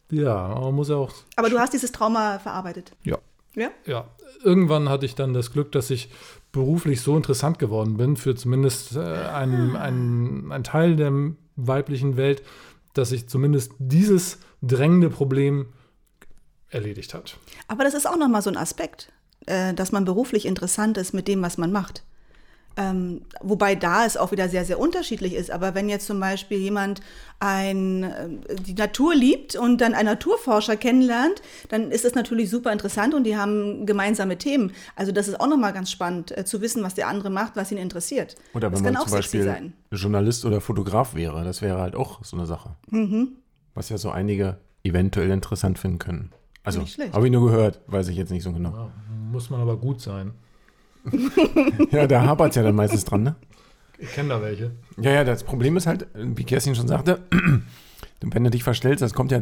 ja, 0.09 0.47
man 0.59 0.73
muss 0.73 0.89
ja 0.89 0.95
auch, 0.95 1.11
Aber 1.35 1.49
du 1.49 1.59
hast 1.59 1.73
dieses 1.73 1.91
Trauma 1.91 2.39
verarbeitet. 2.39 2.93
ja, 3.03 3.17
Ja? 3.55 3.69
ja. 3.85 4.05
Irgendwann 4.43 4.89
hatte 4.89 5.05
ich 5.07 5.15
dann 5.15 5.33
das 5.33 5.51
Glück, 5.51 5.71
dass 5.71 5.89
ich 5.89 6.09
beruflich 6.55 7.01
so 7.01 7.17
interessant 7.17 7.59
geworden 7.59 7.97
bin 7.97 8.15
für 8.15 8.33
zumindest 8.33 8.95
äh, 8.95 8.99
einen, 8.99 9.75
einen, 9.75 10.51
einen 10.51 10.63
Teil 10.63 10.95
der 10.95 11.11
weiblichen 11.57 12.15
Welt, 12.15 12.43
dass 12.93 13.09
sich 13.09 13.27
zumindest 13.27 13.73
dieses 13.77 14.39
drängende 14.61 15.09
Problem 15.09 15.67
erledigt 16.69 17.13
hat. 17.13 17.37
Aber 17.67 17.83
das 17.83 17.93
ist 17.93 18.07
auch 18.07 18.17
nochmal 18.17 18.41
so 18.41 18.49
ein 18.49 18.57
Aspekt, 18.57 19.11
äh, 19.45 19.73
dass 19.73 19.91
man 19.91 20.05
beruflich 20.05 20.45
interessant 20.45 20.97
ist 20.97 21.13
mit 21.13 21.27
dem, 21.27 21.41
was 21.41 21.57
man 21.57 21.73
macht. 21.73 22.03
Ähm, 22.77 23.21
wobei 23.41 23.75
da 23.75 24.05
es 24.05 24.17
auch 24.17 24.31
wieder 24.31 24.49
sehr, 24.49 24.65
sehr 24.65 24.79
unterschiedlich 24.79 25.33
ist. 25.33 25.49
Aber 25.49 25.75
wenn 25.75 25.87
jetzt 25.87 26.07
zum 26.07 26.19
Beispiel 26.19 26.57
jemand 26.57 26.99
ein, 27.39 28.03
äh, 28.03 28.55
die 28.55 28.73
Natur 28.73 29.15
liebt 29.15 29.55
und 29.55 29.79
dann 29.79 29.93
einen 29.93 30.07
Naturforscher 30.07 30.75
kennenlernt, 30.75 31.41
dann 31.69 31.91
ist 31.91 32.03
das 32.03 32.15
natürlich 32.15 32.49
super 32.49 32.73
interessant 32.73 33.13
und 33.13 33.23
die 33.23 33.37
haben 33.37 33.85
gemeinsame 33.85 34.37
Themen. 34.37 34.73
Also 34.95 35.13
das 35.13 35.27
ist 35.29 35.39
auch 35.39 35.47
nochmal 35.47 35.71
ganz 35.71 35.89
spannend, 35.89 36.37
äh, 36.37 36.43
zu 36.43 36.61
wissen, 36.61 36.83
was 36.83 36.95
der 36.95 37.07
andere 37.07 37.29
macht, 37.29 37.55
was 37.55 37.71
ihn 37.71 37.77
interessiert. 37.77 38.35
Oder 38.53 38.69
das 38.69 38.79
wenn 38.79 38.83
man 38.83 38.93
kann 38.93 39.01
auch 39.01 39.07
zum 39.07 39.17
sexy 39.17 39.37
Beispiel 39.37 39.43
sein. 39.43 39.73
Journalist 39.91 40.43
oder 40.43 40.59
Fotograf 40.59 41.15
wäre, 41.15 41.43
das 41.45 41.61
wäre 41.61 41.79
halt 41.79 41.95
auch 41.95 42.23
so 42.25 42.35
eine 42.35 42.45
Sache. 42.45 42.75
Mhm. 42.89 43.37
Was 43.73 43.89
ja 43.89 43.97
so 43.97 44.09
einige 44.09 44.57
eventuell 44.83 45.31
interessant 45.31 45.79
finden 45.79 45.99
können. 45.99 46.31
Also, 46.63 46.81
habe 47.13 47.25
ich 47.25 47.31
nur 47.31 47.49
gehört, 47.49 47.81
weiß 47.87 48.07
ich 48.07 48.17
jetzt 48.17 48.31
nicht 48.31 48.43
so 48.43 48.51
genau. 48.51 48.71
Ja, 48.71 48.91
muss 49.31 49.49
man 49.49 49.61
aber 49.61 49.77
gut 49.77 50.01
sein. 50.01 50.33
ja, 51.91 52.07
da 52.07 52.23
hapert 52.25 52.49
es 52.49 52.55
ja 52.55 52.63
dann 52.63 52.75
meistens 52.75 53.05
dran, 53.05 53.23
ne? 53.23 53.35
Ich 53.97 54.11
kenne 54.11 54.29
da 54.29 54.41
welche. 54.41 54.71
Ja, 54.97 55.11
ja, 55.11 55.23
das 55.23 55.43
Problem 55.43 55.77
ist 55.77 55.87
halt, 55.87 56.07
wie 56.13 56.43
Kerstin 56.43 56.75
schon 56.75 56.87
sagte, 56.87 57.19
wenn 58.21 58.43
du 58.43 58.49
dich 58.49 58.63
verstellst, 58.63 59.01
das 59.01 59.13
kommt 59.13 59.31
ja 59.31 59.41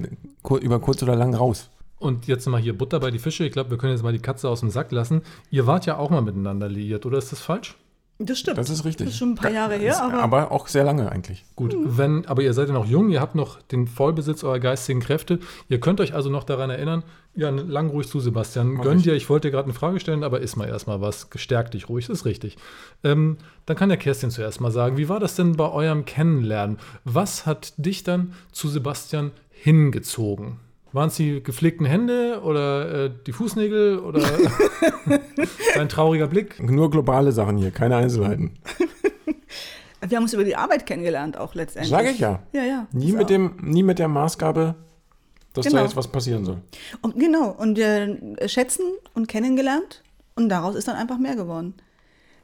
über 0.61 0.79
kurz 0.79 1.01
oder 1.01 1.15
lang 1.15 1.33
raus. 1.33 1.69
Und 1.99 2.27
jetzt 2.27 2.47
mal 2.47 2.61
hier 2.61 2.77
Butter 2.77 2.99
bei 2.99 3.11
die 3.11 3.19
Fische. 3.19 3.45
Ich 3.45 3.53
glaube, 3.53 3.71
wir 3.71 3.77
können 3.77 3.93
jetzt 3.93 4.03
mal 4.03 4.11
die 4.11 4.19
Katze 4.19 4.49
aus 4.49 4.59
dem 4.59 4.69
Sack 4.69 4.91
lassen. 4.91 5.21
Ihr 5.49 5.67
wart 5.67 5.85
ja 5.85 5.97
auch 5.97 6.09
mal 6.09 6.21
miteinander 6.21 6.67
liiert, 6.67 7.05
oder 7.05 7.17
ist 7.17 7.31
das 7.31 7.39
falsch? 7.39 7.77
Das 8.19 8.39
stimmt. 8.39 8.57
Das 8.57 8.69
ist 8.69 8.85
richtig. 8.85 9.07
Das 9.07 9.13
ist 9.13 9.19
schon 9.19 9.31
ein 9.31 9.35
paar 9.35 9.51
Jahre 9.51 9.75
her, 9.75 10.01
aber. 10.01 10.21
Aber 10.21 10.51
auch 10.51 10.67
sehr 10.67 10.83
lange 10.83 11.11
eigentlich. 11.11 11.45
Gut, 11.55 11.73
mhm. 11.73 11.97
wenn, 11.97 12.25
aber 12.27 12.43
ihr 12.43 12.53
seid 12.53 12.67
ja 12.67 12.73
noch 12.73 12.85
jung, 12.85 13.09
ihr 13.09 13.19
habt 13.19 13.33
noch 13.33 13.61
den 13.61 13.87
Vollbesitz 13.87 14.43
eurer 14.43 14.59
geistigen 14.59 14.99
Kräfte. 14.99 15.39
Ihr 15.67 15.79
könnt 15.79 15.99
euch 15.99 16.13
also 16.13 16.29
noch 16.29 16.43
daran 16.43 16.69
erinnern, 16.69 17.03
ja, 17.35 17.49
lang 17.49 17.89
ruhig 17.89 18.07
zu, 18.07 18.19
Sebastian. 18.19 18.73
Mach 18.73 18.83
Gönn 18.83 18.99
ich. 18.99 19.03
dir, 19.03 19.15
ich 19.15 19.29
wollte 19.29 19.47
dir 19.47 19.51
gerade 19.51 19.65
eine 19.65 19.73
Frage 19.73 19.99
stellen, 19.99 20.23
aber 20.23 20.41
iss 20.41 20.55
mal 20.55 20.67
erstmal 20.67 21.01
was. 21.01 21.31
Gestärkt 21.31 21.73
dich 21.73 21.89
ruhig, 21.89 22.05
das 22.05 22.19
ist 22.19 22.25
richtig. 22.25 22.57
Ähm, 23.03 23.37
dann 23.65 23.75
kann 23.75 23.89
der 23.89 23.97
Kerstin 23.97 24.29
zuerst 24.29 24.61
mal 24.61 24.71
sagen, 24.71 24.97
wie 24.97 25.09
war 25.09 25.19
das 25.19 25.35
denn 25.35 25.53
bei 25.53 25.69
eurem 25.69 26.05
Kennenlernen? 26.05 26.77
Was 27.05 27.47
hat 27.47 27.73
dich 27.77 28.03
dann 28.03 28.33
zu 28.51 28.69
Sebastian 28.69 29.31
hingezogen? 29.49 30.59
Waren 30.93 31.07
es 31.09 31.15
die 31.15 31.41
gepflegten 31.41 31.87
Hände 31.87 32.41
oder 32.43 33.05
äh, 33.05 33.11
die 33.25 33.31
Fußnägel 33.31 33.97
oder 33.97 34.23
ein 35.75 35.89
trauriger 35.89 36.27
Blick? 36.27 36.61
Nur 36.61 36.91
globale 36.91 37.31
Sachen 37.31 37.57
hier, 37.57 37.71
keine 37.71 37.95
Einzelheiten. 37.95 38.51
Wir 40.07 40.17
haben 40.17 40.23
uns 40.23 40.33
über 40.33 40.43
die 40.43 40.55
Arbeit 40.55 40.85
kennengelernt 40.85 41.35
auch 41.35 41.55
letztendlich. 41.55 41.89
Sage 41.89 42.11
ich 42.11 42.19
ja. 42.19 42.43
Ja, 42.51 42.63
ja. 42.63 42.87
Nie 42.91 43.13
mit, 43.13 43.29
dem, 43.31 43.55
nie 43.61 43.81
mit 43.81 43.97
der 43.97 44.07
Maßgabe, 44.07 44.75
dass 45.53 45.65
genau. 45.65 45.77
da 45.77 45.83
jetzt 45.83 45.95
was 45.95 46.09
passieren 46.09 46.45
soll. 46.45 46.61
Und, 47.01 47.17
genau, 47.17 47.49
und 47.49 47.77
wir 47.77 48.19
schätzen 48.47 48.83
und 49.15 49.27
kennengelernt 49.27 50.03
und 50.35 50.49
daraus 50.49 50.75
ist 50.75 50.87
dann 50.87 50.95
einfach 50.95 51.17
mehr 51.17 51.35
geworden. 51.35 51.73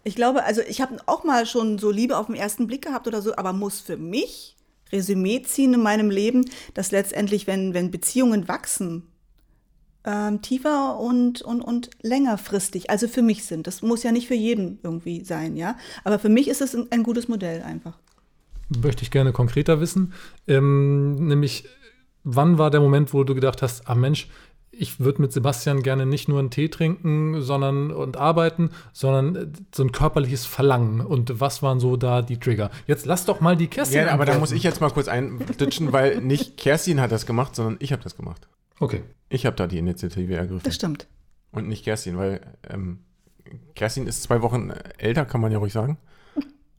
Ich 0.03 0.15
glaube, 0.15 0.43
also 0.45 0.61
ich 0.61 0.81
habe 0.81 0.97
auch 1.05 1.23
mal 1.23 1.45
schon 1.45 1.77
so 1.77 1.91
Liebe 1.91 2.17
auf 2.17 2.27
den 2.27 2.35
ersten 2.35 2.65
Blick 2.65 2.81
gehabt 2.81 3.07
oder 3.07 3.21
so, 3.21 3.35
aber 3.35 3.53
muss 3.53 3.79
für 3.79 3.97
mich 3.97 4.55
Resümee 4.91 5.41
ziehen 5.43 5.73
in 5.73 5.81
meinem 5.81 6.09
Leben, 6.09 6.45
dass 6.73 6.91
letztendlich, 6.91 7.47
wenn, 7.47 7.73
wenn 7.73 7.91
Beziehungen 7.91 8.47
wachsen, 8.47 9.03
ähm, 10.05 10.41
tiefer 10.41 10.97
und, 10.99 11.41
und, 11.41 11.61
und 11.61 11.89
längerfristig, 12.01 12.89
also 12.89 13.07
für 13.07 13.21
mich 13.21 13.43
sind. 13.45 13.67
Das 13.67 13.81
muss 13.81 14.03
ja 14.03 14.11
nicht 14.11 14.27
für 14.27 14.35
jeden 14.35 14.79
irgendwie 14.83 15.23
sein, 15.23 15.55
ja. 15.55 15.77
Aber 16.03 16.19
für 16.19 16.29
mich 16.29 16.47
ist 16.47 16.61
es 16.61 16.75
ein, 16.75 16.87
ein 16.89 17.03
gutes 17.03 17.27
Modell 17.27 17.61
einfach. 17.61 17.99
Möchte 18.81 19.03
ich 19.03 19.11
gerne 19.11 19.31
konkreter 19.31 19.81
wissen. 19.81 20.13
Ähm, 20.47 21.27
nämlich, 21.27 21.65
wann 22.23 22.57
war 22.57 22.69
der 22.69 22.81
Moment, 22.81 23.13
wo 23.13 23.23
du 23.23 23.35
gedacht 23.35 23.61
hast, 23.61 23.87
ah 23.87 23.95
Mensch, 23.95 24.27
ich 24.79 24.99
würde 24.99 25.21
mit 25.21 25.33
Sebastian 25.33 25.83
gerne 25.83 26.05
nicht 26.05 26.29
nur 26.29 26.39
einen 26.39 26.49
Tee 26.49 26.69
trinken 26.69 27.41
sondern, 27.41 27.91
und 27.91 28.17
arbeiten, 28.17 28.71
sondern 28.93 29.35
äh, 29.35 29.47
so 29.75 29.83
ein 29.83 29.91
körperliches 29.91 30.45
Verlangen. 30.45 31.01
Und 31.01 31.39
was 31.41 31.61
waren 31.61 31.79
so 31.79 31.97
da 31.97 32.21
die 32.21 32.37
Trigger? 32.37 32.71
Jetzt 32.87 33.05
lass 33.05 33.25
doch 33.25 33.41
mal 33.41 33.57
die 33.57 33.67
Kerstin. 33.67 33.99
Ja, 33.99 34.11
aber 34.11 34.25
da 34.25 34.39
muss 34.39 34.51
ich 34.51 34.63
jetzt 34.63 34.79
mal 34.79 34.89
kurz 34.89 35.07
einditschen, 35.07 35.91
weil 35.91 36.21
nicht 36.21 36.57
Kerstin 36.57 37.01
hat 37.01 37.11
das 37.11 37.25
gemacht, 37.25 37.55
sondern 37.55 37.77
ich 37.79 37.91
habe 37.91 38.01
das 38.01 38.15
gemacht. 38.15 38.47
Okay. 38.79 39.03
Ich 39.27 39.45
habe 39.45 39.55
da 39.55 39.67
die 39.67 39.77
Initiative 39.77 40.33
ergriffen. 40.35 40.63
Das 40.63 40.75
stimmt. 40.75 41.07
Und 41.51 41.67
nicht 41.67 41.83
Kerstin, 41.83 42.17
weil 42.17 42.41
ähm, 42.69 42.99
Kerstin 43.75 44.07
ist 44.07 44.23
zwei 44.23 44.41
Wochen 44.41 44.71
älter, 44.97 45.25
kann 45.25 45.41
man 45.41 45.51
ja 45.51 45.57
ruhig 45.57 45.73
sagen. 45.73 45.97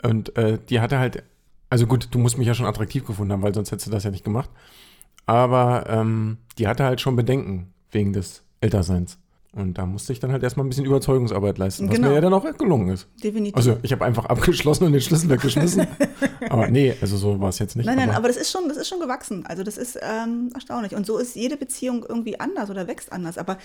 Und 0.02 0.36
äh, 0.38 0.58
die 0.70 0.80
hatte 0.80 0.98
halt, 0.98 1.22
also 1.68 1.86
gut, 1.86 2.08
du 2.12 2.18
musst 2.18 2.38
mich 2.38 2.46
ja 2.46 2.54
schon 2.54 2.66
attraktiv 2.66 3.04
gefunden 3.04 3.32
haben, 3.32 3.42
weil 3.42 3.54
sonst 3.54 3.70
hättest 3.70 3.88
du 3.88 3.90
das 3.90 4.04
ja 4.04 4.10
nicht 4.10 4.24
gemacht. 4.24 4.48
Aber 5.26 5.84
ähm, 5.88 6.38
die 6.56 6.66
hatte 6.66 6.84
halt 6.84 7.02
schon 7.02 7.14
Bedenken 7.14 7.74
wegen 7.92 8.12
des 8.12 8.42
Älterseins. 8.60 9.18
Und 9.52 9.78
da 9.78 9.86
musste 9.86 10.12
ich 10.12 10.20
dann 10.20 10.30
halt 10.30 10.44
erstmal 10.44 10.64
ein 10.64 10.68
bisschen 10.68 10.84
Überzeugungsarbeit 10.84 11.58
leisten, 11.58 11.88
was 11.88 11.96
genau. 11.96 12.08
mir 12.08 12.14
ja 12.14 12.20
dann 12.20 12.32
auch 12.32 12.44
gelungen 12.56 12.90
ist. 12.90 13.08
Definitiv. 13.22 13.56
Also 13.56 13.78
ich 13.82 13.90
habe 13.90 14.04
einfach 14.04 14.26
abgeschlossen 14.26 14.84
und 14.84 14.92
den 14.92 15.00
Schlüssel 15.00 15.28
weggeschmissen. 15.28 15.88
aber 16.48 16.68
nee, 16.68 16.94
also 17.00 17.16
so 17.16 17.40
war 17.40 17.48
es 17.48 17.58
jetzt 17.58 17.74
nicht. 17.74 17.86
Nein, 17.86 17.96
nein, 17.96 18.10
aber, 18.10 18.18
aber, 18.18 18.28
das 18.28 18.36
ist 18.36 18.52
schon, 18.52 18.68
das 18.68 18.76
ist 18.76 18.86
schon 18.86 19.00
gewachsen. 19.00 19.44
Also 19.46 19.64
das 19.64 19.76
ist 19.76 19.98
ähm, 20.00 20.50
erstaunlich. 20.54 20.94
Und 20.94 21.04
so 21.04 21.18
ist 21.18 21.34
jede 21.34 21.56
Beziehung 21.56 22.06
irgendwie 22.08 22.38
anders 22.38 22.70
oder 22.70 22.86
wächst 22.86 23.10
anders. 23.10 23.38
Aber 23.38 23.58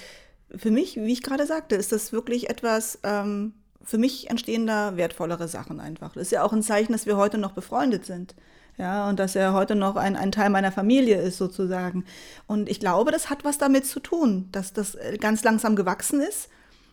für 0.56 0.72
mich, 0.72 0.96
wie 0.96 1.14
ich 1.14 1.22
gerade 1.22 1.46
sagte, 1.46 1.76
ist 1.76 1.92
das 1.92 2.12
wirklich 2.12 2.50
etwas, 2.50 3.00
ähm, 3.04 3.54
für 3.84 4.00
mich 4.00 4.32
entstehen 4.32 4.66
da 4.66 4.98
wertvollere 4.98 5.48
Sachen 5.48 5.80
einfach. 5.80 6.14
Das 6.14 6.24
ist 6.24 6.32
ja 6.32 6.42
auch 6.42 6.54
ein 6.54 6.64
Zeichen, 6.64 6.94
dass 6.94 7.06
wir 7.06 7.18
heute 7.18 7.38
noch 7.38 7.52
befreundet 7.52 8.06
sind. 8.06 8.34
Ja, 8.78 9.08
und 9.08 9.20
dass 9.20 9.36
er 9.36 9.54
heute 9.54 9.76
noch 9.76 9.96
ein, 9.96 10.16
ein 10.16 10.32
Teil 10.32 10.50
meiner 10.50 10.72
Familie 10.72 11.22
ist, 11.22 11.38
sozusagen. 11.38 12.04
Und 12.46 12.70
ich 12.70 12.80
glaube, 12.80 13.12
das 13.12 13.30
hat 13.30 13.46
was 13.46 13.58
damit 13.58 13.86
zu 13.86 14.02
tun, 14.02 14.50
dass 14.52 14.74
das 14.74 14.96
äh, 14.96 15.18
ganz 15.20 15.44
langsam 15.44 15.76
gewachsen 15.76 16.20
ist. 16.20 16.50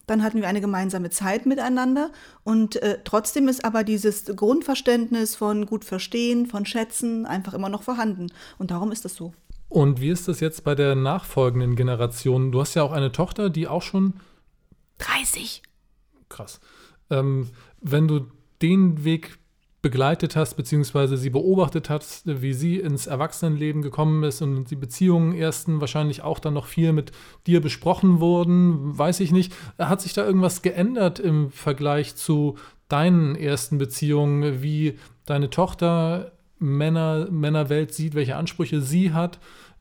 Dann 0.06 0.22
hatten 0.22 0.40
wir 0.40 0.48
eine 0.48 0.60
gemeinsame 0.60 1.10
Zeit 1.10 1.46
miteinander 1.46 2.10
und 2.42 2.76
äh, 2.82 2.98
trotzdem 3.04 3.46
ist 3.46 3.64
aber 3.64 3.84
dieses 3.84 4.24
Grundverständnis 4.24 5.36
von 5.36 5.64
gut 5.66 5.84
verstehen, 5.84 6.46
von 6.46 6.66
schätzen 6.66 7.24
einfach 7.24 7.54
immer 7.54 7.68
noch 7.68 7.84
vorhanden. 7.84 8.26
Und 8.58 8.72
darum 8.72 8.90
ist 8.90 9.04
das 9.04 9.14
so. 9.14 9.32
Und 9.68 10.00
wie 10.00 10.10
ist 10.10 10.28
das 10.28 10.40
jetzt 10.40 10.64
bei 10.64 10.74
der 10.74 10.94
nachfolgenden 10.94 11.76
Generation? 11.76 12.52
Du 12.52 12.60
hast 12.60 12.74
ja 12.74 12.82
auch 12.82 12.92
eine 12.92 13.12
Tochter, 13.12 13.48
die 13.48 13.68
auch 13.68 13.82
schon 13.82 14.14
30. 14.98 15.62
Krass. 16.28 16.60
Ähm, 17.08 17.48
wenn 17.80 18.06
du 18.06 18.26
den 18.60 19.04
Weg 19.04 19.38
begleitet 19.82 20.36
hast, 20.36 20.54
beziehungsweise 20.54 21.16
sie 21.16 21.30
beobachtet 21.30 21.90
hast, 21.90 22.40
wie 22.40 22.52
sie 22.52 22.78
ins 22.78 23.08
Erwachsenenleben 23.08 23.82
gekommen 23.82 24.22
ist 24.22 24.40
und 24.40 24.70
die 24.70 24.76
Beziehungen 24.76 25.34
ersten 25.34 25.80
wahrscheinlich 25.80 26.22
auch 26.22 26.38
dann 26.38 26.54
noch 26.54 26.66
viel 26.66 26.92
mit 26.92 27.10
dir 27.48 27.60
besprochen 27.60 28.20
wurden, 28.20 28.96
weiß 28.96 29.18
ich 29.20 29.32
nicht. 29.32 29.52
Hat 29.78 30.00
sich 30.00 30.12
da 30.12 30.24
irgendwas 30.24 30.62
geändert 30.62 31.18
im 31.18 31.50
Vergleich 31.50 32.14
zu 32.14 32.56
deinen 32.88 33.34
ersten 33.34 33.78
Beziehungen, 33.78 34.62
wie 34.62 34.98
deine 35.26 35.50
Tochter 35.50 36.32
Männer, 36.60 37.28
Männerwelt 37.30 37.92
sieht, 37.92 38.14
welche 38.14 38.36
Ansprüche 38.36 38.80
sie 38.80 39.12
hat, 39.12 39.40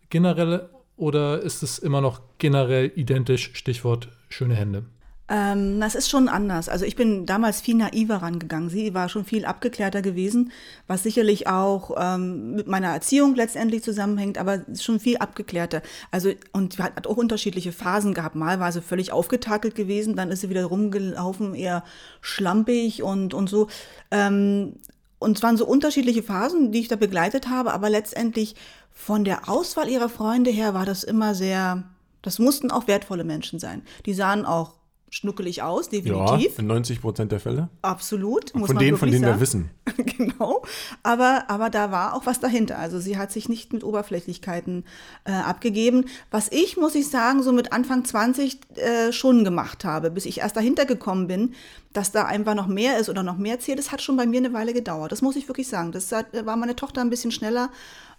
generell, 0.09 0.67
oder 0.97 1.41
ist 1.41 1.61
es 1.61 1.77
immer 1.77 2.01
noch 2.01 2.21
generell 2.39 2.91
identisch, 2.95 3.51
Stichwort 3.53 4.09
schöne 4.29 4.55
Hände? 4.55 4.85
Ähm, 5.31 5.79
das 5.79 5.95
ist 5.95 6.09
schon 6.09 6.27
anders. 6.27 6.67
Also 6.67 6.83
ich 6.83 6.97
bin 6.97 7.25
damals 7.25 7.61
viel 7.61 7.75
naiver 7.75 8.17
rangegangen. 8.17 8.69
Sie 8.69 8.93
war 8.93 9.07
schon 9.07 9.23
viel 9.23 9.45
abgeklärter 9.45 10.01
gewesen, 10.01 10.51
was 10.87 11.03
sicherlich 11.03 11.47
auch 11.47 11.95
ähm, 11.97 12.55
mit 12.55 12.67
meiner 12.67 12.89
Erziehung 12.89 13.33
letztendlich 13.35 13.81
zusammenhängt, 13.81 14.37
aber 14.37 14.65
schon 14.77 14.99
viel 14.99 15.17
abgeklärter. 15.17 15.83
Also 16.11 16.31
und 16.51 16.77
hat, 16.79 16.97
hat 16.97 17.07
auch 17.07 17.15
unterschiedliche 17.15 17.71
Phasen 17.71 18.13
gehabt. 18.13 18.35
Mal 18.35 18.59
war 18.59 18.73
sie 18.73 18.81
völlig 18.81 19.13
aufgetakelt 19.13 19.73
gewesen, 19.73 20.17
dann 20.17 20.31
ist 20.31 20.41
sie 20.41 20.49
wieder 20.49 20.65
rumgelaufen, 20.65 21.55
eher 21.55 21.85
schlampig 22.19 23.01
und, 23.01 23.33
und 23.33 23.49
so. 23.49 23.67
Ähm, 24.11 24.73
und 25.17 25.37
es 25.37 25.43
waren 25.43 25.55
so 25.55 25.65
unterschiedliche 25.65 26.23
Phasen, 26.23 26.73
die 26.73 26.79
ich 26.79 26.89
da 26.89 26.97
begleitet 26.97 27.47
habe, 27.47 27.71
aber 27.71 27.89
letztendlich 27.89 28.55
von 28.91 29.23
der 29.23 29.47
Auswahl 29.47 29.87
ihrer 29.87 30.09
Freunde 30.09 30.51
her 30.51 30.73
war 30.73 30.85
das 30.85 31.05
immer 31.05 31.35
sehr, 31.35 31.83
das 32.21 32.37
mussten 32.37 32.69
auch 32.69 32.87
wertvolle 32.87 33.23
Menschen 33.23 33.59
sein. 33.59 33.83
Die 34.05 34.13
sahen 34.13 34.45
auch 34.45 34.80
schnuckelig 35.11 35.61
aus, 35.61 35.89
definitiv. 35.89 36.53
Ja, 36.53 36.59
in 36.59 36.67
90 36.67 37.01
Prozent 37.01 37.33
der 37.33 37.41
Fälle. 37.41 37.67
Absolut. 37.81 38.55
Muss 38.55 38.67
von 38.67 38.77
denen, 38.77 38.97
von 38.97 39.11
denen 39.11 39.25
sagen. 39.25 39.35
wir 39.35 39.41
wissen. 39.41 39.69
genau. 40.17 40.63
Aber, 41.03 41.43
aber 41.49 41.69
da 41.69 41.91
war 41.91 42.15
auch 42.15 42.25
was 42.25 42.39
dahinter. 42.39 42.79
Also 42.79 42.97
sie 42.99 43.17
hat 43.17 43.29
sich 43.29 43.49
nicht 43.49 43.73
mit 43.73 43.83
Oberflächlichkeiten 43.83 44.85
äh, 45.25 45.33
abgegeben. 45.33 46.05
Was 46.31 46.49
ich, 46.49 46.77
muss 46.77 46.95
ich 46.95 47.09
sagen, 47.09 47.43
so 47.43 47.51
mit 47.51 47.73
Anfang 47.73 48.05
20 48.05 48.59
äh, 48.75 49.11
schon 49.11 49.43
gemacht 49.43 49.83
habe, 49.83 50.11
bis 50.11 50.25
ich 50.25 50.39
erst 50.39 50.55
dahinter 50.55 50.85
gekommen 50.85 51.27
bin, 51.27 51.55
dass 51.91 52.13
da 52.13 52.23
einfach 52.23 52.55
noch 52.55 52.67
mehr 52.67 52.97
ist 52.97 53.09
oder 53.09 53.21
noch 53.21 53.37
mehr 53.37 53.59
zählt, 53.59 53.79
das 53.79 53.91
hat 53.91 54.01
schon 54.01 54.15
bei 54.15 54.25
mir 54.25 54.37
eine 54.37 54.53
Weile 54.53 54.71
gedauert. 54.71 55.11
Das 55.11 55.21
muss 55.21 55.35
ich 55.35 55.49
wirklich 55.49 55.67
sagen. 55.67 55.91
Das 55.91 56.09
hat, 56.13 56.27
war 56.45 56.55
meine 56.55 56.77
Tochter 56.77 57.01
ein 57.01 57.09
bisschen 57.09 57.31
schneller 57.31 57.69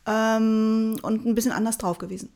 ähm, 0.07 0.99
und 1.01 1.25
ein 1.25 1.35
bisschen 1.35 1.53
anders 1.53 1.79
drauf 1.79 1.97
gewesen. 1.97 2.29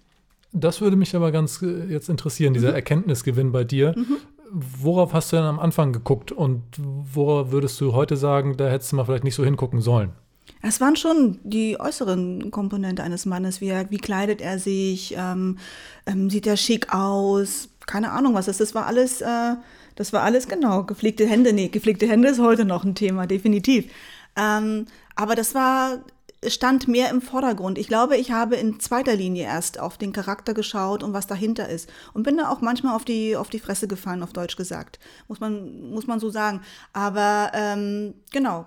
Das 0.53 0.81
würde 0.81 0.97
mich 0.97 1.15
aber 1.15 1.31
ganz 1.31 1.61
äh, 1.61 1.85
jetzt 1.91 2.09
interessieren, 2.09 2.55
dieser 2.55 2.71
mhm. 2.71 2.77
Erkenntnisgewinn 2.77 3.53
bei 3.53 3.65
dir. 3.65 3.93
Mhm 3.95 4.17
worauf 4.53 5.13
hast 5.13 5.33
du 5.33 5.37
denn 5.37 5.45
am 5.45 5.59
Anfang 5.59 5.93
geguckt 5.93 6.33
und 6.33 6.63
worauf 6.79 7.51
würdest 7.51 7.81
du 7.81 7.93
heute 7.93 8.17
sagen, 8.17 8.57
da 8.57 8.69
hättest 8.69 8.93
du 8.93 8.97
mal 8.97 9.05
vielleicht 9.05 9.25
nicht 9.25 9.35
so 9.35 9.45
hingucken 9.45 9.81
sollen? 9.81 10.13
Es 10.63 10.81
waren 10.81 10.97
schon 10.97 11.39
die 11.45 11.79
äußeren 11.79 12.51
Komponenten 12.51 13.05
eines 13.05 13.27
Mannes. 13.27 13.61
Wie, 13.61 13.73
wie 13.91 13.99
kleidet 13.99 14.41
er 14.41 14.59
sich? 14.59 15.15
Ähm, 15.17 15.59
ähm, 16.07 16.31
sieht 16.31 16.47
er 16.47 16.57
schick 16.57 16.95
aus? 16.95 17.69
Keine 17.87 18.13
Ahnung, 18.13 18.35
was 18.35 18.49
ist. 18.49 18.61
Das 18.61 18.75
war 18.75 18.87
alles, 18.87 19.21
äh, 19.21 19.55
das 19.97 20.13
war 20.13 20.23
alles 20.23 20.49
genau. 20.49 20.85
Gepflegte 20.85 21.27
Hände, 21.27 21.53
nee, 21.53 21.69
gepflegte 21.69 22.09
Hände 22.09 22.29
ist 22.29 22.41
heute 22.41 22.65
noch 22.65 22.85
ein 22.85 22.95
Thema, 22.95 23.27
definitiv. 23.27 23.91
Ähm, 24.37 24.87
aber 25.15 25.35
das 25.35 25.55
war 25.55 25.99
stand 26.47 26.89
mehr 26.89 27.11
im 27.11 27.23
Vordergrund. 27.23 27.79
Ich 27.79 27.89
glaube, 27.89 28.17
ich 28.17 28.31
habe 28.31 28.57
in 28.57 28.81
zweiter 28.81 29.15
Linie 29.15 29.45
erst 29.45 29.81
auf 29.81 29.99
den 29.99 30.13
Charakter 30.13 30.55
geschaut 30.55 31.03
und 31.03 31.13
was 31.13 31.27
dahinter 31.27 31.69
ist. 31.69 31.89
Und 32.13 32.23
bin 32.23 32.37
da 32.37 32.51
auch 32.51 32.61
manchmal 32.61 32.95
auf 32.95 33.05
die, 33.05 33.37
auf 33.37 33.49
die 33.49 33.59
Fresse 33.59 33.89
gefallen, 33.89 34.23
auf 34.23 34.33
Deutsch 34.33 34.57
gesagt. 34.57 34.99
Muss 35.29 35.41
man, 35.41 35.91
muss 35.91 36.07
man 36.07 36.21
so 36.21 36.31
sagen. 36.31 36.63
Aber 36.93 37.51
ähm, 37.55 38.15
genau. 38.33 38.67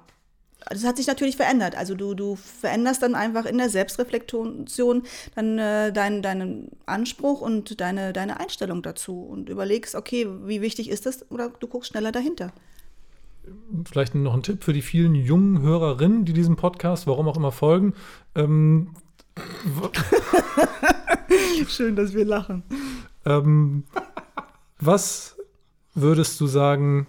das 0.70 0.84
hat 0.84 0.98
sich 0.98 1.08
natürlich 1.08 1.38
verändert. 1.38 1.76
Also 1.76 1.96
du, 1.96 2.16
du 2.16 2.36
veränderst 2.36 3.04
dann 3.04 3.16
einfach 3.16 3.46
in 3.46 3.58
der 3.58 3.70
Selbstreflexion 3.70 5.04
dann 5.36 5.58
äh, 5.60 5.94
deinen, 5.94 6.22
deinen 6.22 6.72
Anspruch 6.86 7.42
und 7.42 7.80
deine, 7.80 8.14
deine 8.14 8.40
Einstellung 8.40 8.82
dazu 8.82 9.22
und 9.22 9.50
überlegst, 9.50 9.96
okay, 9.96 10.28
wie 10.46 10.62
wichtig 10.62 10.90
ist 10.90 11.06
das 11.06 11.30
oder 11.32 11.50
du 11.50 11.68
guckst 11.68 11.92
schneller 11.92 12.12
dahinter. 12.12 12.52
Vielleicht 13.86 14.16
noch 14.16 14.34
ein 14.34 14.44
Tipp 14.44 14.64
für 14.64 14.74
die 14.74 14.82
vielen 14.82 15.16
jungen 15.16 15.62
Hörerinnen, 15.62 16.26
die 16.26 16.34
diesem 16.34 16.56
Podcast, 16.56 17.08
warum 17.08 17.28
auch 17.28 17.38
immer, 17.38 17.52
folgen. 17.52 17.94
Ähm, 18.36 18.92
Schön, 21.68 21.96
dass 21.96 22.14
wir 22.14 22.26
lachen. 22.26 22.64
Ähm, 23.26 23.84
was 24.80 25.38
würdest 25.94 26.40
du 26.40 26.48
sagen, 26.48 27.08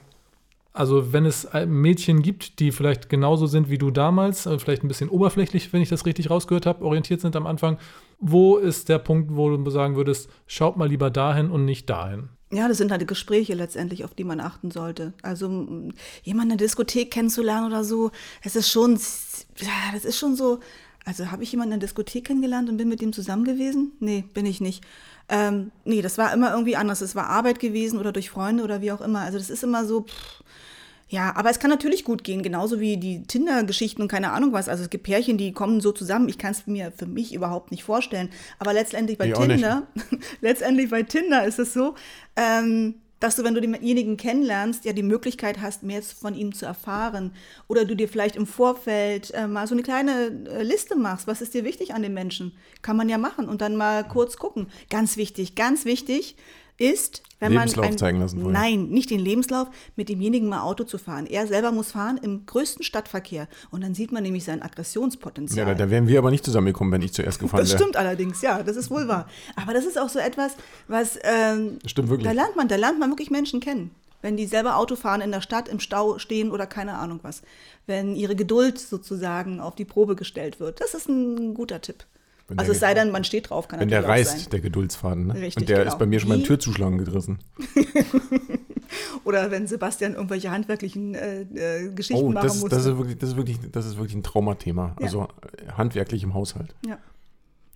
also 0.73 1.13
wenn 1.13 1.27
es 1.27 1.49
Mädchen 1.67 2.23
gibt, 2.23 2.61
die 2.61 2.73
vielleicht 2.73 3.09
genauso 3.09 3.47
sind 3.47 3.71
wie 3.71 3.79
du 3.79 3.91
damals, 3.91 4.47
äh, 4.47 4.59
vielleicht 4.59 4.85
ein 4.85 4.89
bisschen 4.89 5.09
oberflächlich, 5.09 5.73
wenn 5.73 5.83
ich 5.83 5.89
das 5.89 6.07
richtig 6.07 6.31
rausgehört 6.31 6.67
habe, 6.67 6.85
orientiert 6.85 7.21
sind 7.21 7.37
am 7.37 7.47
Anfang, 7.47 7.79
wo 8.19 8.57
ist 8.57 8.89
der 8.89 8.99
Punkt, 8.99 9.35
wo 9.35 9.57
du 9.57 9.71
sagen 9.71 9.97
würdest, 9.97 10.31
schaut 10.47 10.77
mal 10.77 10.89
lieber 10.89 11.11
dahin 11.11 11.51
und 11.51 11.65
nicht 11.65 11.91
dahin? 11.91 12.29
Ja, 12.53 12.67
das 12.67 12.79
sind 12.79 12.91
halt 12.91 13.07
Gespräche 13.07 13.55
letztendlich, 13.55 14.05
auf 14.05 14.15
die 14.15 14.25
man 14.25 14.41
achten 14.41 14.73
sollte. 14.73 15.13
Also 15.23 15.47
jemanden 16.25 16.53
in 16.53 16.59
der 16.59 16.67
Diskothek 16.67 17.13
kennenzulernen 17.13 17.67
oder 17.67 17.85
so, 17.85 18.11
es 18.43 18.57
ist 18.57 18.71
schon, 18.71 18.99
ja, 19.59 19.93
das 19.93 20.05
ist 20.05 20.19
schon 20.19 20.35
so, 20.35 20.59
also 21.05 21.31
habe 21.31 21.45
ich 21.45 21.53
jemanden 21.53 21.75
in 21.75 21.81
der 21.81 21.87
Diskothek 21.87 22.25
kennengelernt 22.27 22.69
und 22.69 22.77
bin 22.77 22.89
mit 22.89 23.03
ihm 23.03 23.13
zusammen 23.13 23.45
gewesen? 23.45 23.93
Nee, 24.01 24.25
bin 24.35 24.47
ich 24.47 24.61
nicht. 24.61 24.85
Ähm, 25.29 25.71
nee, 25.85 26.03
das 26.03 26.19
war 26.19 26.33
immer 26.33 26.51
irgendwie 26.51 26.75
anders. 26.75 27.01
Es 27.03 27.15
war 27.15 27.29
Arbeit 27.29 27.61
gewesen 27.61 28.01
oder 28.01 28.11
durch 28.13 28.31
Freunde 28.31 28.65
oder 28.65 28.81
wie 28.81 28.91
auch 28.91 29.01
immer. 29.01 29.21
Also 29.21 29.39
das 29.39 29.49
ist 29.49 29.63
immer 29.63 29.85
so, 29.87 30.03
pff, 30.03 30.43
ja, 31.11 31.35
aber 31.35 31.51
es 31.51 31.59
kann 31.59 31.71
natürlich 31.71 32.05
gut 32.05 32.23
gehen, 32.23 32.41
genauso 32.41 32.79
wie 32.79 32.97
die 32.97 33.25
Tinder-Geschichten 33.25 34.01
und 34.01 34.07
keine 34.07 34.31
Ahnung 34.31 34.53
was. 34.53 34.69
Also 34.69 34.85
es 34.85 34.91
gibt 34.91 35.03
Pärchen, 35.03 35.39
die 35.39 35.53
kommen 35.53 35.81
so 35.81 35.91
zusammen. 35.91 36.29
Ich 36.29 36.39
kann 36.39 36.53
es 36.53 36.69
mir 36.69 36.93
für 36.97 37.07
mich 37.07 37.35
überhaupt 37.35 37.73
nicht 37.73 37.83
vorstellen. 37.83 38.31
Aber 38.61 38.73
letztendlich 38.73 39.19
bei 39.19 39.27
ich 39.27 39.35
Tinder, 39.35 39.89
letztendlich 40.41 40.89
bei 40.89 41.03
Tinder 41.03 41.45
ist 41.45 41.59
es 41.59 41.73
so, 41.73 41.97
ähm, 42.37 42.95
dass 43.19 43.35
du, 43.35 43.43
wenn 43.43 43.55
du 43.55 43.61
denjenigen 43.61 44.17
kennenlernst, 44.17 44.85
ja 44.85 44.93
die 44.93 45.03
Möglichkeit 45.03 45.61
hast, 45.61 45.83
mehr 45.83 46.01
von 46.01 46.37
ihm 46.37 46.55
zu 46.55 46.65
erfahren. 46.65 47.33
Oder 47.67 47.85
du 47.85 47.97
dir 47.97 48.09
vielleicht 48.09 48.37
im 48.37 48.47
Vorfeld 48.47 49.35
äh, 49.35 49.49
mal 49.49 49.67
so 49.67 49.75
eine 49.75 49.83
kleine 49.83 50.47
äh, 50.49 50.63
Liste 50.63 50.95
machst. 50.95 51.27
Was 51.27 51.43
ist 51.43 51.55
dir 51.55 51.65
wichtig 51.65 51.93
an 51.93 52.03
dem 52.03 52.15
Menschen? 52.15 52.53
Kann 52.83 52.97
man 52.97 53.09
ja 53.09 53.19
machen 53.19 53.49
und 53.49 53.63
dann 53.63 53.75
mal 53.75 54.05
kurz 54.05 54.37
gucken. 54.37 54.69
Ganz 54.91 55.17
wichtig, 55.17 55.57
ganz 55.57 55.85
wichtig 55.85 56.37
ist, 56.79 57.25
wenn 57.41 57.53
Lebenslauf 57.53 57.87
man. 57.87 57.93
Ein, 57.93 57.99
zeigen 57.99 58.21
lassen 58.21 58.41
vorher. 58.41 58.61
Nein, 58.61 58.89
nicht 58.89 59.11
den 59.11 59.19
Lebenslauf, 59.19 59.69
mit 59.97 60.09
demjenigen 60.09 60.49
mal 60.49 60.61
Auto 60.61 60.85
zu 60.85 60.99
fahren. 60.99 61.27
Er 61.27 61.47
selber 61.47 61.73
muss 61.73 61.93
fahren 61.93 62.21
im 62.23 62.47
größten 62.47 62.85
Stadtverkehr. 62.85 63.49
Und 63.71 63.83
dann 63.83 63.95
sieht 63.95 64.13
man 64.13 64.23
nämlich 64.23 64.45
sein 64.45 64.63
Aggressionspotenzial. 64.63 65.67
Ja, 65.67 65.75
da, 65.75 65.87
da 65.87 65.91
wären 65.91 66.07
wir 66.07 66.19
aber 66.19 66.31
nicht 66.31 66.45
zusammengekommen, 66.45 66.93
wenn 66.93 67.03
ich 67.03 67.13
zuerst 67.13 67.39
gefahren 67.41 67.59
wäre. 67.59 67.69
Das 67.69 67.81
stimmt 67.81 67.97
allerdings, 67.97 68.43
ja, 68.43 68.63
das 68.63 68.77
ist 68.77 68.91
wohl 68.91 69.09
wahr. 69.09 69.27
Aber 69.57 69.73
das 69.73 69.87
ist 69.87 69.99
auch 69.99 70.09
so 70.09 70.19
etwas, 70.19 70.57
was. 70.87 71.19
Ähm, 71.23 71.79
stimmt 71.87 72.11
wirklich. 72.11 72.29
Da 72.29 72.33
lernt 72.33 72.57
man, 72.57 72.69
da 72.69 72.77
lernt 72.77 73.01
man 73.01 73.11
wirklich 73.11 73.31
Menschen 73.31 73.61
kennen. 73.61 73.91
Wenn 74.23 74.37
die 74.37 74.47
selber 74.47 74.77
Auto 74.77 74.97
fahren 74.97 75.23
in 75.23 75.33
der 75.33 75.41
Stadt, 75.41 75.67
im 75.69 75.81
Stau 75.81 76.19
stehen 76.19 76.51
oder 76.51 76.67
keine 76.67 76.99
Ahnung 76.99 77.21
was. 77.23 77.41
Wenn 77.87 78.15
ihre 78.15 78.37
Geduld 78.37 78.79
sozusagen 78.79 79.61
auf 79.61 79.75
die 79.75 79.87
Probe 79.87 80.15
gestellt 80.15 80.61
wird. 80.61 80.81
Das 80.81 80.93
ist 80.93 81.09
ein 81.09 81.55
guter 81.55 81.81
Tipp. 81.81 82.05
Wenn 82.51 82.59
also 82.59 82.73
es 82.73 82.81
sei 82.81 82.95
denn, 82.95 83.13
man 83.13 83.23
steht 83.23 83.51
drauf, 83.51 83.69
kann 83.69 83.79
Wenn 83.79 83.89
der 83.89 84.05
reißt, 84.05 84.41
sein. 84.41 84.51
der 84.51 84.61
Geduldsfaden. 84.61 85.29
Ne? 85.29 85.35
Richtig, 85.35 85.57
Und 85.59 85.69
der 85.69 85.79
genau. 85.79 85.93
ist 85.93 85.99
bei 85.99 86.07
mir 86.07 86.19
schon 86.19 86.31
beim 86.31 86.43
Türzuschlagen 86.43 86.99
gerissen. 86.99 87.39
Oder 89.25 89.53
wenn 89.53 89.69
Sebastian 89.69 90.15
irgendwelche 90.15 90.51
handwerklichen 90.51 91.15
äh, 91.15 91.43
äh, 91.43 91.93
Geschichten 91.93 92.25
oh, 92.25 92.33
das, 92.33 92.45
machen 92.45 92.61
muss. 92.61 92.71
Das 92.71 92.87
ist, 92.87 92.99
wirklich, 92.99 93.19
das, 93.19 93.31
ist 93.31 93.37
wirklich, 93.37 93.59
das 93.71 93.87
ist 93.87 93.97
wirklich 93.99 94.17
ein 94.17 94.25
Traumathema. 94.25 94.97
Ja. 94.99 95.07
Also 95.07 95.23
äh, 95.23 95.73
handwerklich 95.73 96.25
im 96.25 96.35
Haushalt. 96.35 96.75
Ja. 96.85 96.99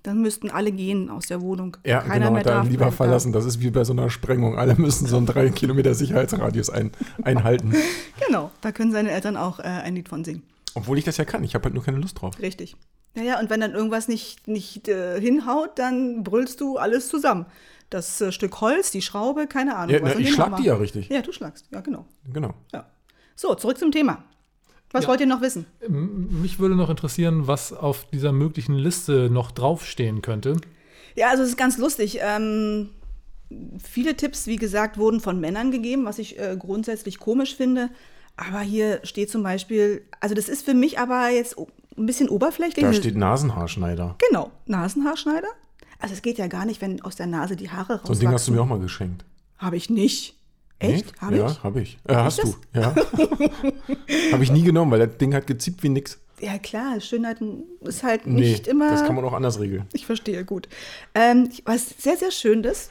Dann 0.03 0.21
müssten 0.21 0.51
alle 0.51 0.73
gehen 0.73 1.09
aus 1.09 1.27
der 1.27 1.41
Wohnung. 1.41 1.77
Ja, 1.87 2.01
Keiner 2.01 2.27
genau, 2.27 2.33
mehr 2.33 2.43
da 2.43 2.63
lieber 2.63 2.91
verlassen. 2.91 3.33
Das 3.33 3.45
ist 3.45 3.61
wie 3.61 3.71
bei 3.71 3.85
so 3.85 3.93
einer 3.93 4.11
Sprengung. 4.11 4.59
Alle 4.59 4.75
müssen 4.75 5.07
so 5.07 5.17
einen 5.17 5.27
drei 5.27 5.49
Kilometer 5.51 5.95
Sicherheitsradius 5.95 6.69
ein, 6.69 6.91
einhalten. 7.23 7.73
genau, 8.27 8.51
da 8.61 8.73
können 8.73 8.93
seine 8.93 9.13
Eltern 9.13 9.37
auch 9.37 9.61
äh, 9.61 9.63
ein 9.63 9.95
Lied 9.95 10.09
von 10.09 10.25
singen. 10.25 10.43
Obwohl 10.75 10.99
ich 10.99 11.05
das 11.05 11.17
ja 11.17 11.25
kann. 11.25 11.45
Ich 11.45 11.55
habe 11.55 11.65
halt 11.65 11.75
nur 11.75 11.85
keine 11.85 11.99
Lust 11.99 12.21
drauf. 12.21 12.39
Richtig. 12.41 12.77
Naja, 13.15 13.39
und 13.39 13.49
wenn 13.49 13.61
dann 13.61 13.73
irgendwas 13.73 14.09
nicht, 14.09 14.49
nicht 14.49 14.89
äh, 14.89 15.21
hinhaut, 15.21 15.79
dann 15.79 16.25
brüllst 16.25 16.61
du 16.61 16.79
alles 16.79 17.09
zusammen. 17.09 17.47
Das 17.91 18.21
äh, 18.21 18.33
Stück 18.33 18.61
Holz, 18.61 18.91
die 18.91 19.03
Schraube, 19.03 19.47
keine 19.47 19.77
Ahnung. 19.77 19.95
Ja, 19.95 20.03
was. 20.03 20.15
Na, 20.15 20.21
ich 20.21 20.33
schlag 20.33 20.57
die 20.57 20.65
ja 20.65 20.75
richtig. 20.75 21.09
Ja, 21.09 21.23
du 21.23 21.33
schlagst, 21.33 21.67
ja, 21.71 21.81
genau. 21.81 22.07
Genau. 22.33 22.55
Ja. 22.73 22.91
So, 23.37 23.55
zurück 23.55 23.79
zum 23.79 23.93
Thema. 23.93 24.25
Was 24.91 25.05
ja. 25.05 25.09
wollt 25.09 25.21
ihr 25.21 25.27
noch 25.27 25.41
wissen? 25.41 25.67
Mich 25.89 26.59
würde 26.59 26.77
noch 26.77 26.91
interessieren, 26.91 27.47
was 27.47 27.73
auf 27.73 28.07
dieser 28.13 28.33
möglichen 28.33 28.75
Liste 28.77 29.29
noch 29.31 29.51
draufstehen 29.51 30.23
könnte. 30.23 30.57
Ja, 31.17 31.31
also 31.31 31.43
es 31.43 31.51
ist 31.51 31.57
ganz 31.57 31.79
lustig. 31.79 32.19
Ähm, 32.21 32.91
viele 33.83 34.17
Tipps, 34.17 34.47
wie 34.47 34.57
gesagt, 34.57 34.99
wurden 34.99 35.21
von 35.21 35.41
Männern 35.41 35.71
gegeben, 35.71 36.05
was 36.05 36.19
ich 36.19 36.39
äh, 36.39 36.57
grundsätzlich 36.59 37.19
komisch 37.19 37.57
finde. 37.57 37.91
Aber 38.37 38.61
hier 38.61 39.01
steht 39.05 39.31
zum 39.31 39.43
Beispiel, 39.43 40.03
also 40.21 40.35
das 40.35 40.49
ist 40.49 40.65
für 40.65 40.75
mich 40.75 40.99
aber 40.99 41.29
jetzt 41.31 41.57
ein 41.97 42.07
bisschen 42.07 42.29
oberflächlich. 42.29 42.85
Da 42.85 42.93
steht 42.93 43.17
Nasenhaarschneider. 43.17 44.17
Genau, 44.29 44.51
Nasenhaarschneider. 44.67 45.49
Also 46.01 46.15
es 46.15 46.23
geht 46.23 46.39
ja 46.39 46.49
gar 46.49 46.67
nicht, 46.67 46.81
wenn 46.81 47.01
aus 47.03 47.17
der 47.17 47.27
Nase 47.27 47.57
die 47.57 47.71
Haare 47.71 47.95
rauswachsen. 47.95 48.07
So 48.07 48.13
ein 48.13 48.21
Ding 48.21 48.33
hast 48.33 48.49
du 48.49 48.53
mir 48.53 48.63
auch 48.63 48.67
mal 48.67 48.81
geschenkt. 48.81 49.25
Habe 49.59 49.77
ich 49.77 49.89
nicht. 49.89 50.37
Echt? 50.81 51.07
Nee? 51.07 51.19
Habe 51.21 51.35
ich? 51.37 51.41
Ja, 51.41 51.63
habe 51.63 51.81
ich. 51.81 51.99
Äh, 52.09 52.15
hast 52.15 52.43
du, 52.43 52.55
ja. 52.75 52.95
habe 54.33 54.43
ich 54.43 54.51
nie 54.51 54.63
genommen, 54.63 54.91
weil 54.91 55.07
das 55.07 55.17
Ding 55.19 55.35
hat 55.35 55.47
geziebt 55.47 55.83
wie 55.83 55.89
nix. 55.89 56.19
Ja, 56.41 56.59
klar, 56.59 57.01
Schönheit 57.01 57.39
ist 57.81 58.03
halt 58.03 58.27
nicht 58.27 58.67
nee, 58.67 58.71
immer. 58.71 58.91
Das 58.91 59.05
kann 59.05 59.15
man 59.15 59.25
auch 59.25 59.33
anders 59.33 59.61
regeln. 59.61 59.87
Ich 59.93 60.05
verstehe, 60.05 60.45
gut. 60.45 60.69
Ähm, 61.15 61.49
was 61.65 61.89
sehr, 61.99 62.17
sehr 62.17 62.33
schön 62.33 62.65
ist, 62.65 62.91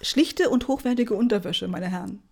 schlichte 0.00 0.48
und 0.48 0.68
hochwertige 0.68 1.14
Unterwäsche, 1.14 1.66
meine 1.66 1.88
Herren. 1.88 2.22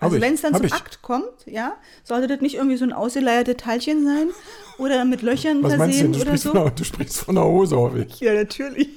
Also 0.00 0.20
wenn 0.20 0.34
es 0.34 0.42
dann 0.42 0.54
zum 0.54 0.66
ich. 0.66 0.72
Akt 0.72 1.02
kommt, 1.02 1.46
ja, 1.46 1.76
sollte 2.04 2.28
das 2.28 2.40
nicht 2.40 2.54
irgendwie 2.54 2.76
so 2.76 2.84
ein 2.84 2.92
ausgeleierte 2.92 3.56
Teilchen 3.56 4.04
sein 4.04 4.28
oder 4.78 5.04
mit 5.04 5.22
Löchern 5.22 5.62
Was 5.62 5.74
versehen 5.74 6.12
du? 6.12 6.20
oder 6.20 6.36
so? 6.36 6.52
Von, 6.52 6.72
du 6.74 6.84
sprichst 6.84 7.18
von 7.18 7.34
der 7.34 7.44
Hose, 7.44 7.76
hoffe 7.76 8.06
ich. 8.08 8.20
Ja, 8.20 8.34
natürlich. 8.34 8.88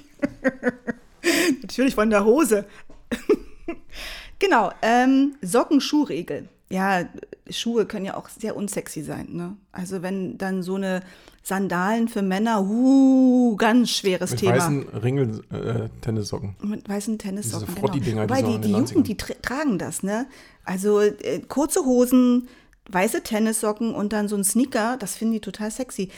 natürlich 1.61 1.95
von 1.95 2.09
der 2.09 2.23
Hose. 2.23 2.65
genau, 4.39 4.71
ähm, 4.81 5.35
Socken-Schuhregel. 5.41 6.47
Ja, 6.69 7.05
Schuhe 7.49 7.85
können 7.85 8.05
ja 8.05 8.15
auch 8.15 8.29
sehr 8.29 8.55
unsexy 8.55 9.01
sein. 9.01 9.27
Ne? 9.31 9.57
Also 9.71 10.03
wenn 10.03 10.37
dann 10.37 10.61
so 10.63 10.75
eine 10.75 11.01
Sandalen 11.43 12.07
für 12.07 12.21
Männer, 12.21 12.61
uh, 12.61 13.55
ganz 13.55 13.89
schweres 13.89 14.31
Mit 14.31 14.39
Thema. 14.41 14.69
Mit 14.69 14.87
weißen 14.93 15.01
Ringel-Tennissocken. 15.01 16.55
Äh, 16.61 16.65
Mit 16.67 16.87
weißen 16.87 17.17
Tennissocken, 17.17 17.67
Diese 17.93 18.11
genau. 18.11 18.23
Wobei 18.23 18.41
die, 18.43 18.59
die 18.59 18.71
Jugend, 18.71 19.07
die 19.07 19.17
tra 19.17 19.33
tragen 19.41 19.79
das, 19.79 20.03
ne? 20.03 20.27
Also 20.63 20.99
äh, 21.01 21.39
kurze 21.47 21.83
Hosen, 21.83 22.47
weiße 22.89 23.23
Tennissocken 23.23 23.93
und 23.95 24.13
dann 24.13 24.27
so 24.27 24.35
ein 24.35 24.43
Sneaker, 24.43 24.97
das 24.97 25.15
finden 25.15 25.33
die 25.33 25.39
total 25.39 25.71
sexy. 25.71 26.09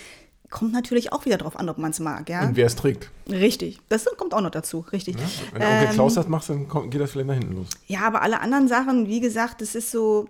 Kommt 0.50 0.74
natürlich 0.74 1.12
auch 1.12 1.26
wieder 1.26 1.38
drauf 1.38 1.58
an, 1.58 1.70
ob 1.70 1.78
man 1.78 1.92
es 1.92 2.00
mag, 2.00 2.30
ja. 2.30 2.44
Und 2.46 2.56
wer 2.56 2.68
es 2.68 2.76
trägt. 2.76 3.10
Richtig. 3.28 3.80
Das 3.90 4.06
kommt 4.18 4.34
auch 4.34 4.42
noch 4.42 4.52
dazu, 4.52 4.86
richtig. 4.92 5.16
Ja, 5.16 5.22
wenn 5.54 5.62
ähm, 5.62 5.68
Onkel 5.80 5.94
Klaus 5.96 6.14
das 6.16 6.28
macht, 6.28 6.50
dann 6.50 6.68
kommt, 6.68 6.92
geht 6.92 7.02
das 7.02 7.12
vielleicht 7.12 7.28
nach 7.28 7.36
hinten 7.36 7.56
los. 7.56 7.68
Ja, 7.88 8.02
aber 8.02 8.22
alle 8.22 8.42
anderen 8.42 8.68
Sachen, 8.68 9.08
wie 9.08 9.20
gesagt, 9.20 9.62
das 9.62 9.74
ist 9.74 9.90
so, 9.90 10.28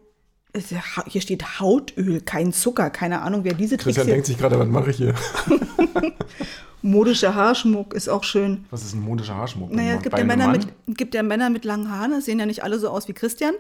hier 1.08 1.22
steht 1.22 1.60
Hautöl, 1.60 2.22
kein 2.22 2.54
Zucker, 2.54 2.90
keine 2.90 3.22
Ahnung, 3.22 3.44
wer 3.44 3.54
diese 3.54 3.78
Tricks 3.78 3.96
Christian 3.96 4.08
denkt 4.08 4.28
sich 4.28 4.38
gerade, 4.38 4.60
was 4.60 4.68
mache 4.68 4.92
ich 4.92 4.98
hier? 4.98 5.16
Modischer 6.84 7.34
Haarschmuck 7.34 7.94
ist 7.94 8.10
auch 8.10 8.24
schön. 8.24 8.66
Was 8.70 8.84
ist 8.84 8.94
ein 8.94 9.02
modischer 9.02 9.36
Haarschmuck? 9.36 9.72
Naja, 9.72 9.96
es 9.96 10.04
gibt 10.04 10.18
ja, 10.18 10.24
Männer 10.24 10.50
mit, 10.50 10.68
gibt 10.88 11.16
ja 11.16 11.24
Männer 11.24 11.50
mit 11.50 11.64
langen 11.64 11.90
Haaren, 11.90 12.12
das 12.12 12.26
sehen 12.26 12.40
ja 12.40 12.46
nicht 12.46 12.64
alle 12.64 12.78
so 12.78 12.90
aus 12.90 13.08
wie 13.08 13.14
Christian. 13.14 13.54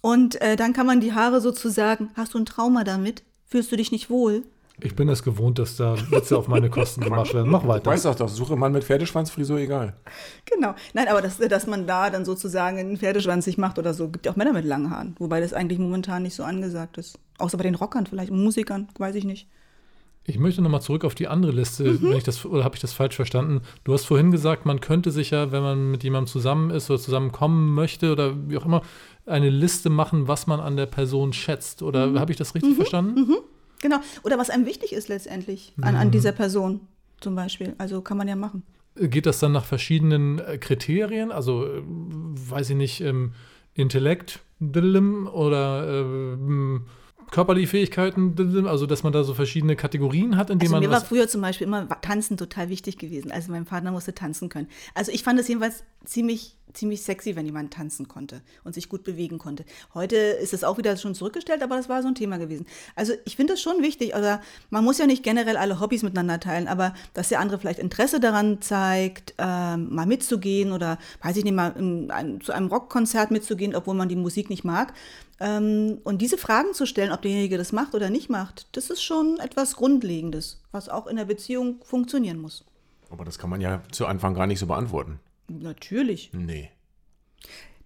Und 0.00 0.40
äh, 0.40 0.54
dann 0.54 0.72
kann 0.72 0.86
man 0.86 1.00
die 1.00 1.12
Haare 1.12 1.40
sozusagen, 1.40 2.10
hast 2.14 2.34
du 2.34 2.38
ein 2.38 2.46
Trauma 2.46 2.84
damit? 2.84 3.24
Fühlst 3.46 3.72
du 3.72 3.76
dich 3.76 3.90
nicht 3.90 4.10
wohl? 4.10 4.44
Ich 4.80 4.94
bin 4.94 5.08
es 5.08 5.22
gewohnt, 5.22 5.58
dass 5.58 5.76
da 5.76 5.96
Witze 6.10 6.38
auf 6.38 6.46
meine 6.46 6.70
Kosten 6.70 7.00
gemacht 7.00 7.34
werden. 7.34 7.50
Mach 7.50 7.66
weiter. 7.66 7.90
Weißt 7.90 8.04
du 8.04 8.12
doch, 8.12 8.28
suche 8.28 8.56
Mann 8.56 8.72
mit 8.72 8.84
Pferdeschwanzfrisur, 8.84 9.58
egal. 9.58 9.94
Genau. 10.44 10.74
Nein, 10.94 11.08
aber 11.08 11.20
das, 11.20 11.38
dass 11.38 11.66
man 11.66 11.86
da 11.86 12.10
dann 12.10 12.24
sozusagen 12.24 12.78
einen 12.78 12.96
Pferdeschwanz 12.96 13.44
sich 13.44 13.58
macht 13.58 13.78
oder 13.78 13.92
so, 13.92 14.08
gibt 14.08 14.26
ja 14.26 14.32
auch 14.32 14.36
Männer 14.36 14.52
mit 14.52 14.64
langen 14.64 14.90
Haaren. 14.90 15.16
Wobei 15.18 15.40
das 15.40 15.52
eigentlich 15.52 15.78
momentan 15.78 16.22
nicht 16.22 16.34
so 16.34 16.44
angesagt 16.44 16.96
ist. 16.98 17.18
Außer 17.38 17.56
bei 17.56 17.64
den 17.64 17.74
Rockern 17.74 18.06
vielleicht, 18.06 18.30
Musikern, 18.30 18.88
weiß 18.98 19.16
ich 19.16 19.24
nicht. 19.24 19.48
Ich 20.24 20.38
möchte 20.38 20.60
nochmal 20.60 20.82
zurück 20.82 21.04
auf 21.04 21.14
die 21.14 21.26
andere 21.26 21.52
Liste, 21.52 21.84
mhm. 21.84 22.02
wenn 22.02 22.18
ich 22.18 22.24
das, 22.24 22.44
oder 22.44 22.62
habe 22.62 22.74
ich 22.74 22.82
das 22.82 22.92
falsch 22.92 23.16
verstanden? 23.16 23.62
Du 23.84 23.94
hast 23.94 24.04
vorhin 24.04 24.30
gesagt, 24.30 24.66
man 24.66 24.80
könnte 24.80 25.10
sich 25.10 25.30
ja, 25.30 25.52
wenn 25.52 25.62
man 25.62 25.90
mit 25.90 26.04
jemandem 26.04 26.30
zusammen 26.30 26.70
ist 26.70 26.90
oder 26.90 27.00
zusammenkommen 27.00 27.74
möchte 27.74 28.12
oder 28.12 28.34
wie 28.48 28.58
auch 28.58 28.66
immer, 28.66 28.82
eine 29.24 29.48
Liste 29.48 29.88
machen, 29.88 30.28
was 30.28 30.46
man 30.46 30.60
an 30.60 30.76
der 30.76 30.86
Person 30.86 31.32
schätzt. 31.32 31.82
Oder 31.82 32.08
mhm. 32.08 32.20
habe 32.20 32.30
ich 32.30 32.36
das 32.36 32.54
richtig 32.54 32.72
mhm. 32.72 32.76
verstanden? 32.76 33.20
Mhm. 33.20 33.36
Genau. 33.80 33.98
Oder 34.22 34.38
was 34.38 34.50
einem 34.50 34.66
wichtig 34.66 34.92
ist 34.92 35.08
letztendlich 35.08 35.72
an, 35.80 35.96
an 35.96 36.08
mhm. 36.08 36.12
dieser 36.12 36.32
Person 36.32 36.80
zum 37.20 37.34
Beispiel. 37.34 37.74
Also 37.78 38.00
kann 38.00 38.16
man 38.16 38.28
ja 38.28 38.36
machen. 38.36 38.62
Geht 38.96 39.26
das 39.26 39.38
dann 39.38 39.52
nach 39.52 39.64
verschiedenen 39.64 40.40
äh, 40.40 40.58
Kriterien? 40.58 41.30
Also, 41.30 41.66
äh, 41.66 41.82
weiß 41.84 42.70
ich 42.70 42.76
nicht, 42.76 43.00
ähm, 43.00 43.32
Intellekt 43.74 44.40
oder 44.60 45.86
äh, 45.86 46.36
körperliche 47.30 47.68
Fähigkeiten, 47.68 48.66
also 48.66 48.86
dass 48.86 49.02
man 49.02 49.12
da 49.12 49.24
so 49.24 49.34
verschiedene 49.34 49.76
Kategorien 49.76 50.36
hat, 50.36 50.50
in 50.50 50.58
denen 50.58 50.74
also 50.74 50.80
man. 50.80 50.90
Mir 50.90 50.94
war 50.94 51.04
früher 51.04 51.28
zum 51.28 51.40
Beispiel 51.40 51.66
immer 51.66 51.88
Tanzen 52.00 52.36
total 52.36 52.68
wichtig 52.68 52.98
gewesen. 52.98 53.30
Also 53.30 53.52
mein 53.52 53.64
Partner 53.64 53.90
musste 53.90 54.14
tanzen 54.14 54.48
können. 54.48 54.68
Also 54.94 55.12
ich 55.12 55.22
fand 55.22 55.38
es 55.38 55.48
jedenfalls 55.48 55.84
ziemlich, 56.04 56.56
ziemlich 56.72 57.02
sexy, 57.02 57.36
wenn 57.36 57.44
jemand 57.44 57.72
tanzen 57.72 58.08
konnte 58.08 58.40
und 58.64 58.74
sich 58.74 58.88
gut 58.88 59.04
bewegen 59.04 59.38
konnte. 59.38 59.64
Heute 59.94 60.16
ist 60.16 60.54
es 60.54 60.64
auch 60.64 60.78
wieder 60.78 60.96
schon 60.96 61.14
zurückgestellt, 61.14 61.62
aber 61.62 61.76
das 61.76 61.88
war 61.88 62.02
so 62.02 62.08
ein 62.08 62.14
Thema 62.14 62.38
gewesen. 62.38 62.66
Also 62.94 63.12
ich 63.24 63.36
finde 63.36 63.54
es 63.54 63.60
schon 63.60 63.82
wichtig. 63.82 64.14
Also 64.14 64.40
man 64.70 64.84
muss 64.84 64.98
ja 64.98 65.06
nicht 65.06 65.22
generell 65.22 65.56
alle 65.56 65.80
Hobbys 65.80 66.02
miteinander 66.02 66.40
teilen, 66.40 66.68
aber 66.68 66.94
dass 67.14 67.28
der 67.28 67.40
andere 67.40 67.58
vielleicht 67.58 67.78
Interesse 67.78 68.20
daran 68.20 68.60
zeigt, 68.62 69.34
ähm, 69.38 69.94
mal 69.94 70.06
mitzugehen 70.06 70.72
oder 70.72 70.98
weiß 71.22 71.36
ich 71.36 71.44
nicht 71.44 71.54
mal 71.54 71.74
in, 71.78 72.10
ein, 72.10 72.40
zu 72.40 72.52
einem 72.52 72.68
Rockkonzert 72.68 73.30
mitzugehen, 73.30 73.74
obwohl 73.74 73.94
man 73.94 74.08
die 74.08 74.16
Musik 74.16 74.50
nicht 74.50 74.64
mag. 74.64 74.94
Ähm, 75.40 75.98
und 76.04 76.20
diese 76.20 76.38
Fragen 76.38 76.74
zu 76.74 76.86
stellen, 76.86 77.12
ob 77.12 77.22
derjenige 77.22 77.58
das 77.58 77.72
macht 77.72 77.94
oder 77.94 78.10
nicht 78.10 78.28
macht, 78.28 78.66
das 78.72 78.90
ist 78.90 79.02
schon 79.02 79.38
etwas 79.38 79.76
Grundlegendes, 79.76 80.60
was 80.72 80.88
auch 80.88 81.06
in 81.06 81.16
der 81.16 81.24
Beziehung 81.24 81.80
funktionieren 81.84 82.40
muss. 82.40 82.64
Aber 83.10 83.24
das 83.24 83.38
kann 83.38 83.50
man 83.50 83.60
ja 83.60 83.82
zu 83.92 84.06
Anfang 84.06 84.34
gar 84.34 84.46
nicht 84.46 84.58
so 84.58 84.66
beantworten. 84.66 85.20
Natürlich. 85.48 86.30
Nee. 86.32 86.70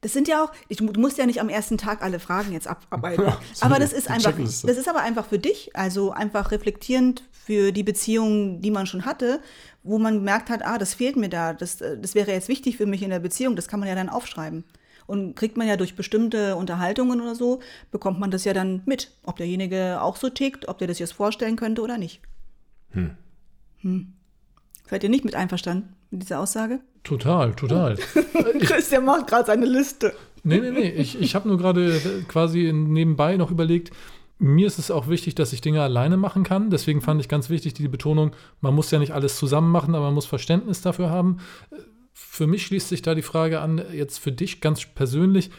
Das 0.00 0.12
sind 0.12 0.26
ja 0.26 0.42
auch, 0.42 0.50
ich, 0.68 0.78
du 0.78 1.00
musst 1.00 1.16
ja 1.16 1.26
nicht 1.26 1.40
am 1.40 1.48
ersten 1.48 1.78
Tag 1.78 2.02
alle 2.02 2.18
Fragen 2.18 2.52
jetzt 2.52 2.66
abarbeiten. 2.66 3.22
Ja, 3.26 3.38
aber 3.60 3.78
das 3.78 3.92
ist 3.92 4.10
einfach, 4.10 4.36
das 4.36 4.64
ist 4.64 4.88
aber 4.88 5.00
einfach 5.00 5.26
für 5.26 5.38
dich, 5.38 5.76
also 5.76 6.10
einfach 6.10 6.50
reflektierend 6.50 7.22
für 7.30 7.70
die 7.70 7.84
Beziehung, 7.84 8.60
die 8.60 8.72
man 8.72 8.86
schon 8.86 9.04
hatte, 9.04 9.40
wo 9.84 9.98
man 9.98 10.14
gemerkt 10.14 10.50
hat, 10.50 10.64
ah, 10.64 10.76
das 10.76 10.94
fehlt 10.94 11.16
mir 11.16 11.28
da, 11.28 11.52
das, 11.52 11.76
das 11.76 12.16
wäre 12.16 12.32
jetzt 12.32 12.48
wichtig 12.48 12.76
für 12.76 12.86
mich 12.86 13.02
in 13.02 13.10
der 13.10 13.20
Beziehung, 13.20 13.54
das 13.54 13.68
kann 13.68 13.78
man 13.78 13.88
ja 13.88 13.94
dann 13.94 14.08
aufschreiben. 14.08 14.64
Und 15.06 15.34
kriegt 15.34 15.56
man 15.56 15.66
ja 15.66 15.76
durch 15.76 15.96
bestimmte 15.96 16.56
Unterhaltungen 16.56 17.20
oder 17.20 17.34
so, 17.34 17.60
bekommt 17.90 18.20
man 18.20 18.30
das 18.30 18.44
ja 18.44 18.52
dann 18.52 18.82
mit, 18.86 19.10
ob 19.24 19.36
derjenige 19.36 20.00
auch 20.00 20.16
so 20.16 20.28
tickt, 20.28 20.68
ob 20.68 20.78
der 20.78 20.88
das 20.88 20.98
jetzt 20.98 21.12
vorstellen 21.12 21.56
könnte 21.56 21.82
oder 21.82 21.98
nicht. 21.98 22.20
Hm. 22.90 23.10
Hm. 23.80 24.12
Seid 24.88 25.02
ihr 25.04 25.10
nicht 25.10 25.24
mit 25.24 25.34
einverstanden 25.34 25.94
mit 26.10 26.22
dieser 26.22 26.40
Aussage? 26.40 26.80
Total, 27.02 27.54
total. 27.54 27.96
Christian 28.60 29.04
macht 29.04 29.26
gerade 29.26 29.46
seine 29.46 29.66
Liste. 29.66 30.14
Nee, 30.44 30.58
nee, 30.58 30.70
nee. 30.70 30.90
Ich, 30.90 31.20
ich 31.20 31.34
habe 31.34 31.48
nur 31.48 31.58
gerade 31.58 32.00
quasi 32.28 32.72
nebenbei 32.72 33.36
noch 33.36 33.50
überlegt, 33.50 33.92
mir 34.38 34.66
ist 34.66 34.78
es 34.78 34.90
auch 34.90 35.08
wichtig, 35.08 35.36
dass 35.36 35.52
ich 35.52 35.60
Dinge 35.60 35.82
alleine 35.82 36.16
machen 36.16 36.42
kann. 36.42 36.68
Deswegen 36.68 37.00
fand 37.00 37.20
ich 37.20 37.28
ganz 37.28 37.48
wichtig 37.48 37.74
die 37.74 37.86
Betonung, 37.86 38.32
man 38.60 38.74
muss 38.74 38.90
ja 38.90 38.98
nicht 38.98 39.12
alles 39.12 39.36
zusammen 39.36 39.70
machen, 39.70 39.94
aber 39.94 40.06
man 40.06 40.14
muss 40.14 40.26
Verständnis 40.26 40.80
dafür 40.82 41.10
haben. 41.10 41.38
Für 42.12 42.46
mich 42.46 42.66
schließt 42.66 42.88
sich 42.88 43.02
da 43.02 43.14
die 43.14 43.22
Frage 43.22 43.60
an, 43.60 43.82
jetzt 43.92 44.18
für 44.18 44.32
dich 44.32 44.60
ganz 44.60 44.84
persönlich, 44.86 45.50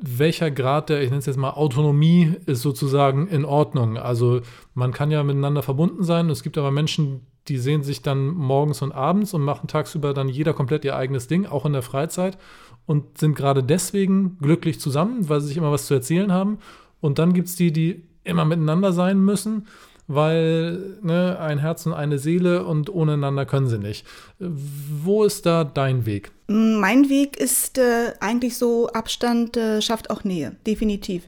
welcher 0.00 0.50
Grad 0.50 0.90
der, 0.90 1.02
ich 1.02 1.10
nenne 1.10 1.18
es 1.18 1.26
jetzt 1.26 1.36
mal 1.36 1.50
Autonomie, 1.50 2.34
ist 2.46 2.62
sozusagen 2.62 3.26
in 3.26 3.44
Ordnung. 3.44 3.96
Also 3.96 4.40
man 4.74 4.92
kann 4.92 5.10
ja 5.10 5.22
miteinander 5.22 5.62
verbunden 5.62 6.04
sein. 6.04 6.30
Es 6.30 6.42
gibt 6.42 6.56
aber 6.56 6.70
Menschen, 6.70 7.26
die 7.48 7.58
sehen 7.58 7.82
sich 7.82 8.02
dann 8.02 8.28
morgens 8.28 8.82
und 8.82 8.92
abends 8.92 9.34
und 9.34 9.42
machen 9.42 9.68
tagsüber 9.68 10.14
dann 10.14 10.28
jeder 10.28 10.52
komplett 10.52 10.84
ihr 10.84 10.96
eigenes 10.96 11.26
Ding, 11.26 11.46
auch 11.46 11.66
in 11.66 11.72
der 11.72 11.82
Freizeit 11.82 12.38
und 12.86 13.18
sind 13.18 13.34
gerade 13.34 13.62
deswegen 13.62 14.38
glücklich 14.38 14.80
zusammen, 14.80 15.28
weil 15.28 15.40
sie 15.40 15.48
sich 15.48 15.56
immer 15.56 15.72
was 15.72 15.86
zu 15.86 15.94
erzählen 15.94 16.32
haben. 16.32 16.58
Und 17.00 17.18
dann 17.18 17.32
gibt 17.32 17.48
es 17.48 17.56
die, 17.56 17.72
die 17.72 18.04
immer 18.24 18.44
miteinander 18.44 18.92
sein 18.92 19.20
müssen, 19.20 19.66
weil 20.08 20.96
ne, 21.02 21.38
ein 21.38 21.58
Herz 21.58 21.84
und 21.86 21.92
eine 21.92 22.18
Seele 22.18 22.64
und 22.64 22.92
ohne 22.92 23.12
einander 23.12 23.44
können 23.46 23.68
sie 23.68 23.78
nicht. 23.78 24.06
Wo 24.38 25.22
ist 25.22 25.46
da 25.46 25.64
dein 25.64 26.06
Weg? 26.06 26.32
Mein 26.48 27.10
Weg 27.10 27.36
ist 27.36 27.76
äh, 27.78 28.14
eigentlich 28.18 28.56
so, 28.56 28.88
Abstand 28.88 29.56
äh, 29.58 29.82
schafft 29.82 30.10
auch 30.10 30.24
Nähe, 30.24 30.56
definitiv. 30.66 31.26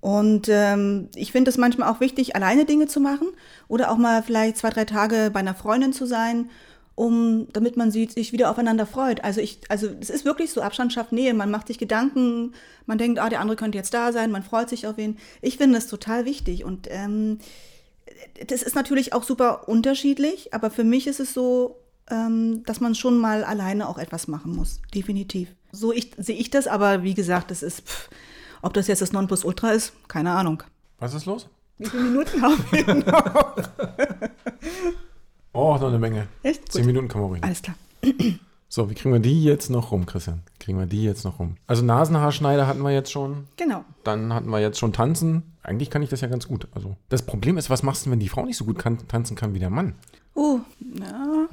Und 0.00 0.48
ähm, 0.50 1.08
ich 1.14 1.32
finde 1.32 1.50
es 1.50 1.56
manchmal 1.56 1.88
auch 1.88 2.00
wichtig, 2.00 2.36
alleine 2.36 2.64
Dinge 2.64 2.86
zu 2.86 3.00
machen 3.00 3.28
oder 3.68 3.90
auch 3.90 3.96
mal 3.96 4.22
vielleicht 4.22 4.56
zwei, 4.56 4.70
drei 4.70 4.84
Tage 4.84 5.30
bei 5.32 5.40
einer 5.40 5.54
Freundin 5.54 5.92
zu 5.92 6.04
sein, 6.04 6.50
um, 6.96 7.46
damit 7.52 7.76
man 7.76 7.90
sieht, 7.90 8.12
sich 8.12 8.32
wieder 8.32 8.50
aufeinander 8.50 8.86
freut. 8.86 9.22
Also 9.22 9.40
ich, 9.40 9.60
also 9.68 9.88
es 10.00 10.10
ist 10.10 10.24
wirklich 10.24 10.50
so, 10.50 10.62
Abstand 10.62 10.92
schafft 10.92 11.12
Nähe. 11.12 11.34
Man 11.34 11.50
macht 11.50 11.68
sich 11.68 11.78
Gedanken, 11.78 12.54
man 12.86 12.98
denkt, 12.98 13.20
ah, 13.20 13.28
der 13.28 13.40
andere 13.40 13.56
könnte 13.56 13.78
jetzt 13.78 13.94
da 13.94 14.12
sein, 14.12 14.32
man 14.32 14.42
freut 14.42 14.68
sich 14.68 14.86
auf 14.86 14.98
ihn. 14.98 15.18
Ich 15.42 15.58
finde 15.58 15.76
das 15.76 15.86
total 15.86 16.24
wichtig 16.24 16.64
und 16.64 16.88
ähm, 16.90 17.38
das 18.46 18.62
ist 18.62 18.74
natürlich 18.74 19.12
auch 19.12 19.22
super 19.22 19.68
unterschiedlich, 19.68 20.52
aber 20.54 20.70
für 20.70 20.84
mich 20.84 21.06
ist 21.06 21.20
es 21.20 21.34
so, 21.34 21.76
ähm, 22.10 22.62
dass 22.64 22.80
man 22.80 22.94
schon 22.94 23.18
mal 23.18 23.44
alleine 23.44 23.88
auch 23.88 23.98
etwas 23.98 24.28
machen 24.28 24.54
muss, 24.54 24.80
definitiv. 24.94 25.48
So 25.72 25.92
ich, 25.92 26.12
sehe 26.16 26.36
ich 26.36 26.50
das, 26.50 26.66
aber 26.66 27.02
wie 27.02 27.14
gesagt, 27.14 27.50
das 27.50 27.62
ist 27.62 27.82
pff, 27.82 28.08
ob 28.62 28.74
das 28.74 28.86
jetzt 28.86 29.02
das 29.02 29.12
Nonplusultra 29.12 29.72
ist, 29.72 29.92
keine 30.08 30.32
Ahnung. 30.32 30.62
Was 30.98 31.14
ist 31.14 31.26
los? 31.26 31.48
Wie 31.78 31.86
viele 31.86 32.04
Minuten 32.04 32.40
haben 32.42 32.64
wir 32.70 32.94
noch? 32.94 33.56
oh, 35.52 35.76
noch 35.76 35.88
eine 35.88 35.98
Menge. 35.98 36.28
Echt? 36.42 36.72
Zehn 36.72 36.82
Gut. 36.82 36.86
Minuten 36.86 37.08
kann 37.08 37.20
man 37.20 37.30
ruhig. 37.30 37.44
Alles 37.44 37.62
klar. 37.62 37.76
So, 38.68 38.90
wie 38.90 38.94
kriegen 38.94 39.12
wir 39.12 39.20
die 39.20 39.44
jetzt 39.44 39.70
noch 39.70 39.92
rum, 39.92 40.06
Christian? 40.06 40.40
Kriegen 40.66 40.80
wir 40.80 40.86
die 40.86 41.04
jetzt 41.04 41.24
noch 41.24 41.38
rum? 41.38 41.54
Also 41.68 41.84
Nasenhaarschneider 41.84 42.66
hatten 42.66 42.82
wir 42.82 42.90
jetzt 42.90 43.12
schon. 43.12 43.44
Genau. 43.56 43.84
Dann 44.02 44.34
hatten 44.34 44.50
wir 44.50 44.58
jetzt 44.58 44.80
schon 44.80 44.92
Tanzen. 44.92 45.44
Eigentlich 45.62 45.90
kann 45.90 46.02
ich 46.02 46.10
das 46.10 46.22
ja 46.22 46.26
ganz 46.26 46.48
gut. 46.48 46.66
Also 46.74 46.96
das 47.08 47.22
Problem 47.22 47.56
ist, 47.56 47.70
was 47.70 47.84
machst 47.84 48.04
du, 48.04 48.10
wenn 48.10 48.18
die 48.18 48.28
Frau 48.28 48.44
nicht 48.44 48.56
so 48.56 48.64
gut 48.64 48.76
kann, 48.76 48.98
tanzen 49.06 49.36
kann 49.36 49.54
wie 49.54 49.60
der 49.60 49.70
Mann? 49.70 49.94
Oh, 50.34 50.58
ja. 50.80 51.46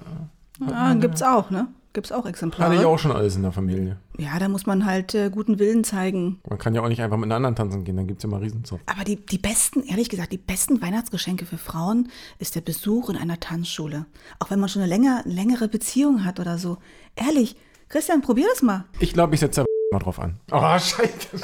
ja, 0.61 0.67
ja 0.67 0.93
gibt's 0.95 1.21
auch, 1.21 1.51
ne? 1.51 1.67
Gibt 1.93 2.07
es 2.07 2.11
auch 2.11 2.25
Exemplare? 2.25 2.71
Hatte 2.71 2.81
ich 2.81 2.87
auch 2.87 2.97
schon 2.97 3.11
alles 3.11 3.35
in 3.35 3.43
der 3.43 3.51
Familie. 3.51 3.97
Ja, 4.17 4.39
da 4.39 4.49
muss 4.49 4.65
man 4.65 4.83
halt 4.83 5.13
äh, 5.13 5.29
guten 5.29 5.59
Willen 5.59 5.83
zeigen. 5.83 6.39
Man 6.49 6.57
kann 6.57 6.73
ja 6.73 6.81
auch 6.81 6.87
nicht 6.87 7.03
einfach 7.03 7.17
mit 7.17 7.25
einer 7.25 7.35
anderen 7.35 7.55
tanzen 7.55 7.83
gehen, 7.83 7.95
dann 7.95 8.07
gibt 8.07 8.17
es 8.17 8.23
ja 8.23 8.29
mal 8.29 8.41
Riesenzoff. 8.41 8.79
Aber 8.87 9.03
die, 9.03 9.23
die 9.23 9.37
besten, 9.37 9.83
ehrlich 9.83 10.09
gesagt, 10.09 10.31
die 10.31 10.39
besten 10.39 10.81
Weihnachtsgeschenke 10.81 11.45
für 11.45 11.59
Frauen 11.59 12.09
ist 12.39 12.55
der 12.55 12.61
Besuch 12.61 13.11
in 13.11 13.15
einer 13.15 13.39
Tanzschule. 13.39 14.07
Auch 14.39 14.49
wenn 14.49 14.59
man 14.59 14.69
schon 14.69 14.81
eine 14.81 14.89
länger, 14.89 15.21
längere 15.25 15.67
Beziehung 15.67 16.25
hat 16.25 16.39
oder 16.39 16.57
so. 16.57 16.79
Ehrlich, 17.15 17.55
Christian, 17.93 18.23
probier 18.23 18.47
das 18.49 18.63
mal. 18.63 18.85
Ich 18.99 19.13
glaube, 19.13 19.35
ich 19.35 19.39
setze 19.39 19.61
da 19.61 19.65
mal 19.91 19.99
drauf 19.99 20.17
an. 20.19 20.39
Oh, 20.51 20.79
scheiße. 20.79 21.27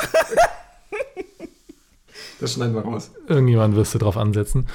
das 2.39 2.53
schneiden 2.53 2.73
wir 2.73 2.81
raus. 2.81 3.11
Irgendjemand 3.27 3.75
wirst 3.75 3.93
du 3.93 3.99
drauf 3.99 4.17
ansetzen. 4.17 4.65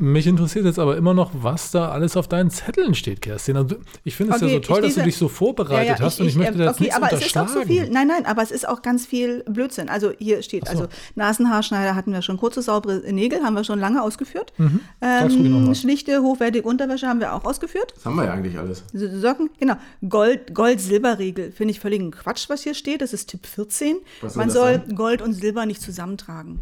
Mich 0.00 0.26
interessiert 0.26 0.64
jetzt 0.64 0.78
aber 0.78 0.96
immer 0.96 1.12
noch, 1.12 1.30
was 1.34 1.72
da 1.72 1.90
alles 1.90 2.16
auf 2.16 2.26
deinen 2.26 2.50
Zetteln 2.50 2.94
steht, 2.94 3.20
Kerstin. 3.20 3.58
Also 3.58 3.76
ich 4.02 4.16
finde 4.16 4.34
es 4.34 4.42
okay, 4.42 4.54
ja 4.54 4.54
so 4.54 4.60
toll, 4.60 4.80
dass 4.80 4.94
du 4.94 5.02
dich 5.02 5.16
so 5.18 5.28
vorbereitet 5.28 5.88
ja, 5.88 5.94
ja, 5.96 6.00
hast 6.00 6.14
ich, 6.14 6.20
und 6.20 6.26
ich, 6.26 6.32
ich 6.32 6.38
möchte 6.38 6.56
das 6.56 6.76
okay, 6.76 6.84
nichts 6.84 6.96
aber 6.96 7.12
unterschlagen. 7.12 7.46
Es 7.46 7.52
ist 7.52 7.58
auch 7.58 7.62
so 7.62 7.68
viel, 7.68 7.90
nein, 7.90 8.08
nein, 8.08 8.24
aber 8.24 8.42
es 8.42 8.50
ist 8.50 8.66
auch 8.66 8.80
ganz 8.80 9.04
viel 9.04 9.44
Blödsinn. 9.44 9.90
Also 9.90 10.12
hier 10.18 10.42
steht, 10.42 10.66
so. 10.66 10.70
also 10.70 10.88
Nasenhaarschneider 11.16 11.94
hatten 11.94 12.14
wir 12.14 12.22
schon, 12.22 12.38
kurze, 12.38 12.62
saubere 12.62 13.12
Nägel 13.12 13.42
haben 13.42 13.52
wir 13.54 13.64
schon 13.64 13.78
lange 13.78 14.02
ausgeführt. 14.02 14.54
Mhm. 14.56 14.80
Ähm, 15.02 15.74
schlichte, 15.74 16.22
hochwertige 16.22 16.66
Unterwäsche 16.66 17.06
haben 17.06 17.20
wir 17.20 17.34
auch 17.34 17.44
ausgeführt. 17.44 17.92
Das 17.96 18.06
haben 18.06 18.16
wir 18.16 18.24
ja 18.24 18.32
eigentlich 18.32 18.58
alles. 18.58 18.84
Socken, 18.94 19.50
genau. 19.58 19.74
Gold, 20.08 20.54
Gold-Silber-Regel 20.54 21.52
finde 21.52 21.72
ich 21.72 21.80
völligen 21.80 22.10
Quatsch, 22.10 22.48
was 22.48 22.62
hier 22.62 22.72
steht. 22.72 23.02
Das 23.02 23.12
ist 23.12 23.28
Tipp 23.28 23.44
14. 23.44 23.98
Was 24.22 24.34
Man 24.34 24.48
soll 24.48 24.82
sein? 24.86 24.96
Gold 24.96 25.20
und 25.20 25.34
Silber 25.34 25.66
nicht 25.66 25.82
zusammentragen 25.82 26.60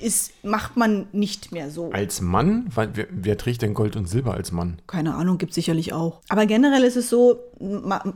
ist, 0.00 0.32
macht 0.44 0.76
man 0.76 1.06
nicht 1.12 1.52
mehr 1.52 1.70
so. 1.70 1.90
Als 1.92 2.20
Mann? 2.20 2.68
Wer, 2.74 3.06
wer, 3.10 3.38
trägt 3.38 3.62
denn 3.62 3.74
Gold 3.74 3.96
und 3.96 4.08
Silber 4.08 4.34
als 4.34 4.52
Mann? 4.52 4.80
Keine 4.86 5.14
Ahnung, 5.14 5.38
gibt 5.38 5.50
es 5.50 5.56
sicherlich 5.56 5.92
auch. 5.92 6.20
Aber 6.28 6.46
generell 6.46 6.82
ist 6.84 6.96
es 6.96 7.10
so, 7.10 7.40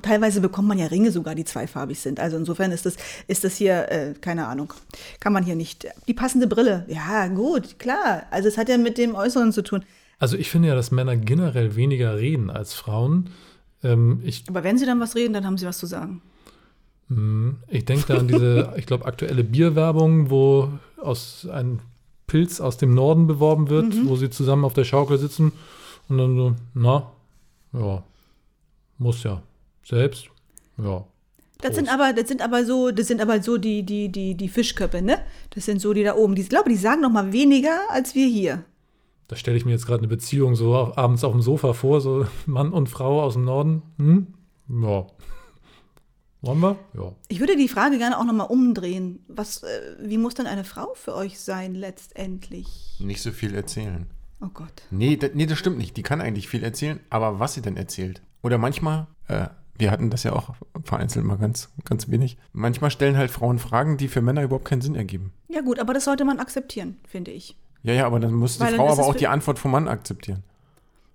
teilweise 0.03 0.41
bekommt 0.41 0.69
man 0.69 0.79
ja 0.79 0.87
Ringe 0.87 1.11
sogar, 1.11 1.35
die 1.35 1.45
zweifarbig 1.45 1.99
sind. 1.99 2.21
Also 2.21 2.37
insofern 2.37 2.73
ist 2.73 2.87
das, 2.87 2.97
ist 3.27 3.45
das 3.45 3.57
hier, 3.57 3.91
äh, 3.91 4.15
keine 4.21 4.47
Ahnung, 4.47 4.73
kann 5.21 5.33
man 5.33 5.45
hier 5.45 5.57
nicht. 5.57 5.87
Die 6.09 6.15
passende 6.15 6.47
Brille, 6.47 6.85
ja 6.89 7.29
gut, 7.29 7.79
klar. 7.79 8.25
Also 8.31 8.49
es 8.49 8.59
hat 8.59 8.69
ja 8.69 8.79
mit 8.79 8.99
dem 8.99 9.15
Äußeren 9.15 9.53
zu 9.53 9.63
tun. 9.63 9.85
Also 10.19 10.37
ich 10.37 10.51
finde 10.51 10.69
ja, 10.69 10.75
dass 10.75 10.93
Männer 10.93 11.17
generell 11.17 11.75
weniger 11.75 12.17
reden 12.17 12.51
als 12.51 12.75
Frauen. 12.75 13.31
Ähm, 13.83 14.23
Aber 14.49 14.63
wenn 14.63 14.79
sie 14.79 14.87
dann 14.87 15.01
was 15.01 15.17
reden, 15.17 15.33
dann 15.33 15.45
haben 15.45 15.59
sie 15.59 15.67
was 15.67 15.79
zu 15.79 15.87
sagen. 15.87 16.23
Hm, 17.15 17.57
ich 17.69 17.85
denke 17.85 18.07
da 18.07 18.19
an 18.19 18.29
diese, 18.29 18.75
ich 18.77 18.87
glaube, 18.87 19.07
aktuelle 19.07 19.45
Bierwerbung, 19.45 20.31
wo 20.31 20.71
aus 21.01 21.47
ein 21.51 21.81
Pilz 22.27 22.61
aus 22.61 22.79
dem 22.79 22.95
Norden 22.95 23.27
beworben 23.27 23.69
wird, 23.69 23.95
mhm. 23.95 24.09
wo 24.09 24.17
sie 24.17 24.31
zusammen 24.31 24.65
auf 24.65 24.75
der 24.75 24.85
Schaukel 24.85 25.19
sitzen 25.19 25.53
und 26.09 26.19
dann 26.19 26.37
so, 26.37 26.55
na, 26.75 27.13
ja, 27.73 28.03
muss 28.99 29.23
ja. 29.23 29.43
Selbst, 29.85 30.29
ja. 30.79 31.05
Das 31.61 31.77
sind 31.77 31.89
aber, 31.93 32.13
das 32.13 32.29
sind 32.29 32.43
aber 32.43 32.65
so, 32.65 32.91
das 32.91 33.07
sind 33.07 33.21
aber 33.21 33.41
so 33.41 33.57
die, 33.57 33.85
die, 33.85 34.09
die, 34.09 34.35
die 34.35 34.49
Fischköpfe, 34.49 35.01
ne? 35.01 35.19
Das 35.51 35.65
sind 35.65 35.81
so 35.81 35.93
die 35.93 36.03
da 36.03 36.17
oben. 36.17 36.35
Die, 36.35 36.43
ich 36.43 36.49
glaube, 36.49 36.69
die 36.69 36.77
sagen 36.77 37.03
noch 37.03 37.11
mal 37.11 37.33
weniger 37.33 37.79
als 37.89 38.17
wir 38.17 38.27
hier. 38.27 38.65
Da 39.29 39.37
stelle 39.37 39.57
ich 39.57 39.65
mir 39.65 39.71
jetzt 39.71 39.87
gerade 39.87 40.01
eine 40.01 40.09
Beziehung 40.09 40.57
so 40.57 40.75
abends 40.75 41.23
auf 41.23 41.33
dem 41.33 41.41
Sofa 41.41 41.73
vor, 41.73 42.01
so 42.01 42.27
Mann 42.47 42.73
und 42.73 42.89
Frau 42.89 43.23
aus 43.23 43.35
dem 43.35 43.45
Norden. 43.45 43.83
Hm? 43.99 44.27
Ja. 44.69 45.07
Wollen 46.43 46.61
wir? 46.61 46.77
Ja. 46.95 47.13
Ich 47.29 47.39
würde 47.39 47.57
die 47.57 47.69
Frage 47.69 47.99
gerne 47.99 48.19
auch 48.19 48.25
nochmal 48.25 48.49
umdrehen. 48.49 49.25
Was, 49.29 49.63
äh, 49.63 49.97
wie 50.01 50.19
muss 50.19 50.35
dann 50.35 50.47
eine 50.47 50.65
Frau 50.65 50.93
für 50.95 51.15
euch 51.15 51.39
sein 51.39 51.75
letztendlich? 51.75 52.97
Nicht 52.99 53.23
so 53.23 53.31
viel 53.31 53.55
erzählen. 53.55 54.07
Oh 54.41 54.51
Gott. 54.53 54.83
Nee, 54.91 55.17
da, 55.17 55.29
nee, 55.33 55.47
das 55.47 55.59
stimmt 55.59 55.79
nicht. 55.79 55.97
Die 55.97 56.03
kann 56.03 56.21
eigentlich 56.21 56.49
viel 56.49 56.65
erzählen, 56.65 56.99
aber 57.11 57.39
was 57.39 57.55
sie 57.55 57.63
denn 57.63 57.77
erzählt? 57.77 58.23
Oder 58.43 58.59
manchmal, 58.59 59.07
äh, 59.29 59.47
wir 59.79 59.93
hatten 59.93 60.11
das 60.11 60.25
ja 60.25 60.33
auch 60.33 60.55
vereinzelt 60.85 61.25
mal 61.25 61.39
ganz, 61.39 61.71
ganz 61.85 62.09
wenig. 62.11 62.37
Manchmal 62.53 62.91
stellen 62.91 63.17
halt 63.17 63.31
Frauen 63.31 63.61
Fragen, 63.61 63.97
die 63.97 64.09
für 64.09 64.21
Männer 64.21 64.43
überhaupt 64.43 64.65
keinen 64.65 64.83
Sinn 64.83 64.97
ergeben. 64.97 65.33
Ja 65.49 65.61
gut, 65.61 65.79
aber 65.79 65.95
das 65.95 66.05
sollte 66.05 66.25
man 66.25 66.41
akzeptieren, 66.41 66.97
finde 67.07 67.31
ich. 67.31 67.57
Ja, 67.85 67.93
ja, 67.93 68.07
aber 68.07 68.19
dann 68.19 68.35
muss 68.35 68.59
die 68.59 68.65
Weil 68.65 68.75
Frau 68.75 68.91
aber 68.91 69.05
auch 69.05 69.15
die 69.15 69.29
Antwort 69.29 69.61
vom 69.61 69.71
Mann 69.71 69.87
akzeptieren. 69.87 70.43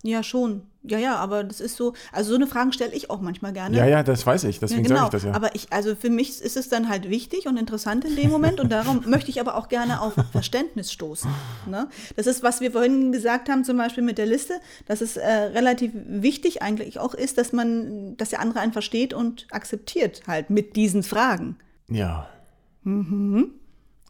Ja, 0.03 0.23
schon. 0.23 0.61
Ja, 0.89 0.97
ja, 0.97 1.15
aber 1.15 1.43
das 1.43 1.59
ist 1.59 1.75
so, 1.75 1.93
also 2.11 2.31
so 2.31 2.35
eine 2.35 2.47
Fragen 2.47 2.71
stelle 2.73 2.93
ich 2.93 3.09
auch 3.09 3.21
manchmal 3.21 3.53
gerne. 3.53 3.77
Ja, 3.77 3.85
ja, 3.85 4.03
das 4.03 4.25
weiß 4.25 4.45
ich, 4.45 4.59
deswegen 4.59 4.83
ja, 4.83 4.87
genau. 4.87 4.99
sage 4.99 5.07
ich 5.07 5.11
das 5.11 5.23
ja. 5.23 5.33
Aber 5.33 5.55
ich, 5.55 5.71
also 5.71 5.95
für 5.95 6.09
mich 6.09 6.41
ist 6.41 6.57
es 6.57 6.69
dann 6.69 6.89
halt 6.89 7.09
wichtig 7.09 7.47
und 7.47 7.57
interessant 7.57 8.05
in 8.05 8.15
dem 8.15 8.29
Moment 8.29 8.59
und 8.59 8.71
darum 8.71 9.03
möchte 9.07 9.29
ich 9.29 9.39
aber 9.39 9.55
auch 9.55 9.69
gerne 9.69 10.01
auf 10.01 10.13
Verständnis 10.31 10.91
stoßen. 10.91 11.29
Ne? 11.65 11.87
Das 12.15 12.27
ist, 12.27 12.43
was 12.43 12.61
wir 12.61 12.71
vorhin 12.71 13.11
gesagt 13.11 13.49
haben, 13.49 13.63
zum 13.63 13.77
Beispiel 13.77 14.03
mit 14.03 14.17
der 14.17 14.25
Liste, 14.25 14.53
dass 14.85 15.01
es 15.01 15.17
äh, 15.17 15.27
relativ 15.27 15.91
wichtig 15.93 16.61
eigentlich 16.61 16.99
auch 16.99 17.13
ist, 17.13 17.37
dass 17.37 17.53
man, 17.53 18.17
dass 18.17 18.29
der 18.29 18.39
andere 18.39 18.59
einen 18.59 18.73
versteht 18.73 19.13
und 19.13 19.47
akzeptiert 19.51 20.21
halt 20.27 20.49
mit 20.49 20.75
diesen 20.75 21.03
Fragen. 21.03 21.57
ja. 21.89 22.27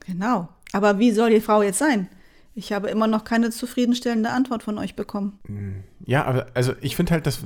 Genau. 0.06 0.50
Aber 0.72 1.00
wie 1.00 1.12
soll 1.12 1.32
die 1.32 1.42
Frau 1.42 1.62
jetzt 1.62 1.80
sein? 1.80 2.08
Ich 2.60 2.74
habe 2.74 2.90
immer 2.90 3.06
noch 3.06 3.24
keine 3.24 3.52
zufriedenstellende 3.52 4.32
Antwort 4.32 4.64
von 4.64 4.80
euch 4.80 4.96
bekommen. 4.96 5.38
Ja, 6.04 6.26
aber 6.26 6.48
also 6.56 6.74
ich 6.82 6.96
finde 6.96 7.12
halt, 7.14 7.28
das, 7.28 7.42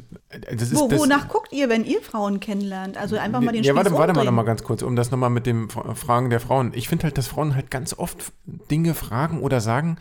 das 0.58 0.72
ist 0.72 0.76
Wo, 0.80 0.88
das, 0.88 1.02
wonach 1.02 1.28
guckt 1.28 1.52
ihr, 1.52 1.68
wenn 1.68 1.84
ihr 1.84 2.02
Frauen 2.02 2.40
kennenlernt? 2.40 2.98
Also 2.98 3.18
einfach 3.18 3.42
mal 3.42 3.52
den 3.52 3.64
Ja, 3.66 3.76
warte, 3.76 3.90
Spieß 3.90 4.00
warte 4.00 4.14
mal 4.14 4.20
umdrehen. 4.22 4.26
noch 4.28 4.42
mal 4.44 4.44
ganz 4.44 4.64
kurz, 4.64 4.82
um 4.84 4.96
das 4.96 5.12
nochmal 5.12 5.30
mit 5.30 5.46
den 5.46 5.70
Fra- 5.70 5.96
Fragen 5.96 6.30
der 6.30 6.40
Frauen. 6.40 6.72
Ich 6.74 6.88
finde 6.88 7.04
halt, 7.04 7.18
dass 7.18 7.28
Frauen 7.28 7.56
halt 7.56 7.70
ganz 7.70 7.94
oft 7.94 8.32
Dinge 8.46 8.94
fragen 8.94 9.42
oder 9.42 9.60
sagen, 9.60 9.98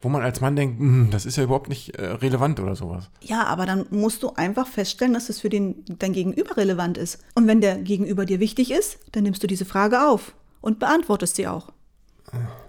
wo 0.00 0.08
man 0.08 0.22
als 0.22 0.40
Mann 0.40 0.56
denkt, 0.56 0.78
"Hm, 0.80 1.08
das 1.10 1.26
ist 1.26 1.36
ja 1.36 1.44
überhaupt 1.44 1.68
nicht 1.68 1.94
äh, 1.96 2.06
relevant 2.06 2.58
oder 2.58 2.76
sowas. 2.76 3.10
Ja, 3.20 3.44
aber 3.44 3.66
dann 3.66 3.84
musst 3.90 4.22
du 4.22 4.30
einfach 4.36 4.66
feststellen, 4.66 5.12
dass 5.12 5.28
es 5.28 5.38
für 5.40 5.50
den, 5.50 5.84
dein 5.98 6.14
Gegenüber 6.14 6.56
relevant 6.56 6.96
ist. 6.96 7.18
Und 7.34 7.46
wenn 7.46 7.60
der 7.60 7.76
Gegenüber 7.76 8.24
dir 8.24 8.40
wichtig 8.40 8.70
ist, 8.70 9.00
dann 9.12 9.24
nimmst 9.24 9.42
du 9.42 9.46
diese 9.46 9.66
Frage 9.66 10.06
auf 10.08 10.32
und 10.62 10.78
beantwortest 10.78 11.36
sie 11.36 11.46
auch. 11.46 11.68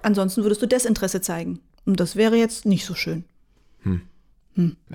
Ansonsten 0.03 0.43
würdest 0.43 0.61
du 0.61 0.67
Desinteresse 0.67 1.21
zeigen. 1.21 1.59
Und 1.87 1.99
das 1.99 2.15
wäre 2.15 2.35
jetzt 2.35 2.65
nicht 2.65 2.85
so 2.85 2.93
schön. 2.93 3.23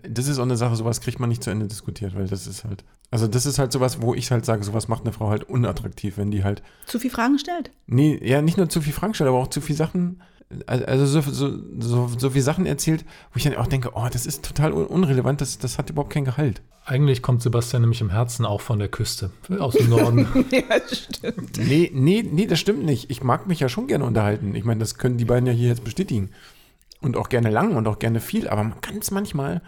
Das 0.07 0.26
ist 0.26 0.38
auch 0.38 0.43
eine 0.45 0.57
Sache, 0.57 0.76
sowas 0.76 1.01
kriegt 1.01 1.20
man 1.20 1.28
nicht 1.28 1.43
zu 1.43 1.51
Ende 1.51 1.66
diskutiert, 1.66 2.14
weil 2.14 2.26
das 2.26 2.47
ist 2.47 2.64
halt, 2.64 2.84
also 3.11 3.26
das 3.28 3.47
ist 3.47 3.59
halt 3.59 3.72
sowas, 3.72 4.03
wo 4.03 4.12
ich 4.12 4.30
halt 4.30 4.45
sage, 4.45 4.64
sowas 4.64 4.88
macht 4.88 5.05
eine 5.05 5.12
Frau 5.12 5.30
halt 5.30 5.45
unattraktiv, 5.45 6.18
wenn 6.18 6.30
die 6.30 6.43
halt, 6.45 6.62
Zu 6.86 6.99
viel 6.99 7.11
Fragen 7.11 7.38
stellt. 7.38 7.70
nee, 7.86 8.20
ja, 8.22 8.43
nicht 8.43 8.57
nur 8.57 8.68
zu 8.68 8.80
viel 8.80 8.93
Fragen 8.93 9.14
stellt, 9.14 9.28
aber 9.28 9.38
auch 9.38 9.49
zu 9.49 9.61
viel 9.61 9.76
Sachen, 9.76 10.20
also 10.66 10.84
also 10.84 11.07
so, 11.07 11.20
so, 11.20 11.59
so, 11.78 12.11
so 12.18 12.30
viel 12.30 12.43
Sachen 12.43 12.66
erzählt, 12.66 13.05
wo 13.32 13.36
ich 13.36 13.45
dann 13.45 13.55
auch 13.55 13.68
denke, 13.68 13.93
oh, 13.95 14.09
das 14.12 14.26
ist 14.26 14.45
total 14.45 14.72
un 14.72 14.86
unrelevant, 14.86 15.40
das, 15.40 15.59
das 15.59 15.78
hat 15.78 15.88
überhaupt 15.90 16.12
kein 16.12 16.24
Gehalt. 16.24 16.61
Eigentlich 16.84 17.22
kommt 17.22 17.40
Sebastian 17.40 17.82
nämlich 17.82 18.01
im 18.01 18.11
Herzen 18.11 18.45
auch 18.45 18.61
von 18.61 18.80
der 18.80 18.88
Küste, 18.88 19.30
aus 19.61 19.74
dem 19.74 19.88
Norden. 19.90 20.26
ja, 20.51 20.80
stimmt. 20.90 21.57
Nee, 21.57 21.90
nee, 21.95 22.28
nee, 22.28 22.47
das 22.47 22.59
stimmt 22.59 22.84
nicht. 22.84 23.09
Ich 23.11 23.22
mag 23.22 23.47
mich 23.47 23.61
ja 23.61 23.68
schon 23.68 23.86
gerne 23.86 24.05
unterhalten. 24.05 24.57
Ich 24.57 24.64
meine, 24.64 24.80
das 24.80 24.99
können 24.99 25.16
die 25.16 25.24
beiden 25.24 25.47
ja 25.47 25.53
hier 25.53 25.68
jetzt 25.68 25.84
bestätigen. 25.84 26.30
Und 27.03 27.16
auch 27.16 27.28
gerne 27.28 27.50
lang 27.50 27.76
und 27.76 27.86
auch 27.86 27.98
gerne 27.98 28.20
viel, 28.20 28.48
aber 28.48 28.76
ganz 28.80 29.11
manchmal, 29.11 29.61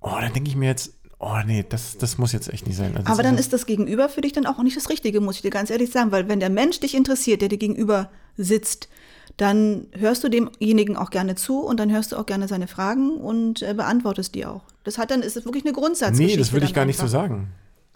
oh, 0.00 0.16
da 0.20 0.28
denke 0.28 0.48
ich 0.48 0.56
mir 0.56 0.68
jetzt, 0.68 0.94
oh 1.18 1.38
nee, 1.46 1.64
das, 1.68 1.96
das 1.98 2.18
muss 2.18 2.32
jetzt 2.32 2.52
echt 2.52 2.66
nicht 2.66 2.76
sein. 2.76 2.96
Also 2.96 3.10
Aber 3.10 3.22
dann 3.22 3.38
ist 3.38 3.52
das 3.52 3.64
Gegenüber 3.66 4.08
für 4.08 4.20
dich 4.20 4.32
dann 4.32 4.46
auch 4.46 4.60
nicht 4.62 4.76
das 4.76 4.90
Richtige, 4.90 5.20
muss 5.20 5.36
ich 5.36 5.42
dir 5.42 5.50
ganz 5.50 5.70
ehrlich 5.70 5.90
sagen. 5.90 6.10
Weil 6.10 6.28
wenn 6.28 6.40
der 6.40 6.50
Mensch 6.50 6.80
dich 6.80 6.94
interessiert, 6.94 7.40
der 7.40 7.48
dir 7.48 7.58
gegenüber 7.58 8.10
sitzt, 8.36 8.88
dann 9.36 9.86
hörst 9.92 10.24
du 10.24 10.28
demjenigen 10.28 10.96
auch 10.96 11.10
gerne 11.10 11.36
zu 11.36 11.60
und 11.60 11.78
dann 11.78 11.90
hörst 11.90 12.12
du 12.12 12.16
auch 12.16 12.26
gerne 12.26 12.48
seine 12.48 12.66
Fragen 12.66 13.16
und 13.16 13.62
äh, 13.62 13.72
beantwortest 13.72 14.34
die 14.34 14.44
auch. 14.44 14.64
Das 14.84 14.98
hat 14.98 15.10
dann, 15.10 15.22
ist 15.22 15.36
es 15.36 15.44
wirklich 15.44 15.64
eine 15.64 15.72
Grundsatzgeschichte. 15.72 16.36
Nee, 16.36 16.42
das 16.42 16.52
würde 16.52 16.66
ich 16.66 16.72
dann 16.72 16.82
gar 16.82 16.84
nicht 16.86 16.98
so 16.98 17.04
einfach. 17.04 17.20
sagen. 17.20 17.48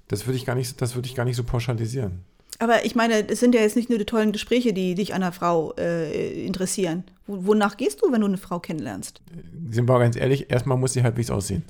Das 0.08 0.26
würde 0.26 0.36
ich 0.36 0.46
gar 0.46 0.54
nicht, 0.54 0.80
das 0.80 0.94
würde 0.94 1.08
ich 1.08 1.14
gar 1.14 1.24
nicht 1.24 1.36
so 1.36 1.42
pauschalisieren. 1.42 2.24
Aber 2.58 2.84
ich 2.84 2.94
meine, 2.94 3.28
es 3.28 3.40
sind 3.40 3.54
ja 3.54 3.60
jetzt 3.60 3.76
nicht 3.76 3.88
nur 3.88 3.98
die 3.98 4.04
tollen 4.04 4.32
Gespräche, 4.32 4.72
die 4.72 4.94
dich 4.94 5.14
an 5.14 5.22
einer 5.22 5.32
Frau 5.32 5.74
äh, 5.78 6.44
interessieren. 6.46 7.04
Wo, 7.26 7.46
wonach 7.46 7.76
gehst 7.76 8.02
du, 8.02 8.12
wenn 8.12 8.20
du 8.20 8.26
eine 8.26 8.38
Frau 8.38 8.58
kennenlernst? 8.60 9.20
Sind 9.70 9.88
wir 9.88 9.98
ganz 9.98 10.16
ehrlich, 10.16 10.50
erstmal 10.50 10.78
muss 10.78 10.92
sie 10.92 11.02
halbwegs 11.02 11.30
aussehen. 11.30 11.64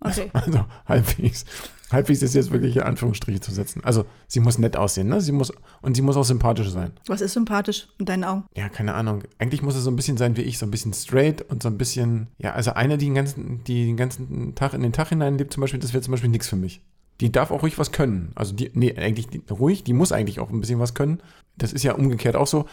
Okay. 0.00 0.30
Also 0.32 0.64
halbwegs. 0.86 1.44
Halbwegs 1.90 2.20
ist 2.22 2.34
jetzt 2.34 2.50
wirklich 2.50 2.76
in 2.76 2.82
Anführungsstriche 2.82 3.40
zu 3.40 3.52
setzen. 3.52 3.82
Also 3.84 4.06
sie 4.26 4.40
muss 4.40 4.58
nett 4.58 4.76
aussehen, 4.76 5.08
ne? 5.08 5.20
Sie 5.20 5.30
muss, 5.30 5.52
und 5.82 5.94
sie 5.94 6.02
muss 6.02 6.16
auch 6.16 6.24
sympathisch 6.24 6.70
sein. 6.70 6.90
Was 7.06 7.20
ist 7.20 7.34
sympathisch 7.34 7.88
in 7.98 8.06
deinen 8.06 8.24
Augen? 8.24 8.44
Ja, 8.56 8.68
keine 8.68 8.94
Ahnung. 8.94 9.22
Eigentlich 9.38 9.62
muss 9.62 9.76
es 9.76 9.84
so 9.84 9.90
ein 9.90 9.96
bisschen 9.96 10.16
sein 10.16 10.36
wie 10.36 10.42
ich, 10.42 10.58
so 10.58 10.66
ein 10.66 10.72
bisschen 10.72 10.92
straight 10.92 11.42
und 11.42 11.62
so 11.62 11.68
ein 11.68 11.78
bisschen, 11.78 12.26
ja, 12.38 12.54
also 12.54 12.72
eine, 12.72 12.98
die 12.98 13.06
den 13.06 13.14
ganzen, 13.14 13.62
die 13.64 13.86
den 13.86 13.96
ganzen 13.96 14.54
Tag 14.56 14.74
in 14.74 14.82
den 14.82 14.92
Tag 14.92 15.10
hineinlebt, 15.10 15.52
zum 15.52 15.60
Beispiel, 15.60 15.78
das 15.78 15.92
wäre 15.92 16.02
zum 16.02 16.10
Beispiel 16.10 16.30
nichts 16.30 16.48
für 16.48 16.56
mich. 16.56 16.80
Die 17.20 17.32
darf 17.32 17.50
auch 17.50 17.62
ruhig 17.62 17.78
was 17.78 17.92
können. 17.92 18.32
Also 18.34 18.54
die, 18.54 18.70
nee, 18.74 18.94
eigentlich 18.96 19.28
die, 19.28 19.42
ruhig, 19.50 19.84
die 19.84 19.92
muss 19.92 20.12
eigentlich 20.12 20.40
auch 20.40 20.50
ein 20.50 20.60
bisschen 20.60 20.78
was 20.78 20.94
können. 20.94 21.20
Das 21.56 21.72
ist 21.72 21.82
ja 21.82 21.94
umgekehrt 21.94 22.36
auch 22.36 22.46
so. 22.46 22.66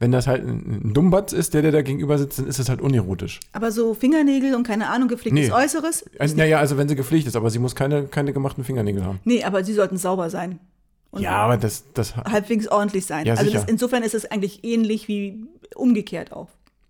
Wenn 0.00 0.12
das 0.12 0.28
halt 0.28 0.46
ein, 0.46 0.84
ein 0.84 0.94
Dummbatz 0.94 1.32
ist, 1.32 1.54
der, 1.54 1.62
der 1.62 1.72
da 1.72 1.82
gegenüber 1.82 2.18
sitzt, 2.18 2.38
dann 2.38 2.46
ist 2.46 2.60
das 2.60 2.68
halt 2.68 2.80
unerotisch. 2.80 3.40
Aber 3.52 3.72
so 3.72 3.94
Fingernägel 3.94 4.54
und 4.54 4.62
keine 4.64 4.88
Ahnung, 4.88 5.08
gepflegtes 5.08 5.48
Nee. 5.48 5.52
Äußeres? 5.52 6.04
Also, 6.20 6.36
naja, 6.36 6.60
also 6.60 6.78
wenn 6.78 6.88
sie 6.88 6.94
gepflegt 6.94 7.26
ist, 7.26 7.34
aber 7.34 7.50
sie 7.50 7.58
muss 7.58 7.74
keine, 7.74 8.04
keine 8.04 8.32
gemachten 8.32 8.62
Fingernägel 8.62 9.04
haben. 9.04 9.18
Nee, 9.24 9.42
aber 9.42 9.64
sie 9.64 9.72
sollten 9.74 9.96
sauber 9.96 10.30
sein. 10.30 10.60
Und 11.10 11.22
ja, 11.22 11.32
aber 11.32 11.56
das, 11.56 11.84
das, 11.94 12.16
halbwegs 12.16 12.68
ordentlich 12.68 13.06
sein. 13.06 13.26
Ja, 13.26 13.34
also 13.34 13.50
das, 13.50 13.64
insofern 13.64 14.02
ist 14.02 14.14
es 14.14 14.30
eigentlich 14.30 14.62
ähnlich 14.62 15.08
wie 15.08 15.42
umgekehrt 15.74 16.32
auch, 16.32 16.48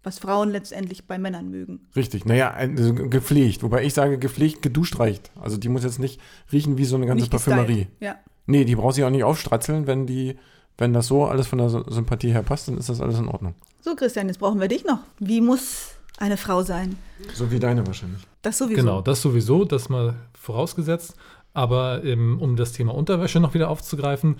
was 0.08 0.18
Frauen 0.18 0.50
letztendlich 0.50 1.06
bei 1.06 1.18
Männern 1.18 1.50
mögen. 1.50 1.80
richtig. 1.94 2.24
Naja, 2.24 2.50
also 2.50 2.94
gepflegt. 2.94 3.62
Wobei 3.62 3.84
ich 3.84 3.94
sage, 3.94 4.18
gepflegt, 4.18 4.62
geduscht 4.62 4.98
reicht. 4.98 5.30
Also 5.40 5.56
die 5.56 5.68
muss 5.68 5.84
jetzt 5.84 5.98
nicht 5.98 6.20
riechen 6.52 6.78
wie 6.78 6.84
so 6.84 6.96
eine 6.96 7.06
ganze 7.06 7.22
Nicht 7.22 7.30
Parfümerie. 7.30 7.84
gestylt. 7.84 7.88
Ja. 8.00 8.16
Nee, 8.46 8.64
die 8.64 8.74
braucht 8.76 8.94
sich 8.94 9.04
auch 9.04 9.10
nicht 9.10 9.24
aufstratzeln, 9.24 9.86
wenn 9.86 10.06
die, 10.06 10.36
wenn 10.78 10.92
das 10.92 11.06
so 11.06 11.26
alles 11.26 11.46
von 11.46 11.58
der 11.58 11.68
Sy- 11.68 11.84
Sympathie 11.92 12.32
her 12.32 12.42
passt, 12.42 12.66
dann 12.68 12.78
ist 12.78 12.88
das 12.88 13.00
alles 13.00 13.18
in 13.18 13.28
Ordnung. 13.28 13.54
So, 13.82 13.94
Christian, 13.94 14.26
jetzt 14.28 14.38
brauchen 14.38 14.60
wir 14.60 14.68
dich 14.68 14.84
noch. 14.84 15.00
Wie 15.18 15.40
muss 15.40 15.90
eine 16.18 16.36
Frau 16.36 16.62
sein? 16.62 16.96
So 17.34 17.50
wie 17.50 17.58
deine 17.58 17.86
wahrscheinlich. 17.86 18.22
Das 18.42 18.58
sowieso. 18.58 18.80
Genau, 18.80 19.02
das 19.02 19.20
sowieso, 19.22 19.64
das 19.64 19.88
mal 19.88 20.14
vorausgesetzt. 20.32 21.14
Aber 21.54 22.04
ähm, 22.04 22.38
um 22.40 22.56
das 22.56 22.72
Thema 22.72 22.94
Unterwäsche 22.94 23.40
noch 23.40 23.54
wieder 23.54 23.68
aufzugreifen, 23.68 24.36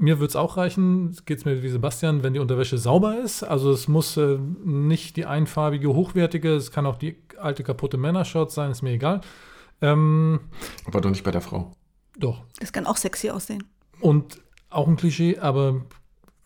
mir 0.00 0.18
würde 0.18 0.30
es 0.30 0.36
auch 0.36 0.56
reichen, 0.56 1.14
geht 1.26 1.38
es 1.38 1.44
mir 1.44 1.62
wie 1.62 1.68
Sebastian, 1.68 2.22
wenn 2.22 2.32
die 2.32 2.40
Unterwäsche 2.40 2.78
sauber 2.78 3.18
ist. 3.18 3.42
Also 3.42 3.70
es 3.70 3.86
muss 3.86 4.16
äh, 4.16 4.38
nicht 4.64 5.16
die 5.16 5.26
einfarbige, 5.26 5.88
hochwertige, 5.90 6.54
es 6.54 6.70
kann 6.72 6.86
auch 6.86 6.96
die 6.96 7.16
alte 7.38 7.62
kaputte 7.62 7.98
Männershirts 7.98 8.54
sein, 8.54 8.70
ist 8.70 8.82
mir 8.82 8.92
egal. 8.92 9.20
Ähm, 9.82 10.40
Aber 10.86 11.00
doch 11.00 11.10
nicht 11.10 11.22
bei 11.22 11.30
der 11.30 11.42
Frau. 11.42 11.72
doch. 12.18 12.44
Das 12.58 12.72
kann 12.72 12.86
auch 12.86 12.96
sexy 12.96 13.30
aussehen. 13.30 13.64
Und 14.00 14.40
auch 14.70 14.88
ein 14.88 14.96
Klischee, 14.96 15.38
aber 15.38 15.82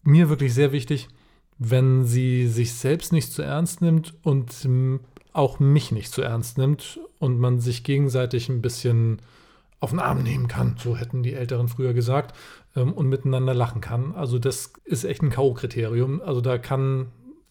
mir 0.02 0.28
wirklich 0.28 0.52
sehr 0.52 0.72
wichtig, 0.72 1.08
wenn 1.58 2.04
sie 2.04 2.48
sich 2.48 2.74
selbst 2.74 3.12
nicht 3.12 3.32
zu 3.32 3.42
ernst 3.42 3.80
nimmt 3.80 4.14
und 4.22 4.64
ähm, 4.64 5.00
auch 5.32 5.60
mich 5.60 5.92
nicht 5.92 6.12
zu 6.12 6.22
ernst 6.22 6.58
nimmt 6.58 6.98
und 7.20 7.38
man 7.38 7.60
sich 7.60 7.84
gegenseitig 7.84 8.48
ein 8.48 8.62
bisschen 8.62 9.20
auf 9.78 9.90
den 9.90 10.00
Arm 10.00 10.22
nehmen 10.22 10.48
kann, 10.48 10.76
so 10.82 10.96
hätten 10.96 11.22
die 11.22 11.34
Älteren 11.34 11.68
früher 11.68 11.92
gesagt, 11.92 12.34
ähm, 12.76 12.92
und 12.92 13.08
miteinander 13.08 13.54
lachen 13.54 13.80
kann. 13.80 14.14
Also 14.14 14.38
das 14.38 14.72
ist 14.84 15.04
echt 15.04 15.22
ein 15.22 15.30
K.O.-Kriterium. 15.30 16.20
Also 16.20 16.40
da 16.40 16.58
kann, 16.58 17.08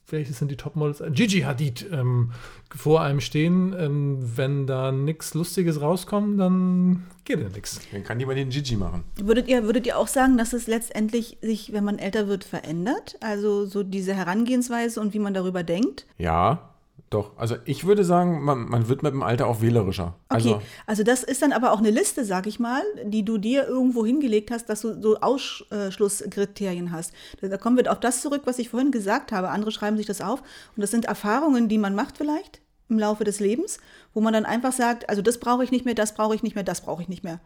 welches 0.08 0.40
sind 0.40 0.52
die 0.52 0.58
Topmodels? 0.58 1.04
Gigi 1.12 1.42
Hadid 1.42 1.86
ähm, 1.92 2.32
vor 2.76 3.02
einem 3.02 3.20
stehen. 3.20 3.76
Ähm, 3.78 4.18
wenn 4.38 4.68
da 4.68 4.92
nichts 4.92 5.34
Lustiges 5.34 5.82
rauskommt, 5.82 6.40
dann 6.40 7.06
geht 7.26 7.40
ja 7.40 7.50
nichts. 7.50 7.80
Dann 7.92 8.04
kann 8.04 8.24
bei 8.26 8.36
den 8.36 8.50
Gigi 8.50 8.76
machen. 8.76 9.04
Würdet 9.22 9.48
ihr, 9.48 9.64
würdet 9.64 9.88
ihr 9.88 9.98
auch 9.98 10.08
sagen, 10.08 10.38
dass 10.38 10.54
es 10.54 10.68
letztendlich 10.68 11.38
sich, 11.42 11.74
wenn 11.74 11.84
man 11.84 12.00
älter 12.00 12.28
wird, 12.28 12.44
verändert? 12.44 13.18
Also 13.22 13.66
so 13.66 13.84
diese 13.84 14.14
Herangehensweise 14.14 15.00
und 15.00 15.14
wie 15.14 15.20
man 15.20 15.34
darüber 15.34 15.64
denkt? 15.64 16.06
Ja, 16.18 16.73
doch. 17.10 17.38
Also 17.38 17.56
ich 17.66 17.86
würde 17.86 18.04
sagen, 18.04 18.44
man, 18.44 18.68
man 18.68 18.88
wird 18.88 19.04
mit 19.04 19.14
dem 19.14 19.24
Alter 19.24 19.48
auch 19.48 19.62
wählerischer. 19.62 20.16
Okay, 20.30 20.36
Also, 20.36 20.62
also, 20.88 21.04
das 21.04 21.24
ist 21.24 21.42
dann 21.42 21.52
aber 21.52 21.72
auch 21.72 21.80
eine 21.80 21.92
Liste, 21.92 22.26
sag 22.26 22.48
ich 22.48 22.60
mal, 22.60 22.82
die 23.06 23.24
du 23.24 23.38
dir 23.38 23.68
irgendwo 23.68 24.06
hingelegt 24.06 24.50
hast, 24.52 24.68
dass 24.68 24.82
du 24.82 25.00
so 25.00 25.18
Ausschlusskriterien 25.20 26.92
hast. 26.92 27.14
Da 27.42 27.48
da 27.48 27.58
kommen 27.58 27.78
wir 27.78 27.92
auf 27.92 28.00
das 28.00 28.22
zurück, 28.22 28.42
was 28.46 28.60
ich 28.60 28.70
vorhin 28.70 28.92
gesagt 28.92 29.32
habe. 29.32 29.50
Andere 29.50 29.72
schreiben 29.72 29.98
sich 29.98 30.08
das 30.08 30.22
auf. 30.22 30.42
Und 30.76 30.82
das 30.82 30.92
sind 30.92 31.06
Erfahrungen, 31.06 31.70
die 31.70 31.78
man 31.78 31.94
macht 31.96 32.18
vielleicht 32.18 32.62
im 32.90 33.00
Laufe 33.00 33.24
des 33.24 33.40
Lebens, 33.40 33.78
wo 34.14 34.22
man 34.22 34.34
dann 34.34 34.46
einfach 34.46 34.74
sagt, 34.74 35.10
also 35.10 35.22
das 35.22 35.40
brauche 35.40 35.64
ich 35.64 35.72
nicht 35.72 35.86
mehr, 35.86 35.96
das 35.96 36.14
brauche 36.14 36.36
ich 36.36 36.44
nicht 36.44 36.56
mehr, 36.56 36.64
das 36.64 36.82
brauche 36.82 37.02
ich 37.02 37.10
nicht 37.10 37.24
mehr. 37.24 37.40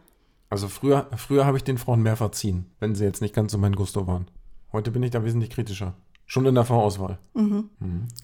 also 0.49 0.67
früher, 0.67 1.07
früher 1.15 1.45
habe 1.45 1.57
ich 1.57 1.63
den 1.63 1.77
Frauen 1.77 2.01
mehr 2.01 2.15
verziehen, 2.15 2.65
wenn 2.79 2.95
sie 2.95 3.03
jetzt 3.03 3.21
nicht 3.21 3.35
ganz 3.35 3.51
so 3.51 3.57
mein 3.57 3.75
Gusto 3.75 4.07
waren. 4.07 4.27
Heute 4.73 4.91
bin 4.91 5.03
ich 5.03 5.11
da 5.11 5.23
wesentlich 5.23 5.49
kritischer. 5.49 5.93
Schon 6.29 6.45
in 6.45 6.55
der 6.55 6.65
Vorauswahl. 6.65 7.17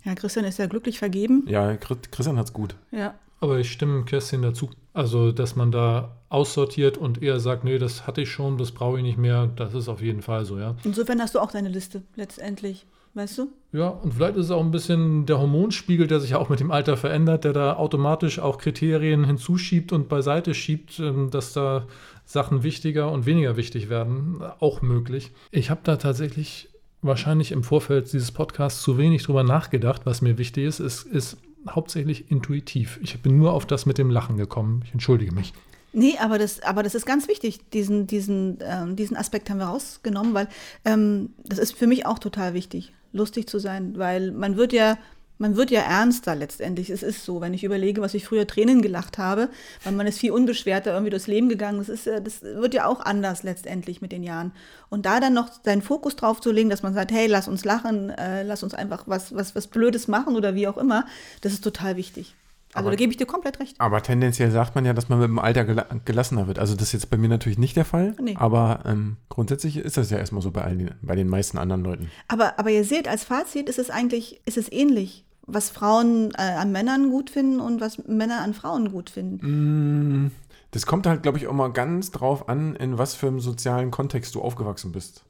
Ja, 0.04 0.14
Christian 0.16 0.45
ist 0.45 0.60
ja 0.60 0.68
glücklich 0.68 0.99
vergeben. 0.99 1.45
Ja, 1.47 1.70
Chri- 1.72 1.97
Christian 2.12 2.38
hat's 2.38 2.51
gut. 2.54 2.76
Ja. 2.91 3.16
Aber 3.39 3.58
ich 3.60 3.72
stimme 3.72 4.04
Kerstin 4.04 4.41
dazu. 4.41 4.70
Also, 4.93 5.32
dass 5.32 5.56
man 5.56 5.72
da 5.72 6.12
aussortiert 6.30 6.97
und 6.97 7.22
eher 7.24 7.39
sagt, 7.39 7.64
nee, 7.64 7.78
das 7.80 8.06
hatte 8.06 8.22
ich 8.22 8.30
schon, 8.32 8.58
das 8.58 8.72
brauche 8.72 8.97
ich 8.97 9.04
nicht 9.04 9.18
mehr, 9.18 9.47
das 9.47 9.74
ist 9.74 9.88
auf 9.89 10.01
jeden 10.01 10.22
Fall 10.22 10.45
so, 10.45 10.60
ja. 10.60 10.76
Insofern 10.84 11.20
hast 11.22 11.34
du 11.36 11.39
auch 11.39 11.51
deine 11.51 11.70
Liste 11.70 12.04
letztendlich, 12.16 12.86
weißt 13.14 13.38
du? 13.39 13.47
Ja, 13.72 13.88
und 13.89 14.14
vielleicht 14.14 14.36
ist 14.38 14.45
es 14.45 14.51
auch 14.51 14.62
ein 14.64 14.72
bisschen 14.72 15.26
der 15.26 15.39
Hormonspiegel, 15.39 16.08
der 16.08 16.20
sich 16.20 16.32
ja 16.32 16.38
auch 16.39 16.49
mit 16.49 16.60
dem 16.60 16.72
Alter 16.72 16.95
verändert, 16.97 17.43
der 17.43 17.54
da 17.54 17.76
automatisch 17.76 18.39
auch 18.39 18.58
Kriterien 18.58 19.24
hinzuschiebt 19.26 19.91
und 19.91 20.10
beiseite 20.10 20.54
schiebt, 20.54 20.99
ähm, 20.99 21.30
dass 21.32 21.54
da 21.54 21.88
Sachen 22.26 22.64
wichtiger 22.64 23.12
und 23.12 23.26
weniger 23.26 23.58
wichtig 23.58 23.89
werden, 23.89 24.41
auch 24.60 24.82
möglich. 24.82 25.32
Ich 25.51 25.70
habe 25.70 25.82
da 25.84 25.95
tatsächlich 25.97 26.70
wahrscheinlich 27.04 27.51
im 27.51 27.64
Vorfeld 27.64 28.12
dieses 28.12 28.32
Podcasts 28.32 28.82
zu 28.82 28.97
wenig 28.97 29.24
drüber 29.24 29.43
nachgedacht, 29.43 30.06
was 30.06 30.22
mir 30.22 30.38
wichtig 30.38 30.66
ist. 30.66 30.80
Es 30.80 31.04
ist 31.04 31.38
hauptsächlich 31.70 32.30
intuitiv. 32.32 32.99
Ich 33.01 33.22
bin 33.22 33.38
nur 33.38 33.54
auf 33.54 33.66
das 33.66 33.86
mit 33.86 33.97
dem 33.97 34.10
Lachen 34.10 34.38
gekommen. 34.38 34.82
Ich 34.86 34.93
entschuldige 34.93 35.34
mich. 35.34 35.54
Nee, 35.93 36.18
aber 36.20 36.39
das, 36.39 36.62
aber 36.64 36.82
das 36.82 36.95
ist 36.95 37.06
ganz 37.06 37.28
wichtig. 37.28 37.60
Diesen, 37.72 38.08
diesen, 38.08 38.58
ähm, 38.62 38.95
diesen 38.95 39.16
Aspekt 39.16 39.49
haben 39.49 39.60
wir 39.60 39.66
rausgenommen, 39.66 40.34
weil 40.34 40.47
ähm, 40.86 41.30
das 41.45 41.60
ist 41.60 41.74
für 41.74 41.86
mich 41.86 42.06
auch 42.08 42.18
total 42.18 42.56
wichtig, 42.56 42.93
lustig 43.12 43.47
zu 43.47 43.60
sein, 43.60 43.97
weil 43.97 44.32
man 44.32 44.58
wird 44.58 44.74
ja 44.74 44.97
man 45.38 45.56
wird 45.58 45.72
ja 45.72 45.82
ernster 45.82 46.36
letztendlich. 46.36 46.90
Es 46.90 47.04
ist 47.04 47.26
so, 47.26 47.42
wenn 47.42 47.54
ich 47.54 47.64
überlege, 47.64 48.02
was 48.02 48.14
ich 48.14 48.26
früher 48.26 48.48
Tränen 48.48 48.82
gelacht 48.82 49.18
habe, 49.18 49.50
weil 49.84 49.94
man 49.94 50.08
ist 50.08 50.20
viel 50.20 50.32
unbeschwerter 50.32 50.92
irgendwie 50.92 51.10
durchs 51.10 51.28
Leben 51.28 51.50
gegangen. 51.50 51.80
Das, 51.80 51.90
ist, 51.90 52.08
das 52.08 52.42
wird 52.42 52.74
ja 52.74 52.86
auch 52.86 53.02
anders 53.02 53.44
letztendlich 53.44 54.02
mit 54.02 54.12
den 54.12 54.24
Jahren. 54.24 54.52
Und 54.90 55.06
da 55.06 55.20
dann 55.20 55.34
noch 55.34 55.50
seinen 55.64 55.82
Fokus 55.82 56.16
drauf 56.16 56.40
zu 56.40 56.52
legen, 56.52 56.70
dass 56.70 56.84
man 56.84 56.94
sagt, 56.94 57.12
hey, 57.12 57.28
lass 57.28 57.48
uns 57.48 57.66
lachen, 57.66 58.10
äh, 58.12 58.44
lass 58.44 58.64
uns 58.64 58.74
einfach 58.74 59.04
was, 59.08 59.36
was, 59.36 59.56
was 59.56 59.68
Blödes 59.68 60.08
machen 60.08 60.36
oder 60.36 60.56
wie 60.56 60.68
auch 60.68 60.78
immer, 60.78 61.06
das 61.42 61.54
ist 61.54 61.64
total 61.64 61.98
wichtig. 61.98 62.36
Also 62.74 62.88
aber, 62.88 62.91
da 62.91 62.95
gebe 62.95 63.11
ich 63.11 63.17
dir 63.17 63.26
komplett 63.26 63.59
recht. 63.59 63.80
Aber 63.80 64.01
tendenziell 64.01 64.49
sagt 64.51 64.76
man 64.76 64.86
ja, 64.86 64.93
dass 64.93 65.09
man 65.09 65.19
mit 65.19 65.28
dem 65.28 65.39
Alter 65.39 65.63
gel 65.63 65.84
gelassener 66.05 66.47
wird. 66.47 66.59
Also 66.59 66.74
das 66.74 66.88
ist 66.88 66.93
jetzt 66.93 67.09
bei 67.09 67.17
mir 67.17 67.30
natürlich 67.30 67.57
nicht 67.57 67.76
der 67.76 67.86
Fall. 67.86 68.15
Nee. 68.21 68.36
Aber 68.38 68.80
ähm, 68.86 69.17
grundsätzlich 69.30 69.78
ist 69.78 69.97
das 69.97 70.09
ja 70.09 70.17
erstmal 70.17 70.41
so 70.41 70.51
bei, 70.51 70.63
allen, 70.63 70.95
bei 71.01 71.15
den 71.15 71.30
meisten 71.30 71.57
anderen 71.57 71.84
Leuten. 71.84 72.09
Aber, 72.28 72.57
aber 72.57 72.71
ihr 72.71 72.84
seht, 72.84 73.07
als 73.07 73.24
Fazit 73.24 73.69
ist 73.69 73.80
es 73.80 73.89
eigentlich, 73.89 74.41
ist 74.45 74.57
es 74.57 74.71
ähnlich 74.71 75.26
was 75.45 75.69
Frauen 75.69 76.32
äh, 76.38 76.41
an 76.41 76.71
Männern 76.71 77.09
gut 77.09 77.30
finden 77.30 77.59
und 77.59 77.82
was 77.82 77.97
Männer 78.07 78.41
an 78.41 78.53
Frauen 78.53 78.91
gut 78.91 79.09
finden. 79.09 80.26
Mm, 80.26 80.32
das 80.71 80.86
kommt 80.86 81.05
halt, 81.05 81.21
glaube 81.21 81.38
ich, 81.38 81.47
auch 81.47 81.53
mal 81.53 81.71
ganz 81.71 82.11
drauf 82.11 82.47
an, 82.49 82.76
in 82.76 82.97
was 82.97 83.13
für 83.13 83.28
einem 83.28 83.39
sozialen 83.39 83.91
Kontext 83.91 84.36
du 84.36 84.41
aufgewachsen 84.41 84.91
bist. 84.91 85.24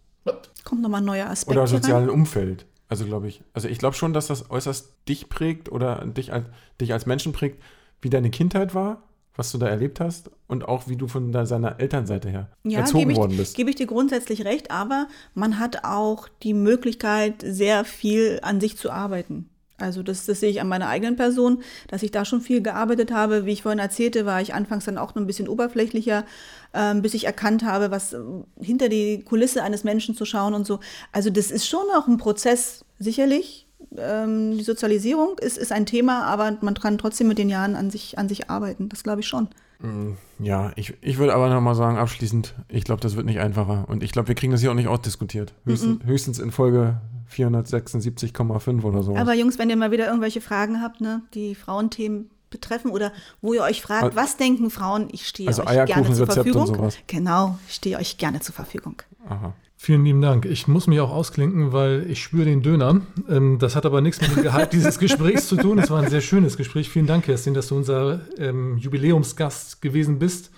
Kommt 0.64 0.82
nochmal 0.82 1.02
ein 1.02 1.06
neuer 1.06 1.30
Aspekt. 1.30 1.58
Oder 1.58 1.68
sozialen. 1.68 2.10
Umfeld. 2.10 2.66
Also 2.94 3.06
glaube 3.06 3.28
ich. 3.28 3.42
Also 3.54 3.68
ich 3.68 3.80
glaube 3.80 3.96
schon, 3.96 4.14
dass 4.14 4.28
das 4.28 4.52
äußerst 4.52 4.94
dich 5.10 5.28
prägt 5.28 5.72
oder 5.72 6.06
dich 6.06 6.32
als, 6.32 6.46
dich 6.80 6.94
als 6.94 7.08
Menschen 7.08 7.34
prägt, 7.34 7.60
wie 8.04 8.12
deine 8.12 8.30
Kindheit 8.30 8.76
war, 8.76 9.02
was 9.36 9.52
du 9.52 9.58
da 9.58 9.68
erlebt 9.68 10.00
hast 10.00 10.30
und 10.46 10.68
auch 10.68 10.88
wie 10.88 10.96
du 10.96 11.08
von 11.08 11.34
seiner 11.48 11.80
Elternseite 11.80 12.30
her 12.30 12.52
ja, 12.64 12.82
erzogen 12.82 13.10
ich, 13.10 13.18
worden 13.18 13.36
bist. 13.36 13.56
Gebe 13.56 13.72
ich 13.72 13.78
dir 13.78 13.88
grundsätzlich 13.88 14.46
recht, 14.46 14.70
aber 14.70 15.08
man 15.34 15.58
hat 15.58 15.84
auch 15.84 16.28
die 16.44 16.54
Möglichkeit, 16.54 17.44
sehr 17.44 17.84
viel 17.84 18.38
an 18.44 18.62
sich 18.62 18.78
zu 18.78 18.92
arbeiten. 18.92 19.50
Also 19.84 20.02
das, 20.04 20.26
das 20.26 20.40
sehe 20.40 20.50
ich 20.50 20.62
an 20.62 20.68
meiner 20.68 20.88
eigenen 20.88 21.16
Person, 21.16 21.62
dass 21.88 22.04
ich 22.04 22.12
da 22.12 22.26
schon 22.26 22.42
viel 22.42 22.62
gearbeitet 22.62 23.12
habe. 23.12 23.46
Wie 23.46 23.52
ich 23.52 23.62
vorhin 23.64 23.80
erzählte, 23.80 24.26
war 24.26 24.42
ich 24.42 24.54
anfangs 24.54 24.86
dann 24.86 24.98
auch 24.98 25.14
noch 25.16 25.22
ein 25.22 25.28
bisschen 25.28 25.48
oberflächlicher, 25.48 26.26
ähm, 26.74 27.02
bis 27.02 27.14
ich 27.14 27.26
erkannt 27.26 27.64
habe, 27.64 27.92
was 27.92 28.14
äh, 28.14 28.20
hinter 28.60 28.90
die 28.90 29.22
Kulisse 29.24 29.64
eines 29.64 29.84
Menschen 29.84 30.16
zu 30.16 30.26
schauen 30.26 30.54
und 30.54 30.66
so. 30.66 30.80
Also 31.12 31.30
das 31.30 31.52
ist 31.52 31.68
schon 31.68 31.86
auch 31.96 32.08
ein 32.08 32.18
Prozess, 32.18 32.86
sicherlich. 33.00 33.68
Ähm, 33.98 34.58
die 34.58 34.64
Sozialisierung 34.64 35.38
ist, 35.40 35.58
ist 35.58 35.72
ein 35.72 35.86
Thema, 35.86 36.24
aber 36.24 36.58
man 36.62 36.74
kann 36.74 36.98
trotzdem 36.98 37.28
mit 37.28 37.38
den 37.38 37.50
Jahren 37.50 37.76
an 37.76 37.92
sich, 37.92 38.18
an 38.18 38.30
sich 38.30 38.50
arbeiten. 38.50 38.90
Das 38.90 39.04
glaube 39.04 39.22
ich 39.22 39.28
schon. 39.28 39.50
Mm, 39.80 40.14
ja, 40.40 40.72
ich, 40.76 40.94
ich 41.02 41.18
würde 41.18 41.36
aber 41.36 41.50
nochmal 41.50 41.76
sagen, 41.76 41.98
abschließend, 41.98 42.56
ich 42.70 42.86
glaube, 42.86 43.02
das 43.02 43.16
wird 43.16 43.26
nicht 43.26 43.40
einfacher. 43.40 43.86
Und 43.88 44.02
ich 44.02 44.12
glaube, 44.12 44.30
wir 44.30 44.36
kriegen 44.36 44.52
das 44.52 44.62
hier 44.62 44.72
auch 44.72 44.76
nicht 44.76 44.88
ausdiskutiert. 44.88 45.54
Höchstens, 45.66 46.00
mm 46.00 46.02
-mm. 46.02 46.06
höchstens 46.06 46.40
in 46.40 46.52
Folge 46.52 47.02
476,5 47.34 48.84
oder 48.84 49.04
so. 49.04 49.16
Aber 49.16 49.34
Jungs, 49.34 49.58
wenn 49.58 49.70
ihr 49.70 49.78
mal 49.78 49.92
wieder 49.92 50.08
irgendwelche 50.08 50.42
Fragen 50.42 50.82
habt, 50.82 51.02
ne, 51.02 51.22
die 51.34 51.56
Frauenthemen 51.56 52.30
betreffen 52.50 52.92
oder 52.92 53.12
wo 53.42 53.54
ihr 53.54 53.64
euch 53.64 53.82
fragt, 53.82 54.04
also, 54.04 54.16
was 54.16 54.38
denken 54.38 54.70
Frauen, 54.70 55.10
ich 55.12 55.28
stehe 55.28 55.50
also 55.50 55.66
euch 55.66 55.86
gerne 55.86 56.14
zur 56.14 56.28
Verfügung. 56.28 56.62
Und 56.62 56.68
sowas. 56.68 56.98
Genau, 57.08 57.58
ich 57.68 57.76
stehe 57.76 57.98
euch 57.98 58.18
gerne 58.18 58.40
zur 58.40 58.54
Verfügung. 58.54 59.02
Aha. 59.28 59.54
Vielen 59.76 60.06
lieben 60.06 60.22
Dank. 60.22 60.46
Ich 60.46 60.70
muss 60.70 60.88
mich 60.88 61.02
auch 61.02 61.12
ausklinken, 61.12 61.74
weil 61.74 62.10
ich 62.10 62.24
spüre 62.24 62.46
den 62.46 62.62
Döner. 62.62 63.02
Ähm, 63.28 63.58
das 63.60 63.76
hat 63.76 63.86
aber 63.86 64.00
nichts 64.00 64.22
mit 64.22 64.34
dem 64.34 64.44
Gehalt 64.44 64.72
dieses 64.72 64.98
Gesprächs 64.98 65.50
zu 65.50 65.58
tun. 65.58 65.78
Es 65.78 65.90
war 65.90 66.02
ein 66.02 66.10
sehr 66.10 66.22
schönes 66.22 66.56
Gespräch. 66.56 66.90
Vielen 66.90 67.06
Dank, 67.06 67.26
Kerstin, 67.26 67.54
dass 67.54 67.68
du 67.68 67.76
unser 67.76 68.22
ähm, 68.38 68.78
Jubiläumsgast 68.78 69.82
gewesen 69.82 70.20
bist. 70.20 70.52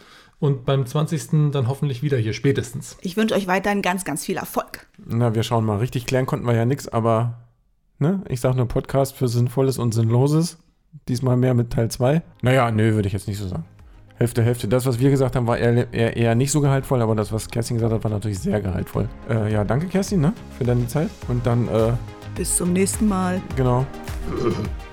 Und 0.46 0.64
beim 0.64 0.86
20. 0.86 1.52
dann 1.52 1.68
hoffentlich 1.68 2.04
wieder 2.04 2.20
hier 2.20 2.34
spätestens. 2.34 2.98
Ich 3.02 3.18
wünsche 3.18 3.34
euch 3.34 3.48
weiterhin 3.48 3.82
ganz, 3.82 4.06
ganz 4.06 4.24
viel 4.24 4.38
Erfolg. 4.38 4.86
Na, 5.04 5.34
wir 5.34 5.42
schauen 5.42 5.66
mal. 5.66 5.78
Richtig 5.78 6.06
klären 6.06 6.28
konnten 6.28 6.46
wir 6.46 6.54
ja 6.54 6.66
nichts, 6.66 6.88
aber 6.88 7.40
ne? 7.98 8.22
ich 8.30 8.42
sage 8.42 8.56
nur 8.56 8.68
Podcast 8.68 9.16
für 9.16 9.28
Sinnvolles 9.28 9.80
und 9.80 9.96
Sinnloses. 9.96 10.60
Diesmal 11.08 11.36
mehr 11.36 11.56
mit 11.56 11.74
Teil 11.74 11.90
2. 11.90 12.22
Naja, 12.44 12.70
nö, 12.70 12.94
würde 12.94 13.08
ich 13.08 13.14
jetzt 13.14 13.28
nicht 13.28 13.40
so 13.40 13.48
sagen. 13.48 13.66
Hälfte, 14.18 14.44
Hälfte. 14.44 14.68
Das, 14.68 14.86
was 14.86 15.00
wir 15.00 15.10
gesagt 15.10 15.36
haben, 15.36 15.48
war 15.48 15.58
eher, 15.58 15.92
eher, 15.92 16.16
eher, 16.16 16.36
nicht 16.36 16.52
so 16.52 16.62
gehaltvoll, 16.62 17.02
aber 17.02 17.16
das, 17.16 17.32
was 17.32 17.50
Kerstin 17.50 17.78
gesagt 17.78 17.94
hat, 17.94 18.04
war 18.04 18.12
natürlich 18.12 18.38
sehr 18.38 18.62
gehaltvoll. 18.62 19.10
Äh, 19.28 19.52
ja, 19.52 19.64
danke 19.64 19.88
Kerstin, 19.88 20.22
ne? 20.22 20.32
Für 20.60 20.64
deine 20.64 20.86
Zeit. 20.86 21.10
Und 21.28 21.44
dann, 21.44 21.68
äh, 21.70 21.94
Bis 22.36 22.56
zum 22.56 22.72
nächsten 22.72 23.08
Mal. 23.08 23.42
Genau. 23.56 23.84